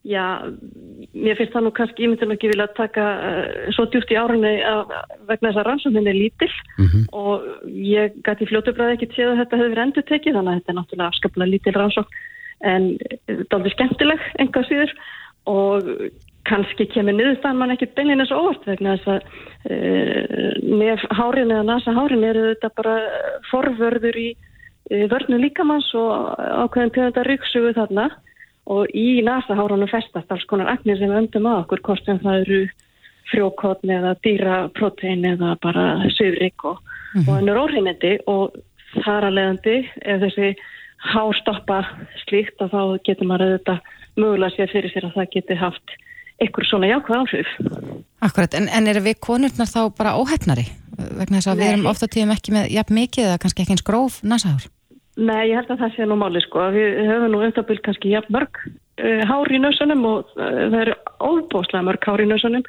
Já, 0.05 0.25
mér 1.17 1.37
finnst 1.39 1.55
það 1.55 1.63
nú 1.65 1.71
kannski, 1.73 2.03
ég 2.05 2.11
myndi 2.11 2.27
nú 2.29 2.35
ekki 2.35 2.51
vilja 2.51 2.67
taka 2.77 3.05
uh, 3.25 3.69
svo 3.73 3.87
djúft 3.89 4.11
í 4.13 4.17
árunni 4.21 4.51
vegna 5.25 5.49
þess 5.49 5.61
að 5.63 5.65
rannsóknin 5.65 6.09
er 6.11 6.17
lítill 6.19 6.51
mm 6.77 6.85
-hmm. 6.85 7.05
og 7.09 7.41
ég 7.65 8.13
gæti 8.21 8.45
fljótubræði 8.45 8.99
ekki 8.99 9.09
til 9.15 9.31
að 9.31 9.39
þetta 9.41 9.61
hefur 9.63 9.81
endur 9.81 10.05
tekið 10.05 10.37
þannig 10.37 10.51
að 10.51 10.57
þetta 10.59 10.71
er 10.71 10.77
náttúrulega 10.77 11.09
afskaplega 11.09 11.51
lítill 11.51 11.75
rannsókn 11.79 12.13
en 12.61 12.83
þetta 13.25 13.49
er 13.49 13.57
aldrei 13.57 13.73
skemmtileg 13.73 14.21
enga 14.39 14.63
síður 14.69 14.91
og 15.45 15.89
kannski 16.45 16.87
kemur 16.93 17.15
niðurstaðan 17.17 17.59
mann 17.59 17.73
ekkert 17.73 17.95
beinleina 17.97 18.25
svo 18.29 18.43
óvart 18.43 18.67
vegna 18.69 18.95
þess 18.97 19.07
að 19.13 19.21
e, 19.71 19.77
nef 20.81 21.05
hárin 21.17 21.53
eða 21.53 21.65
nasa 21.71 21.95
hárin 21.95 22.25
eru 22.27 22.45
þetta 22.51 22.69
bara 22.77 22.95
forvörður 23.49 24.19
í 24.21 24.27
e, 24.91 25.05
vörnu 25.11 25.39
líkamanns 25.41 25.89
og 25.97 26.35
ákveðin 26.37 26.93
tegunda 26.95 27.25
ryggsugu 27.25 27.73
þarna 27.77 28.09
og 28.75 28.93
í 28.97 29.21
nasa 29.25 29.57
hárunum 29.57 29.89
festast 29.89 30.31
alls 30.33 30.45
konar 30.49 30.71
agnir 30.73 30.97
sem 31.01 31.13
öndum 31.13 31.49
að 31.49 31.63
okkur 31.63 31.83
hvort 31.89 32.05
sem 32.05 32.21
það 32.21 32.39
eru 32.45 32.61
frjókotn 33.31 33.91
eða 33.97 34.13
dýraprotein 34.25 35.25
eða 35.33 35.55
bara 35.61 35.85
syðrik 36.13 36.65
og, 36.65 36.79
mm 36.79 37.21
-hmm. 37.21 37.29
og 37.29 37.37
ennur 37.41 37.61
orðinindi 37.65 38.17
og 38.29 38.57
þar 39.03 39.29
að 39.29 39.37
leiðandi 39.37 39.77
ef 40.01 40.21
þessi 40.23 40.55
hástoppa 41.13 41.83
slíkt 42.25 42.61
að 42.61 42.73
þá 42.73 42.81
getur 43.05 43.29
maður 43.29 43.45
auðvitað 43.45 43.79
mögulega 44.15 44.55
sér 44.55 44.71
fyrir 44.71 44.93
sér 44.93 45.07
að 45.09 45.15
það 45.19 45.31
getur 45.35 45.61
haft 45.61 45.95
ykkur 46.43 46.67
svona 46.67 46.89
jákvæð 46.89 47.19
áhrif. 47.21 47.51
Akkurat, 48.25 48.55
en, 48.57 48.67
en 48.67 48.87
er 48.91 48.99
við 49.03 49.19
konurnar 49.23 49.69
þá 49.69 49.81
bara 49.95 50.15
óhefnari? 50.19 50.65
Vegna 50.95 51.39
þess 51.39 51.51
að 51.51 51.59
Nei. 51.59 51.61
við 51.63 51.73
erum 51.73 51.91
ofta 51.91 52.07
tíðum 52.11 52.33
ekki 52.35 52.55
með 52.55 52.71
jafn 52.75 52.97
mikið 52.97 53.27
eða 53.27 53.41
kannski 53.43 53.63
ekki 53.63 53.75
eins 53.75 53.85
gróf 53.85 54.17
nasahár? 54.23 54.65
Nei, 55.15 55.51
ég 55.51 55.59
held 55.59 55.71
að 55.71 55.83
það 55.83 55.93
sé 55.95 56.07
nú 56.07 56.17
máli 56.19 56.41
sko. 56.43 56.63
Við 56.75 56.97
höfum 57.07 57.31
nú 57.31 57.43
umtabill 57.45 57.79
kannski 57.83 58.11
jafn 58.11 58.35
mörg 58.35 58.59
uh, 58.65 59.21
hár 59.29 59.51
í 59.51 59.59
nösunum 59.63 60.03
og 60.09 60.33
uh, 60.35 60.47
það 60.71 60.79
eru 60.81 60.95
óbóslega 61.23 61.87
mörg 61.87 62.07
hár 62.07 62.23
í 62.23 62.27
nösunum 62.31 62.65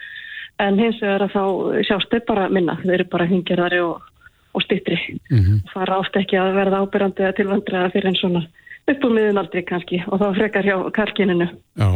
en 0.63 0.79
hins 0.81 1.01
vegar 1.03 1.27
að 1.27 1.35
þá 1.35 1.43
sjást 1.89 2.13
þau 2.13 2.23
bara 2.31 2.47
minna. 2.53 2.79
Þau 2.83 2.93
eru 2.99 3.09
bara 3.13 3.27
hingirðari 3.31 3.83
og, 3.85 4.07
og 4.55 4.65
stýttri. 4.65 4.99
Mm 5.31 5.43
-hmm. 5.43 5.59
Það 5.73 5.83
er 5.83 5.95
átt 5.99 6.21
ekki 6.23 6.39
að 6.41 6.55
verða 6.61 6.83
ábyrjandi 6.83 7.27
að 7.27 7.37
tilvandra 7.41 7.91
fyrir 7.91 8.11
en 8.13 8.21
svona 8.21 8.47
upp 8.87 9.05
úr 9.05 9.15
miðun 9.15 9.43
aldrei 9.43 9.63
kannski 9.67 10.03
og 10.07 10.21
þá 10.23 10.27
frekar 10.39 10.67
hjá 10.67 10.77
karkininu. 10.95 11.49
Já. 11.75 11.91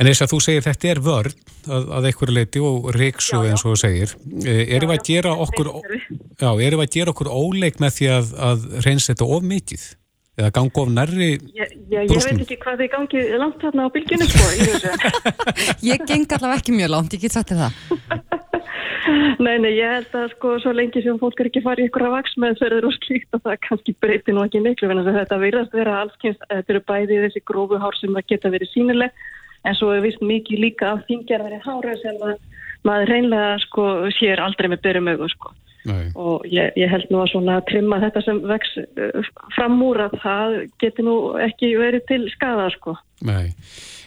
En 0.00 0.08
þess 0.08 0.24
að 0.24 0.32
þú 0.32 0.40
segir 0.40 0.64
þetta 0.64 0.88
er 0.88 0.98
vörn 1.04 1.32
að, 1.68 1.88
að 1.98 2.06
einhverju 2.08 2.34
leiti 2.34 2.60
og 2.64 2.86
reyksu 2.96 3.40
eins 3.44 3.64
og 3.66 3.74
þú 3.74 3.80
segir. 3.82 4.14
Eh, 4.48 4.62
erum 4.78 4.94
við 4.94 4.96
að 4.96 5.08
gera 5.10 5.32
okkur, 5.44 5.72
já, 6.40 6.48
erum 6.48 6.80
við 6.80 6.86
að 6.86 6.94
gera 6.94 7.12
okkur 7.12 7.28
óleik 7.28 7.80
með 7.84 7.96
því 7.98 8.08
að, 8.14 8.30
að 8.48 8.68
reyns 8.86 9.10
þetta 9.10 9.28
of 9.36 9.44
mikið? 9.50 9.88
Eða 10.40 10.52
ganga 10.56 10.80
of 10.80 10.92
nærri 10.94 11.26
ég, 11.52 11.72
ég, 11.90 12.06
ég 12.06 12.22
veit 12.24 12.44
ekki 12.46 12.56
hvað 12.62 12.80
þið 12.80 12.88
gangi 12.94 13.24
langt 13.42 13.60
þarna 13.60 13.84
á 13.84 13.88
bylgjunu 13.92 14.28
sko. 14.30 14.46
ég 15.90 16.04
geng 16.08 16.32
allavega 16.32 16.62
ekki 16.62 16.76
mjög 16.78 16.92
langt, 16.94 17.16
ég 17.18 17.26
get 17.26 17.36
sagt 17.36 17.52
það. 17.52 17.74
Nei, 19.40 19.56
nei, 19.58 19.72
ég 19.74 19.88
held 19.88 20.14
að 20.14 20.26
sko 20.34 20.52
svo 20.62 20.72
lengi 20.76 21.00
sem 21.02 21.16
fólk 21.18 21.38
er 21.40 21.48
ekki 21.48 21.62
farið 21.64 21.88
ykkur 21.88 22.04
að 22.06 22.12
vaks 22.18 22.34
með 22.40 22.58
þau 22.60 22.66
eru 22.66 22.90
og 22.90 22.96
slíkt 22.98 23.36
og 23.36 23.42
það 23.46 23.56
kannski 23.66 23.94
breyti 24.04 24.34
nú 24.36 24.44
ekki 24.44 24.60
miklu 24.62 24.90
en 24.92 25.00
þetta 25.06 25.38
virðast 25.40 25.74
vera 25.74 25.96
allskynst, 26.04 26.44
þetta 26.52 26.74
eru 26.74 26.82
bæði 26.90 27.20
þessi 27.24 27.42
grófu 27.48 27.80
hár 27.80 27.96
sem 27.98 28.18
geta 28.28 28.52
verið 28.52 28.70
sínileg 28.74 29.24
en 29.64 29.76
svo 29.76 29.92
er 29.94 30.04
vist 30.04 30.22
mikið 30.24 30.64
líka 30.66 30.94
af 30.94 31.04
þingjarðari 31.08 31.60
hára 31.64 31.96
sem 32.00 32.20
að 32.24 32.38
maður 32.86 33.12
reynlega 33.12 33.58
sko 33.66 33.88
sér 34.16 34.40
aldrei 34.42 34.70
með 34.72 34.84
byrjum 34.86 35.10
auðvitað 35.12 35.34
sko 35.34 35.56
Nei. 35.88 36.10
og 36.12 36.44
ég, 36.44 36.74
ég 36.76 36.90
held 36.92 37.06
nú 37.08 37.22
að 37.22 37.30
svona 37.32 37.54
að 37.56 37.68
trimma 37.70 38.00
þetta 38.02 38.20
sem 38.26 38.40
vex 38.44 38.74
uh, 38.82 39.30
fram 39.56 39.78
úr 39.84 40.02
að 40.04 40.18
það 40.20 40.56
getur 40.82 41.06
nú 41.06 41.14
ekki 41.40 41.70
verið 41.80 42.04
til 42.10 42.20
skada 42.34 42.66
sko 42.74 42.96
Nei, 43.24 43.52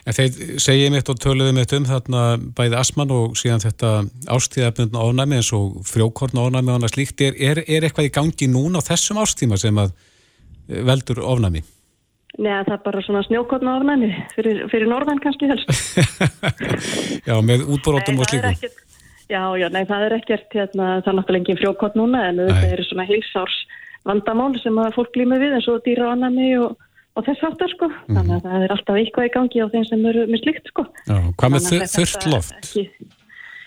en 0.06 0.18
þeir 0.18 0.60
segjum 0.62 0.98
eitt 1.00 1.10
og 1.10 1.22
töluðum 1.24 1.62
eitt 1.62 1.74
um 1.74 1.88
þarna 1.90 2.24
bæði 2.58 2.78
asman 2.78 3.14
og 3.14 3.38
síðan 3.42 3.66
þetta 3.66 3.94
ástíðabundna 4.36 5.02
ofnæmi 5.02 5.40
eins 5.40 5.50
og 5.58 5.82
frjókorna 5.90 6.46
ofnæmi 6.46 6.70
og 6.70 6.78
annað 6.78 6.94
slíkt 6.94 7.26
er, 7.26 7.38
er, 7.42 7.64
er 7.66 7.88
eitthvað 7.88 8.12
í 8.12 8.16
gangi 8.20 8.50
núna 8.54 8.82
á 8.82 8.88
þessum 8.92 9.22
ástíma 9.26 9.58
sem 9.62 9.82
að 9.82 9.96
eh, 10.70 10.82
veldur 10.86 11.26
ofnæmi? 11.26 11.66
Nei, 12.42 12.64
það 12.66 12.72
er 12.74 12.80
bara 12.82 13.02
svona 13.06 13.22
snjókotna 13.28 13.76
afnæmi 13.78 14.08
fyrir, 14.34 14.64
fyrir 14.72 14.90
norðan 14.90 15.20
kannski 15.22 15.50
helst. 15.52 15.70
já, 17.30 17.36
með 17.46 17.68
útborótum 17.76 18.24
og 18.24 18.30
slíku. 18.32 18.50
Ekkert, 18.50 18.80
já, 19.30 19.44
já, 19.62 19.68
nei, 19.76 19.84
það 19.90 20.06
er 20.08 20.16
ekkert 20.18 20.58
hérna, 20.58 20.88
það 21.04 21.12
er 21.12 21.18
náttúrulega 21.20 21.42
engin 21.44 21.60
frjókott 21.62 22.00
núna 22.00 22.24
en 22.32 22.42
þetta 22.42 22.72
eru 22.74 22.88
svona 22.88 23.06
heilsárs 23.06 23.60
vandamál 24.10 24.50
sem 24.64 24.82
að 24.82 24.98
fólk 24.98 25.14
glýmur 25.14 25.44
við 25.44 25.60
eins 25.60 25.70
og 25.70 25.84
dýra 25.86 26.10
afnæmi 26.16 26.50
og, 26.64 26.74
og 27.14 27.28
þess 27.30 27.46
aftar 27.52 27.76
sko. 27.76 27.92
Mm. 27.94 28.18
Þannig 28.18 28.36
að 28.36 28.48
það 28.48 28.66
er 28.66 28.76
alltaf 28.78 29.02
eitthvað 29.04 29.30
í 29.30 29.34
gangi 29.38 29.62
á 29.62 29.68
þeim 29.76 29.86
sem 29.92 30.08
eru 30.12 30.26
með 30.34 30.44
slikt 30.48 30.74
sko. 30.74 30.88
Já, 31.06 31.18
hvað 31.38 31.54
með 31.54 31.70
þurft 31.94 32.28
loft? 32.34 32.58
Ekki, 32.64 32.88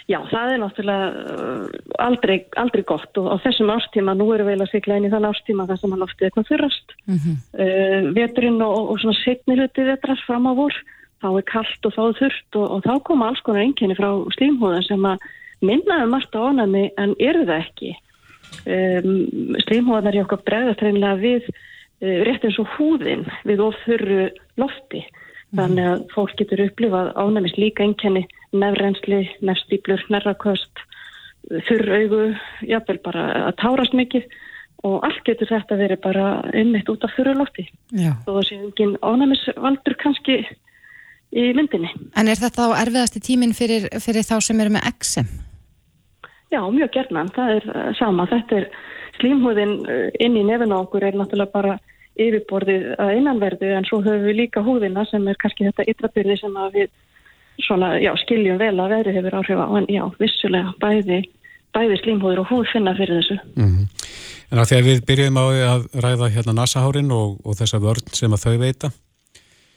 Já, 0.06 0.20
það 0.30 0.52
er 0.52 0.60
náttúrulega 0.62 1.06
uh, 1.10 1.62
aldrei, 1.98 2.36
aldrei 2.62 2.84
gott 2.86 3.18
og 3.18 3.26
á 3.26 3.42
þessum 3.42 3.72
ástíma, 3.74 4.12
nú 4.14 4.28
erum 4.30 4.46
við 4.46 4.54
eiginlega 4.54 4.70
sikla 4.70 4.98
inn 5.00 5.08
í 5.08 5.10
þann 5.10 5.26
ástíma 5.26 5.66
þar 5.66 5.80
sem 5.80 5.94
hann 5.94 6.04
loftið 6.04 6.28
eitthvað 6.28 6.50
þurrast. 6.52 6.94
Mm 7.08 7.16
-hmm. 7.24 7.40
uh, 7.64 8.06
veturinn 8.14 8.60
og, 8.62 8.92
og 8.92 9.00
svona 9.02 9.18
setni 9.24 9.56
hluti 9.58 9.88
vetrar 9.88 10.22
fram 10.22 10.46
á 10.46 10.52
vor, 10.54 10.76
þá 11.24 11.28
er 11.32 11.46
kallt 11.50 11.88
og 11.90 11.96
þá 11.96 12.02
er 12.04 12.16
þurft 12.20 12.60
og, 12.60 12.66
og 12.70 12.86
þá 12.86 12.92
koma 13.02 13.28
alls 13.32 13.42
konar 13.42 13.66
einkenni 13.66 13.98
frá 13.98 14.10
slímhóðan 14.38 14.86
sem 14.86 15.10
að 15.10 15.26
minnaðum 15.66 16.14
margt 16.14 16.38
á 16.38 16.40
ánæmi 16.46 16.84
en 17.02 17.18
eru 17.18 17.42
það 17.42 17.64
ekki. 17.66 17.92
Um, 18.62 19.58
slímhóðan 19.66 20.12
er 20.12 20.20
hjá 20.22 20.38
bregðast 20.38 20.86
reynilega 20.86 21.18
við 21.18 21.50
uh, 21.50 22.18
rétt 22.30 22.46
eins 22.46 22.62
og 22.62 22.70
húðin 22.78 23.26
við 23.42 23.58
ofurru 23.58 24.30
lofti. 24.54 25.02
Mhm. 25.50 25.58
Þannig 25.58 25.86
að 25.90 26.08
fólk 26.14 26.38
getur 26.38 26.62
upplifað 26.70 27.14
ánæmis 27.18 27.58
líka 27.58 27.82
einkenni 27.82 28.26
nefrensli, 28.54 29.22
nefstýplur, 29.44 30.04
nerraköst, 30.12 30.84
þurraugu, 31.68 32.34
jáfnvel 32.66 33.00
bara 33.04 33.26
að 33.46 33.56
tárast 33.62 33.96
mikið 33.96 34.26
og 34.86 35.02
allt 35.06 35.22
getur 35.26 35.48
þetta 35.50 35.78
verið 35.78 36.00
bara 36.04 36.26
ummitt 36.54 36.90
út 36.92 37.04
af 37.06 37.14
þurrulótti. 37.16 37.66
Og 38.26 38.30
það 38.38 38.46
sé 38.48 38.58
engin 38.60 38.94
ánæmisvaldur 39.02 39.96
kannski 40.02 40.40
í 41.36 41.46
myndinni. 41.56 41.90
En 42.16 42.30
er 42.30 42.38
þetta 42.38 42.70
á 42.70 42.78
erfiðasti 42.82 43.22
tímin 43.24 43.54
fyrir, 43.56 43.88
fyrir 44.02 44.26
þá 44.26 44.36
sem 44.44 44.60
eru 44.62 44.74
með 44.76 44.90
XM? 44.92 45.30
Já, 46.54 46.60
mjög 46.62 46.92
gerðnan. 46.94 47.32
Það 47.34 47.56
er 47.56 47.68
uh, 47.72 47.90
sama. 47.98 48.28
Þetta 48.30 48.60
er 48.60 48.68
slímhúðin 49.18 49.74
uh, 49.82 50.06
inn 50.22 50.38
í 50.38 50.44
nefn 50.46 50.74
á 50.74 50.78
okkur 50.78 51.08
er 51.08 51.18
náttúrulega 51.18 51.54
bara 51.54 51.78
yfirborðið 52.16 52.86
að 53.02 53.16
innanverðu 53.18 53.72
en 53.76 53.88
svo 53.88 54.00
höfum 54.04 54.24
við 54.24 54.38
líka 54.38 54.62
húðina 54.64 55.04
sem 55.10 55.26
er 55.28 55.36
kannski 55.40 55.66
þetta 55.66 55.84
ytrabyrði 55.92 56.38
sem 56.40 56.54
við 56.72 56.88
svona, 57.64 57.96
já, 58.02 58.12
skiljum 58.24 58.60
vel 58.60 58.74
að 58.74 58.92
veðri 58.94 59.16
hefur 59.16 59.38
áhrif 59.40 59.62
á, 59.62 59.68
en 59.78 59.88
já, 59.92 60.04
vissulega 60.20 60.74
bæði, 60.82 61.22
bæði 61.76 61.98
slímhóður 62.02 62.44
og 62.44 62.52
húð 62.52 62.70
finna 62.72 62.94
fyrir 62.98 63.20
þessu. 63.20 63.38
Mm 63.56 63.72
-hmm. 63.72 64.12
En 64.52 64.58
að 64.62 64.68
því 64.68 64.76
að 64.76 64.86
við 64.90 65.02
byrjum 65.06 65.40
á 65.42 65.44
að 65.74 65.88
ræða 66.04 66.28
hérna 66.30 66.52
nasahárin 66.54 67.10
og, 67.10 67.40
og 67.44 67.58
þessa 67.58 67.82
vörn 67.82 68.14
sem 68.14 68.32
að 68.32 68.44
þau 68.44 68.58
veita, 68.58 68.90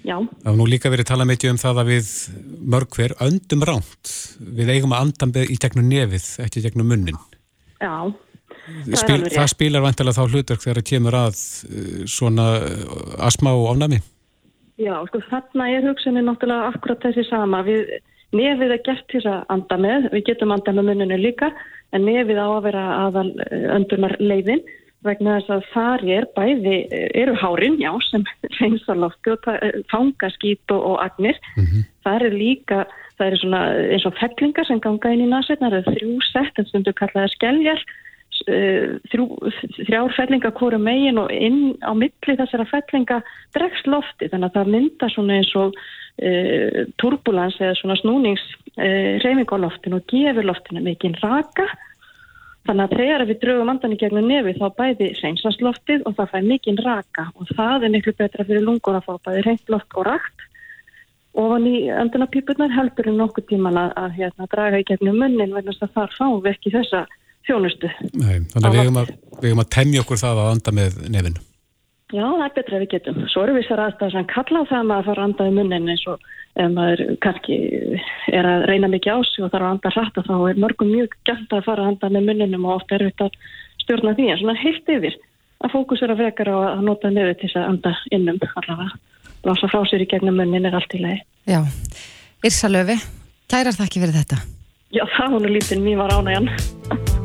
Já. 0.04 0.16
Var 0.44 0.56
nú 0.56 0.66
líka 0.70 0.90
verið 0.92 1.10
tala 1.10 1.26
mikið 1.28 1.54
um 1.54 1.60
það 1.60 1.82
að 1.82 1.90
við 1.92 2.10
mörg 2.72 2.96
hver 2.96 3.14
öndum 3.26 3.66
ránt. 3.68 4.14
Við 4.40 4.72
eigum 4.72 4.96
að 4.96 5.10
anda 5.10 5.44
í 5.44 5.58
gegnum 5.60 5.90
nefið, 5.92 6.28
ekki 6.46 6.64
gegnum 6.64 6.88
munnin. 6.88 7.20
Já, 7.80 8.08
það 8.08 9.02
Spil, 9.02 9.16
er 9.16 9.18
alveg 9.18 9.26
rétt. 9.26 9.36
Það 9.36 9.52
spilar 9.54 9.84
vantilega 9.84 10.16
þá 10.16 10.36
hlutverk 10.36 10.64
þegar 10.64 10.80
það 10.80 10.88
kemur 10.94 11.20
að 11.20 11.42
eh, 11.42 12.00
svona 12.08 12.48
eh, 12.64 12.86
asma 13.28 13.56
og 13.58 13.68
ofnami? 13.74 14.00
Já, 14.80 14.96
sko 15.10 15.20
þarna 15.28 15.68
er 15.76 15.88
hugsunni 15.90 16.24
náttúrulega 16.24 16.72
akkurat 16.72 17.04
þessi 17.04 17.26
sama. 17.28 17.62
Við, 17.68 17.90
nefið 18.36 18.76
er 18.76 18.84
gert 18.86 19.08
til 19.12 19.24
að 19.28 19.42
anda 19.52 19.78
með, 19.82 20.10
við 20.14 20.26
getum 20.30 20.54
anda 20.56 20.74
með 20.76 20.92
muninu 20.92 21.18
líka, 21.20 21.52
en 21.92 22.06
nefið 22.08 22.40
á 22.40 22.48
að 22.48 22.66
vera 22.70 22.84
aðal 23.08 23.30
eh, 23.48 23.66
öndunar 23.76 24.16
leiðin 24.22 24.64
vegna 25.04 25.38
þess 25.40 25.52
að 25.56 25.68
þar 25.74 26.06
er 26.16 26.28
bæði, 26.36 26.78
eh, 26.96 27.06
eru 27.22 27.36
hárin, 27.42 27.80
já, 27.82 27.92
sem 28.08 28.24
reynsar 28.60 29.00
lofti 29.04 29.36
og 29.36 29.52
eh, 29.58 29.80
fanga 29.92 30.32
skít 30.38 30.76
og, 30.76 30.84
og 30.94 31.00
agnir. 31.04 31.40
Mm 31.58 31.66
-hmm. 31.66 31.88
Það 32.08 32.28
er 32.30 32.40
líka, 32.44 32.84
það 33.18 33.28
eru 33.28 33.42
svona 33.44 33.64
eins 33.96 34.06
og 34.08 34.20
fellingar 34.22 34.68
sem 34.68 34.80
ganga 34.80 35.12
inn 35.12 35.26
í 35.28 35.32
nasveitnar, 35.34 35.76
það 35.76 35.82
eru 35.82 35.98
þrjú 35.98 36.30
sett, 36.32 36.56
en 36.60 36.72
stundu 36.72 36.96
kallaða 36.96 37.34
skelljar, 37.36 37.84
Eh, 37.84 38.09
þrjár 38.48 40.14
fellinga 40.16 40.52
hverju 40.56 40.80
megin 40.82 41.20
og 41.22 41.32
inn 41.34 41.76
á 41.84 41.92
milli 41.98 42.36
þessara 42.40 42.68
fellinga 42.70 43.20
dregst 43.56 43.90
lofti. 43.90 44.30
Þannig 44.32 44.50
að 44.50 44.58
það 44.58 44.72
mynda 44.76 45.10
svona 45.14 45.38
eins 45.40 45.52
og 45.60 45.78
e, 46.18 46.86
turbulans 47.02 47.60
eða 47.60 47.78
svona 47.80 48.00
snúnings 48.00 48.44
e, 48.78 49.20
reyfing 49.24 49.50
á 49.50 49.58
loftinu 49.66 50.00
og 50.00 50.10
gefur 50.12 50.48
loftinu 50.48 50.84
mikinn 50.86 51.18
raka. 51.24 51.68
Þannig 52.68 52.86
að 52.86 52.98
þegar 53.00 53.26
við 53.30 53.42
draugum 53.44 53.72
andan 53.74 53.96
í 53.96 54.02
gegnum 54.02 54.28
nefi 54.30 54.58
þá 54.60 54.68
bæði 54.78 55.14
reynsast 55.24 55.64
loftið 55.66 56.06
og 56.06 56.20
það 56.20 56.36
fær 56.36 56.52
mikinn 56.52 56.84
raka. 56.86 57.30
Og 57.40 57.50
það 57.56 57.88
er 57.88 57.96
miklu 57.96 58.16
betra 58.20 58.46
fyrir 58.46 58.68
lungur 58.68 59.00
að 59.00 59.08
fá 59.08 59.18
bæði 59.30 59.48
reynd 59.48 59.74
loft 59.74 59.98
og 59.98 60.08
rakt 60.10 60.46
ofan 61.40 61.66
í 61.70 61.88
andunapípunar 61.94 62.72
heldur 62.74 63.10
en 63.10 63.20
nokkuð 63.22 63.46
tíman 63.52 63.78
að, 63.78 63.92
að 64.02 64.16
hérna, 64.18 64.48
draga 64.52 64.80
í 64.82 64.86
gegnum 64.88 65.20
munnin 65.22 65.54
þess 65.56 65.86
að 65.86 65.94
þar 65.96 66.16
fáum 66.18 66.40
við 66.44 66.56
ekki 66.56 66.74
þessa 66.74 67.04
þjónustu. 67.50 67.92
Nei, 68.14 68.36
þannig 68.54 68.66
að 68.66 68.74
við 68.76 68.84
hefum 68.84 69.04
að, 69.04 69.14
að 69.66 69.72
temja 69.76 70.04
okkur 70.06 70.22
það 70.22 70.42
að 70.44 70.52
anda 70.56 70.76
með 70.80 71.00
nefinu. 71.10 71.46
Já, 72.10 72.26
það 72.26 72.44
er 72.48 72.54
betra 72.56 72.78
að 72.78 72.84
við 72.84 72.92
getum. 72.96 73.18
Svo 73.30 73.42
eru 73.46 73.54
við 73.54 73.66
sér 73.68 73.82
aðstæðar 73.84 74.14
sem 74.16 74.30
kalla 74.32 74.62
á 74.66 74.70
það 74.70 74.80
að 74.80 74.88
maður 74.90 75.08
fara 75.10 75.22
að 75.22 75.28
anda 75.28 75.46
í 75.46 75.52
munnin 75.54 75.92
eins 75.94 76.06
og 76.10 76.24
ef 76.60 76.72
maður 76.74 77.04
kannski 77.22 77.58
er 78.34 78.50
að 78.50 78.66
reyna 78.72 78.90
mikið 78.90 79.14
á 79.14 79.20
sig 79.30 79.46
og 79.46 79.52
þarf 79.54 79.68
að 79.68 79.74
anda 79.76 79.92
hratt 79.94 80.18
þá 80.26 80.36
er 80.50 80.62
mörgum 80.64 80.90
mjög 80.90 81.14
gælt 81.30 81.54
að 81.54 81.68
fara 81.68 81.86
að 81.86 81.92
anda 81.94 82.10
með 82.16 82.26
munninum 82.32 82.66
og 82.66 82.80
oft 82.80 82.96
er 82.96 83.06
þetta 83.06 83.30
stjórna 83.84 84.16
því 84.18 84.26
en 84.34 84.42
svona 84.42 84.58
heilt 84.64 84.92
yfir 84.96 85.20
að 85.60 85.76
fókusera 85.76 86.18
frekar 86.18 86.50
á 86.50 86.58
að 86.72 86.84
nota 86.88 87.14
nefið 87.14 87.38
til 87.44 87.52
að 87.54 87.70
anda 87.76 87.94
innum 88.16 88.42
allavega. 88.50 88.90
Lása 89.46 89.70
frá 89.72 89.86
sér 89.88 90.04
í 90.04 90.10
gegnum 90.10 90.40
munnin 90.40 90.68
er 90.68 90.76
allt 90.76 90.98
í 90.98 91.04
lagi. 91.04 91.22
Já, 91.48 91.62
Irsa 92.44 92.72
Löfi, 92.72 92.98
kærar 93.52 93.78
þakki 93.78 94.04
fyrir 94.04 94.18
þetta. 94.18 94.42
Já, 94.90 95.06
það 95.16 95.38
hún 95.38 95.48
er 95.48 95.58
lítinn, 95.60 95.86
mér 95.86 96.02
var 96.02 96.18
ánægjan. 96.18 97.19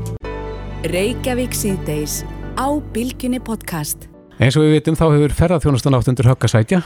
Reykjavík 0.85 1.55
síðdeis 1.57 2.19
á 2.61 2.69
Bilginni 2.93 3.39
podcast. 3.41 4.03
Eins 4.37 4.57
og 4.59 4.67
við 4.67 4.75
vitum 4.75 4.97
þá 4.99 5.07
hefur 5.15 5.33
ferðarþjónustan 5.39 5.95
átt 5.97 6.11
undir 6.13 6.27
höggasætja 6.29 6.81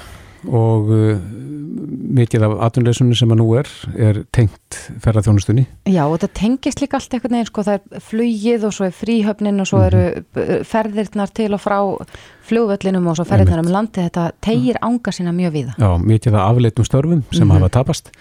og 0.55 0.93
uh, 0.95 1.17
mikið 2.15 2.45
af 2.47 2.55
atvinnleysunni 2.69 3.19
sem 3.19 3.35
að 3.35 3.41
nú 3.41 3.49
er 3.59 3.71
er 3.99 4.21
tengt 4.31 4.79
ferðarþjónustunni 5.03 5.65
Já 5.91 6.05
og 6.05 6.15
þetta 6.15 6.31
tengist 6.39 6.85
líka 6.85 7.01
allt 7.01 7.17
einhvern 7.17 7.35
veginn 7.41 7.51
sko 7.51 7.67
það 7.67 7.81
er 7.81 8.07
flugið 8.13 8.69
og 8.69 8.77
svo 8.79 8.87
er 8.87 8.95
fríhöfnin 9.01 9.65
og 9.65 9.71
svo 9.73 9.83
eru 9.89 10.05
mm. 10.15 10.55
ferðirnar 10.71 11.35
til 11.35 11.51
og 11.59 11.65
frá 11.65 11.79
flugvöllinum 12.47 13.11
og 13.11 13.19
svo 13.19 13.27
ferðirnar 13.27 13.65
um 13.67 13.75
landi 13.81 14.07
þetta 14.07 14.31
tegir 14.47 14.79
ánga 14.79 15.17
sína 15.19 15.35
mjög 15.35 15.59
víða. 15.59 15.75
Já, 15.75 15.91
mikið 15.99 16.39
af 16.39 16.53
afleitum 16.53 16.87
störfum 16.87 17.27
sem 17.33 17.43
mm 17.43 17.51
-hmm. 17.51 17.59
hafa 17.59 17.75
tapast. 17.81 18.15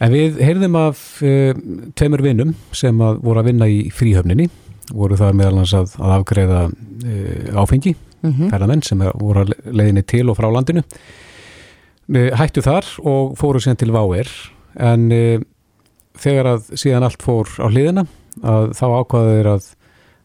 En 0.00 0.12
við 0.12 0.38
heyrðum 0.38 0.76
af 0.76 1.22
uh, 1.22 1.54
tveimur 1.98 2.22
vinnum 2.22 2.54
sem 2.72 2.94
að 3.00 3.22
voru 3.26 3.40
að 3.40 3.50
vinna 3.50 3.66
í 3.66 3.90
fríhöfninni 3.90 4.48
voru 4.92 5.18
það 5.18 5.36
meðal 5.40 5.58
hans 5.62 5.74
að, 5.76 5.96
að 5.98 6.14
afgreða 6.18 6.60
uh, 6.70 7.60
áfengi 7.62 7.94
mm 8.22 8.32
-hmm. 8.32 8.50
ferðamenn 8.50 8.82
sem 8.82 9.02
voru 9.14 9.44
að 9.44 9.52
leiðinni 9.64 10.02
til 10.02 10.28
og 10.30 10.36
frá 10.36 10.50
landinu. 10.52 10.84
Hættu 12.10 12.62
þar 12.62 12.86
og 13.06 13.36
fóru 13.38 13.60
síðan 13.60 13.78
til 13.78 13.92
Váer. 13.94 14.30
En 14.74 15.12
e, 15.12 15.40
þegar 16.18 16.46
að 16.46 16.72
síðan 16.74 17.06
allt 17.06 17.22
fór 17.22 17.46
á 17.58 17.66
hliðina 17.70 18.06
að 18.42 18.72
þá 18.78 18.86
ákvaða 18.86 19.36
þeir 19.36 19.48
að, 19.50 19.68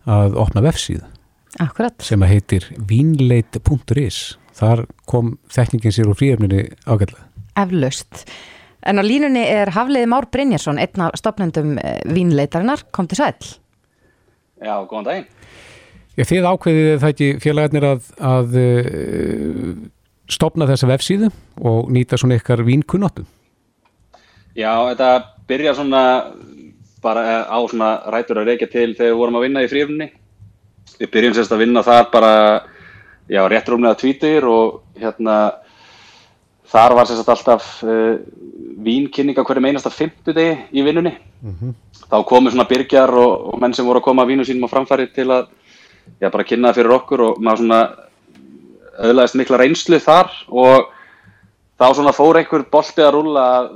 að 0.06 0.36
opna 0.36 0.62
vefsíð 0.62 1.04
Akkurat. 1.60 1.96
sem 2.02 2.22
að 2.22 2.30
heitir 2.34 2.68
vinleit.is 2.78 4.38
þar 4.56 4.86
kom 5.06 5.38
þekkningin 5.50 5.92
sér 5.92 6.10
úr 6.10 6.18
fríöfninni 6.18 6.68
ágætlega. 6.86 7.26
Eflaust. 7.56 8.26
En 8.86 9.02
á 9.02 9.04
línunni 9.04 9.42
er 9.42 9.72
Hafliði 9.74 10.06
Már 10.06 10.30
Brynjarsson 10.32 10.78
einn 10.78 11.02
af 11.02 11.18
stopnendum 11.18 11.78
e, 11.78 12.00
vinleitarinnar. 12.06 12.86
Kom 12.92 13.08
til 13.08 13.18
sæl 13.18 13.34
Já, 14.66 14.74
góðan 14.90 15.10
daginn 15.10 15.28
Já, 16.16 16.24
þið 16.24 16.46
ákveðið 16.48 16.94
það 17.02 17.12
ekki 17.12 17.30
félagarnir 17.44 17.86
að, 17.90 18.06
að 18.24 18.54
uh, 18.62 19.72
stopna 20.32 20.68
þessa 20.70 20.88
vefsíðu 20.88 21.30
og 21.60 21.90
nýta 21.92 22.20
svona 22.20 22.38
ykkar 22.40 22.64
vínkunnáttu? 22.66 23.26
Já, 24.56 24.72
þetta 24.94 25.10
byrja 25.50 25.74
svona 25.76 26.04
bara 27.04 27.44
á 27.52 27.60
svona 27.68 27.90
rætur 28.16 28.40
að 28.42 28.54
reykja 28.54 28.70
til 28.72 28.94
þegar 28.96 29.12
við 29.12 29.20
vorum 29.20 29.38
að 29.38 29.46
vinna 29.46 29.66
í 29.66 29.70
fríöfninni. 29.70 30.08
Við 31.02 31.12
byrjum 31.12 31.36
sérst 31.36 31.52
að 31.52 31.62
vinna 31.66 31.84
þar 31.86 32.08
bara, 32.14 32.32
já, 33.28 33.42
rétt 33.52 33.70
rúmlega 33.70 34.00
tvítir 34.00 34.48
og 34.48 34.80
hérna 34.96 35.36
þar 36.72 36.96
var 36.96 37.12
sérst 37.12 37.34
alltaf 37.36 37.68
uh, 37.84 38.16
vínkynninga 38.86 39.44
hverjum 39.44 39.66
einasta 39.66 39.90
fymtudegi 39.90 40.58
í 40.74 40.84
vinnunni. 40.86 41.14
Mm 41.42 41.54
-hmm. 41.60 41.74
Þá 42.10 42.18
komu 42.26 42.52
svona 42.52 42.70
byrjar 42.70 43.10
og, 43.10 43.54
og 43.54 43.60
menn 43.60 43.74
sem 43.74 43.86
voru 43.86 44.00
að 44.00 44.08
koma 44.08 44.24
að 44.24 44.30
vínu 44.34 44.46
sínum 44.46 44.68
á 44.70 44.74
framfæri 44.74 45.08
til 45.14 45.30
að 45.32 45.48
já, 46.22 46.30
bara 46.30 46.44
kynna 46.44 46.70
það 46.70 46.76
fyrir 46.76 46.96
okkur 46.96 47.22
og 47.22 47.40
maður 47.40 47.58
svona 47.58 47.80
öðlaðist 49.00 49.36
mikla 49.36 49.58
reynslu 49.58 50.00
þar 50.00 50.32
og 50.48 50.92
þá 51.80 51.88
svona 51.94 52.14
fór 52.16 52.40
einhver 52.40 52.66
boltið 52.72 53.06
að 53.06 53.16
rúla 53.16 53.46
að 53.60 53.72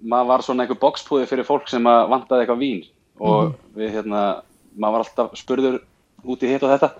maður 0.00 0.26
var 0.26 0.42
svona 0.42 0.64
einhver 0.64 0.80
bokspúði 0.80 1.28
fyrir 1.30 1.44
fólk 1.48 1.68
sem 1.68 1.84
vantaði 1.84 2.44
eitthvað 2.44 2.62
vín 2.62 2.82
og 3.18 3.42
mm 3.42 3.52
-hmm. 3.52 3.76
við 3.76 3.94
hérna, 3.94 4.42
maður 4.76 4.92
var 4.92 5.04
alltaf 5.04 5.38
spurður 5.38 5.80
út 6.24 6.42
í 6.42 6.50
hitt 6.50 6.62
og 6.62 6.70
þetta 6.70 6.90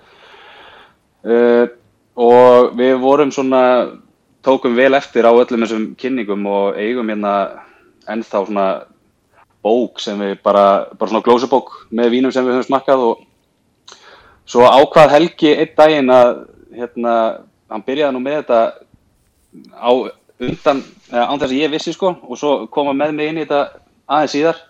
uh, 1.25 1.67
og 2.17 2.77
við 2.77 2.99
vorum 3.01 3.33
svona 3.33 3.63
tókum 4.47 4.77
vel 4.79 4.95
eftir 4.95 5.27
á 5.27 5.33
öllum 5.35 5.65
þessum 5.67 5.87
kynningum 5.99 6.47
og 6.47 6.79
eigum 6.79 7.11
hérna 7.11 7.37
ennþá 8.07 8.45
svona 8.47 8.67
bók 9.67 9.99
sem 10.01 10.19
við 10.23 10.37
bara, 10.47 10.87
bara 10.95 11.11
svona 11.11 11.27
glósubók 11.27 11.73
með 11.91 12.13
vínum 12.15 12.35
sem 12.35 12.47
við 12.47 12.61
höfum 12.61 12.71
smakkað 12.71 13.09
og 13.11 13.25
Svo 14.47 14.63
ákvað 14.63 15.11
Helgi 15.17 15.51
einn 15.59 15.73
daginn 15.75 16.13
að 16.15 16.29
hérna, 16.77 17.13
hann 17.67 17.83
byrjaði 17.83 18.15
nú 18.15 18.21
með 18.23 18.37
þetta 18.39 18.59
á 19.75 19.91
undan, 20.47 20.83
án 21.11 21.41
þess 21.41 21.51
að 21.51 21.59
ég 21.59 21.73
vissi 21.73 21.95
sko 21.97 22.13
og 22.15 22.39
svo 22.39 22.53
koma 22.71 22.95
með 22.95 23.17
mig 23.17 23.33
inn 23.33 23.41
í 23.41 23.43
þetta 23.43 23.81
aðeins 24.07 24.37
síðar. 24.37 24.61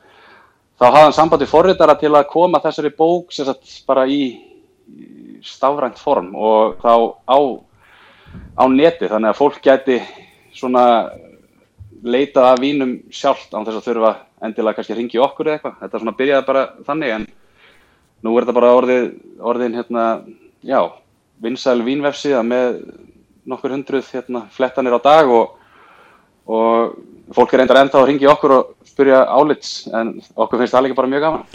Þá 0.80 0.86
hafði 0.86 1.02
hann 1.02 1.16
sambandi 1.18 1.48
forritara 1.50 1.96
til 2.00 2.12
að 2.14 2.28
koma 2.32 2.62
þessari 2.64 2.92
bók 2.96 3.36
sagt, 3.36 3.68
bara 3.88 4.06
í 4.08 4.20
stafrænt 5.44 6.00
form 6.00 6.32
og 6.32 6.80
þá 6.80 6.92
á, 7.28 7.38
á 8.56 8.64
neti 8.70 9.08
þannig 9.10 9.32
að 9.32 9.38
fólk 9.38 9.58
geti 9.64 10.00
svona 10.56 10.84
leitað 12.06 12.50
af 12.52 12.60
vínum 12.62 12.94
sjálft 13.12 13.54
án 13.54 13.66
þess 13.66 13.80
að 13.80 13.88
þurfa 13.88 14.12
endilega 14.46 14.78
kannski 14.78 14.94
að 14.94 15.00
ringi 15.00 15.20
okkur 15.22 15.48
eða 15.48 15.56
eitthvað. 15.58 15.76
Þetta 15.80 16.00
svona 16.02 16.16
byrjaði 16.20 16.46
bara 16.46 16.64
þannig 16.86 17.14
en 17.16 17.26
nú 18.24 18.34
er 18.36 18.46
þetta 18.46 18.56
bara 18.56 18.72
orðið, 18.76 19.04
orðin 19.40 19.76
hérna, 19.76 20.04
já, 20.64 20.80
vinsæl 21.42 21.78
vínvefsíða 21.86 22.42
með 22.46 22.80
nokkur 23.46 23.74
hundruð 23.76 24.10
hérna, 24.14 24.46
flettanir 24.54 24.96
á 24.96 25.00
dag 25.02 25.30
og, 25.30 25.56
og 26.48 26.96
fólk 27.36 27.54
er 27.54 27.62
reyndar 27.62 27.82
ennþá 27.82 28.02
að 28.02 28.10
ringi 28.10 28.28
okkur 28.30 28.56
og 28.56 28.74
spyrja 28.86 29.24
álits 29.28 29.86
en 29.94 30.16
okkur 30.34 30.62
finnst 30.62 30.76
það 30.76 30.88
líka 30.88 31.00
bara 31.00 31.12
mjög 31.12 31.26
gaman. 31.26 31.46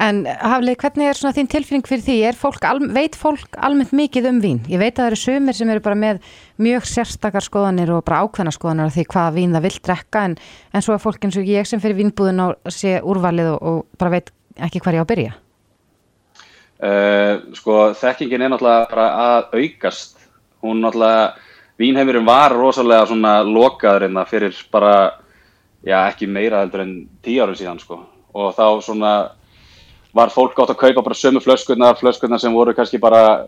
En 0.00 0.22
Hafli, 0.24 0.72
hvernig 0.80 1.10
er 1.10 1.18
svona 1.18 1.34
þín 1.36 1.48
tilfinning 1.52 1.84
fyrir 1.84 2.00
því? 2.06 2.14
Fólk, 2.40 2.62
veit 2.96 3.16
fólk 3.20 3.56
almennt 3.60 3.90
mikið 3.92 4.28
um 4.30 4.38
vín? 4.40 4.60
Ég 4.70 4.80
veit 4.80 4.94
að 4.94 5.02
það 5.02 5.08
eru 5.10 5.18
sumir 5.20 5.56
sem 5.58 5.68
eru 5.68 5.82
bara 5.84 5.98
með 5.98 6.22
mjög 6.56 6.86
sérstakar 6.88 7.44
skoðanir 7.44 7.90
og 7.92 8.06
bara 8.06 8.22
ákveðna 8.24 8.54
skoðanir 8.56 8.88
af 8.88 8.94
því 8.94 9.02
hvað 9.12 9.34
vín 9.36 9.52
það 9.52 9.66
vil 9.66 9.72
drekka 9.90 10.22
en, 10.24 10.36
en 10.72 10.84
svo 10.86 10.94
er 10.94 11.02
fólk 11.02 11.26
eins 11.26 11.36
og 11.36 11.50
ég 11.52 11.68
sem 11.68 11.82
fyrir 11.82 11.98
vínbúðin 11.98 12.40
og 12.46 12.72
sé 12.72 12.94
úrvalið 13.04 13.50
og, 13.52 13.58
og 13.60 14.00
bara 14.00 14.14
veit 14.14 14.30
ekki 14.56 14.80
hvað 14.80 14.96
ég 14.96 15.02
á 15.02 15.04
að 15.04 15.10
byrja. 15.10 15.34
Uh, 16.80 17.34
sko 17.58 17.74
þekkingin 18.00 18.46
er 18.46 18.52
náttúrulega 18.54 18.86
bara 18.88 19.08
að 19.26 19.58
aukast 19.58 20.16
hún 20.64 20.80
náttúrulega, 20.80 21.26
vínheimurum 21.80 22.24
var 22.24 22.54
rosalega 22.56 23.10
svona 23.10 23.34
lokaður 23.44 24.06
einna 24.08 24.24
hérna 24.24 24.32
fyrir 24.32 24.64
bara, 24.72 24.94
já 25.84 25.98
ekki 26.06 26.24
meira 26.24 26.64
heldur 26.64 26.86
en 26.86 26.96
tíu 27.20 27.44
árum 27.44 27.60
síðan 27.60 27.82
sko 27.84 28.00
og 28.32 28.56
þá 28.56 28.64
svona 28.86 29.12
var 30.14 30.32
fólk 30.34 30.58
átt 30.58 30.72
að 30.74 30.80
kaupa 30.80 31.04
bara 31.06 31.18
sömu 31.18 31.42
flöskunnar, 31.42 31.98
flöskunnar 32.00 32.40
sem 32.42 32.54
voru 32.54 32.74
kannski 32.74 32.98
bara 32.98 33.46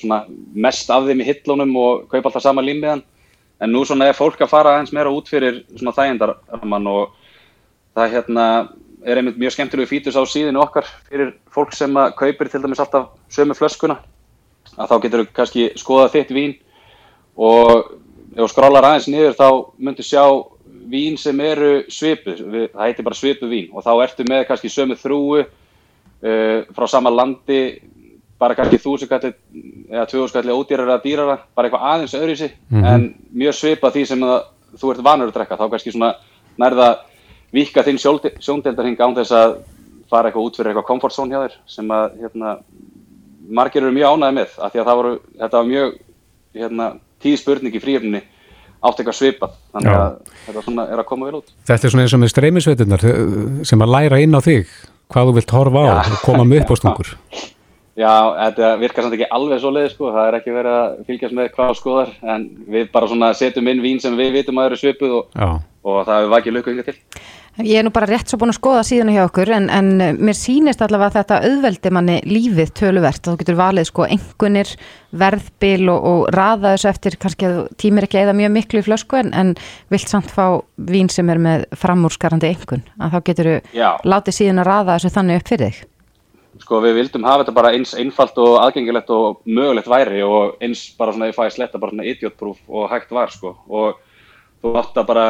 svona 0.00 0.24
mest 0.54 0.90
af 0.90 1.04
þeim 1.06 1.20
í 1.22 1.28
hillunum 1.28 1.76
og 1.76 2.06
kaupa 2.08 2.30
alltaf 2.30 2.42
sama 2.42 2.64
límiðan 2.64 3.02
en 3.60 3.72
nú 3.72 3.84
svona 3.86 4.08
er 4.08 4.16
fólk 4.16 4.40
að 4.42 4.50
fara 4.52 4.78
eins 4.78 4.92
meira 4.92 5.12
út 5.12 5.28
fyrir 5.30 5.62
svona 5.76 5.94
þægindarmann 5.96 6.88
og 6.90 7.14
það 7.94 8.16
hérna 8.16 8.46
er 9.04 9.20
einmitt 9.20 9.38
mjög 9.38 9.54
skemmtilegu 9.54 9.90
fítus 9.90 10.16
á 10.16 10.22
síðinu 10.24 10.62
okkar 10.64 10.88
fyrir 11.10 11.34
fólk 11.52 11.74
sem 11.76 11.92
að 12.00 12.14
kaupir 12.18 12.50
til 12.50 12.62
dæmis 12.64 12.80
alltaf 12.80 13.12
sömu 13.32 13.56
flöskuna. 13.56 13.98
Að 14.80 14.90
þá 14.90 14.96
getur 15.02 15.22
þú 15.22 15.26
kannski 15.36 15.66
skoða 15.78 16.10
þitt 16.14 16.32
vín 16.34 16.54
og 17.36 17.92
ef 18.34 18.40
þú 18.40 18.48
skrálar 18.50 18.88
aðeins 18.88 19.10
niður 19.12 19.36
þá 19.38 19.48
myndir 19.76 20.08
sjá 20.08 20.24
vín 20.90 21.18
sem 21.20 21.40
eru 21.40 21.84
svipu, 21.92 22.34
það 22.34 22.80
heitir 22.80 23.06
bara 23.06 23.18
svipu 23.18 23.48
vín 23.50 23.68
og 23.72 23.84
þá 23.84 23.92
ertu 24.06 24.26
með 24.28 24.46
kannski 24.48 24.72
sömu 24.72 24.96
þrúu 24.98 25.44
uh, 26.22 26.60
frá 26.76 26.86
sama 26.88 27.10
landi 27.10 27.60
bara 28.38 28.56
kannski 28.58 28.80
þúsugalli 28.82 29.32
eða 29.90 30.06
tvöðurskalli 30.10 30.54
ódýrara 30.54 30.96
eða 30.96 31.04
dýrara 31.04 31.36
bara 31.54 31.68
eitthvað 31.68 31.88
aðeins 31.90 32.16
öðru 32.18 32.32
í 32.34 32.36
sig 32.36 32.52
mm 32.68 32.80
-hmm. 32.80 32.94
en 32.94 33.14
mjög 33.32 33.54
svipa 33.54 33.90
því 33.90 34.06
sem 34.06 34.20
það, 34.20 34.40
þú 34.80 34.90
ert 34.90 35.04
vanur 35.04 35.28
að 35.28 35.34
drekka 35.34 35.56
þá 35.56 35.70
kannski 35.70 35.92
svona 35.92 36.14
nærða 36.58 36.88
vika 37.52 37.82
þinn 37.82 37.98
sjóndeldarhing 37.98 39.00
án 39.00 39.14
þess 39.14 39.32
að 39.32 39.56
fara 40.10 40.28
eitthvað 40.28 40.46
út 40.46 40.56
fyrir 40.56 40.70
eitthvað 40.70 40.86
comfort 40.90 41.14
zone 41.14 41.34
hjá 41.34 41.40
þér 41.44 41.56
sem 41.66 41.90
að 41.90 42.20
hérna, 42.20 42.56
margir 43.48 43.82
eru 43.82 43.92
mjög 43.92 44.14
ánæði 44.14 44.34
með 44.34 44.54
af 44.58 44.72
því 44.72 44.80
að 44.80 44.86
það 44.88 44.96
voru, 45.00 45.18
þetta 45.40 45.56
var 45.56 45.66
mjög 45.66 45.98
hérna, 46.54 46.86
tíð 47.22 47.36
spurning 47.40 47.74
í 47.74 47.82
fríöfninni 47.82 48.22
átt 48.84 48.98
eitthvað 49.00 49.16
svipað 49.16 49.54
þannig 49.72 49.94
að 49.94 50.02
Já. 50.04 50.32
þetta 50.46 50.64
svona 50.66 50.86
er 50.92 50.98
að 51.00 51.08
koma 51.08 51.28
vel 51.28 51.38
út 51.40 51.54
Þetta 51.64 51.86
er 51.86 51.94
svona 51.94 52.04
eins 52.04 52.14
og 52.14 52.20
með 52.20 52.32
streymisveiturnar 52.34 53.04
sem 53.64 53.84
að 53.84 53.94
læra 53.94 54.20
inn 54.20 54.36
á 54.36 54.40
þig 54.44 54.74
hvað 55.12 55.28
þú 55.28 55.34
vilt 55.38 55.56
horfa 55.58 55.84
á 55.84 55.92
og 55.98 56.22
koma 56.24 56.46
með 56.48 56.64
upp 56.64 56.72
á 56.72 56.76
stungur 56.80 57.12
Já, 57.94 58.10
þetta 58.10 58.68
virkar 58.80 59.04
samt 59.06 59.14
ekki 59.14 59.26
alveg 59.36 59.60
svo 59.62 59.70
leið 59.70 59.84
sko, 59.92 60.08
það 60.10 60.24
er 60.26 60.36
ekki 60.40 60.54
verið 60.56 60.76
að 60.80 60.94
fylgjast 61.06 61.34
með 61.38 61.50
hvað 61.54 61.76
skoðar 61.78 62.08
en 62.34 62.46
við 62.74 62.88
bara 62.96 63.10
svona 63.12 63.28
setjum 63.38 63.70
inn 63.70 63.82
vín 63.84 64.00
sem 64.02 64.16
við 64.18 64.32
vitum 64.40 64.58
að 64.58 64.72
eru 64.72 64.78
svipuð 64.80 65.14
og, 65.20 65.36
og 65.86 66.00
það 66.00 66.16
hefur 66.16 66.32
vakið 66.32 66.56
löku 66.56 66.72
yngar 66.74 66.88
til 66.88 66.96
Ég 67.62 67.78
er 67.78 67.84
nú 67.86 67.92
bara 67.94 68.08
rétt 68.10 68.26
svo 68.26 68.40
búin 68.40 68.50
að 68.50 68.56
skoða 68.56 68.80
síðan 68.82 69.12
hjá 69.14 69.20
okkur 69.28 69.52
en, 69.54 69.68
en 69.70 69.90
mér 70.18 70.34
sýnist 70.34 70.80
allavega 70.82 71.12
að 71.12 71.18
þetta 71.20 71.36
auðveldi 71.46 71.92
manni 71.94 72.16
lífið 72.26 72.72
töluvert. 72.80 73.22
Þá 73.22 73.38
getur 73.38 73.58
valið 73.60 73.86
sko 73.86 74.08
engunir, 74.10 74.72
verðbil 75.14 75.92
og, 75.92 76.08
og 76.10 76.22
raða 76.34 76.72
þessu 76.72 76.88
eftir 76.90 77.16
kannski 77.22 77.46
að 77.46 77.60
tímir 77.78 78.08
ekki 78.08 78.18
eða 78.24 78.34
mjög 78.34 78.52
miklu 78.56 78.82
í 78.82 78.86
flösku 78.88 79.20
en, 79.20 79.30
en 79.38 79.54
vilt 79.94 80.10
samt 80.10 80.34
fá 80.34 80.58
vín 80.90 81.12
sem 81.14 81.30
er 81.30 81.42
með 81.46 81.68
framúrskarandi 81.78 82.50
engun 82.50 82.82
að 82.98 83.14
þá 83.14 83.18
getur 83.30 83.50
þú 83.52 83.90
látið 84.10 84.38
síðan 84.40 84.62
að 84.64 84.70
raða 84.72 84.96
þessu 84.96 85.14
þannig 85.14 85.38
upp 85.38 85.52
fyrir 85.52 85.70
þig. 85.70 85.82
Sko 86.64 86.80
við 86.82 86.98
vildum 86.98 87.26
hafa 87.28 87.44
þetta 87.44 87.54
bara 87.54 87.74
eins 87.76 87.94
einfalt 87.98 88.40
og 88.42 88.56
aðgengilegt 88.64 89.14
og 89.14 89.44
mögulegt 89.46 89.90
væri 89.90 90.26
og 90.26 90.58
eins 90.62 90.88
bara 90.98 91.14
svona 91.14 91.30
ég 91.30 91.38
fæði 91.38 91.54
sletta 91.54 91.78
bara 91.78 91.94
svona 91.94 92.10
idiotproof 92.10 92.58
og 92.66 92.90
hægt 92.90 93.14
var 93.14 93.30
sko. 93.30 93.54
Og 93.70 94.02
þú 94.58 94.74
átt 94.80 94.98
að 94.98 95.08
bara 95.10 95.28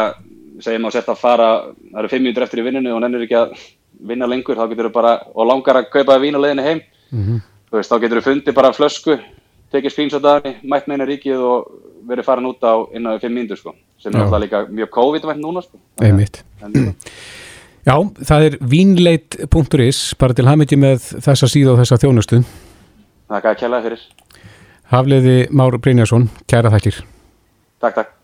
segjum 0.60 0.86
að 0.86 0.92
setja 0.92 1.14
að 1.14 1.22
fara, 1.22 1.48
það 1.92 2.02
eru 2.02 2.12
fimm 2.12 2.24
mínutur 2.26 2.46
eftir 2.46 2.62
í 2.62 2.66
vinninu 2.66 2.94
og 2.94 3.00
nennir 3.02 3.24
ekki 3.26 3.38
að 3.38 3.56
vinna 4.04 4.26
lengur, 4.26 4.58
þá 4.58 4.68
getur 4.70 4.90
þú 4.90 4.92
bara, 4.94 5.14
og 5.34 5.48
langar 5.48 5.80
að 5.80 5.90
kaupa 5.92 6.18
vín 6.22 6.36
og 6.36 6.44
leiðinni 6.44 6.66
heim, 6.66 6.82
mm 7.10 7.22
-hmm. 7.22 7.40
þú 7.70 7.76
veist, 7.78 7.90
þá 7.90 8.00
getur 8.00 8.20
þú 8.20 8.24
fundið 8.28 8.54
bara 8.54 8.72
flösku, 8.72 9.18
tekið 9.72 9.98
henni, 9.98 10.56
mætt 10.62 10.86
henni 10.86 11.06
ríkið 11.06 11.40
og 11.40 11.72
verið 12.06 12.24
farin 12.24 12.46
út 12.46 12.62
á 12.62 12.74
innan 12.94 13.16
við 13.16 13.26
5 13.26 13.32
mínútur 13.32 13.58
sko 13.58 13.74
sem 13.98 14.12
er 14.12 14.20
Já. 14.20 14.24
alltaf 14.24 14.40
líka 14.40 14.66
mjög 14.68 14.90
COVID-vænt 14.90 15.40
núna 15.40 15.62
sko. 15.62 15.78
En, 16.02 16.26
Já, 17.84 17.96
það 18.24 18.44
er 18.46 18.54
vínleit.is 18.64 20.14
bara 20.16 20.32
til 20.32 20.46
hamingi 20.48 20.76
með 20.80 21.02
þessa 21.20 21.48
síða 21.52 21.74
og 21.74 21.82
þessa 21.82 21.98
þjónustu. 22.00 22.44
það 23.28 23.50
er 23.50 23.58
kjærlega 23.60 23.82
fyrir. 23.82 24.04
Hafliði 24.92 25.36
Már 25.52 25.76
Brynjarsson, 25.78 26.30
kæra 26.48 26.72
þakkir. 26.72 27.02
Takk, 27.80 27.94
takk. 27.94 28.23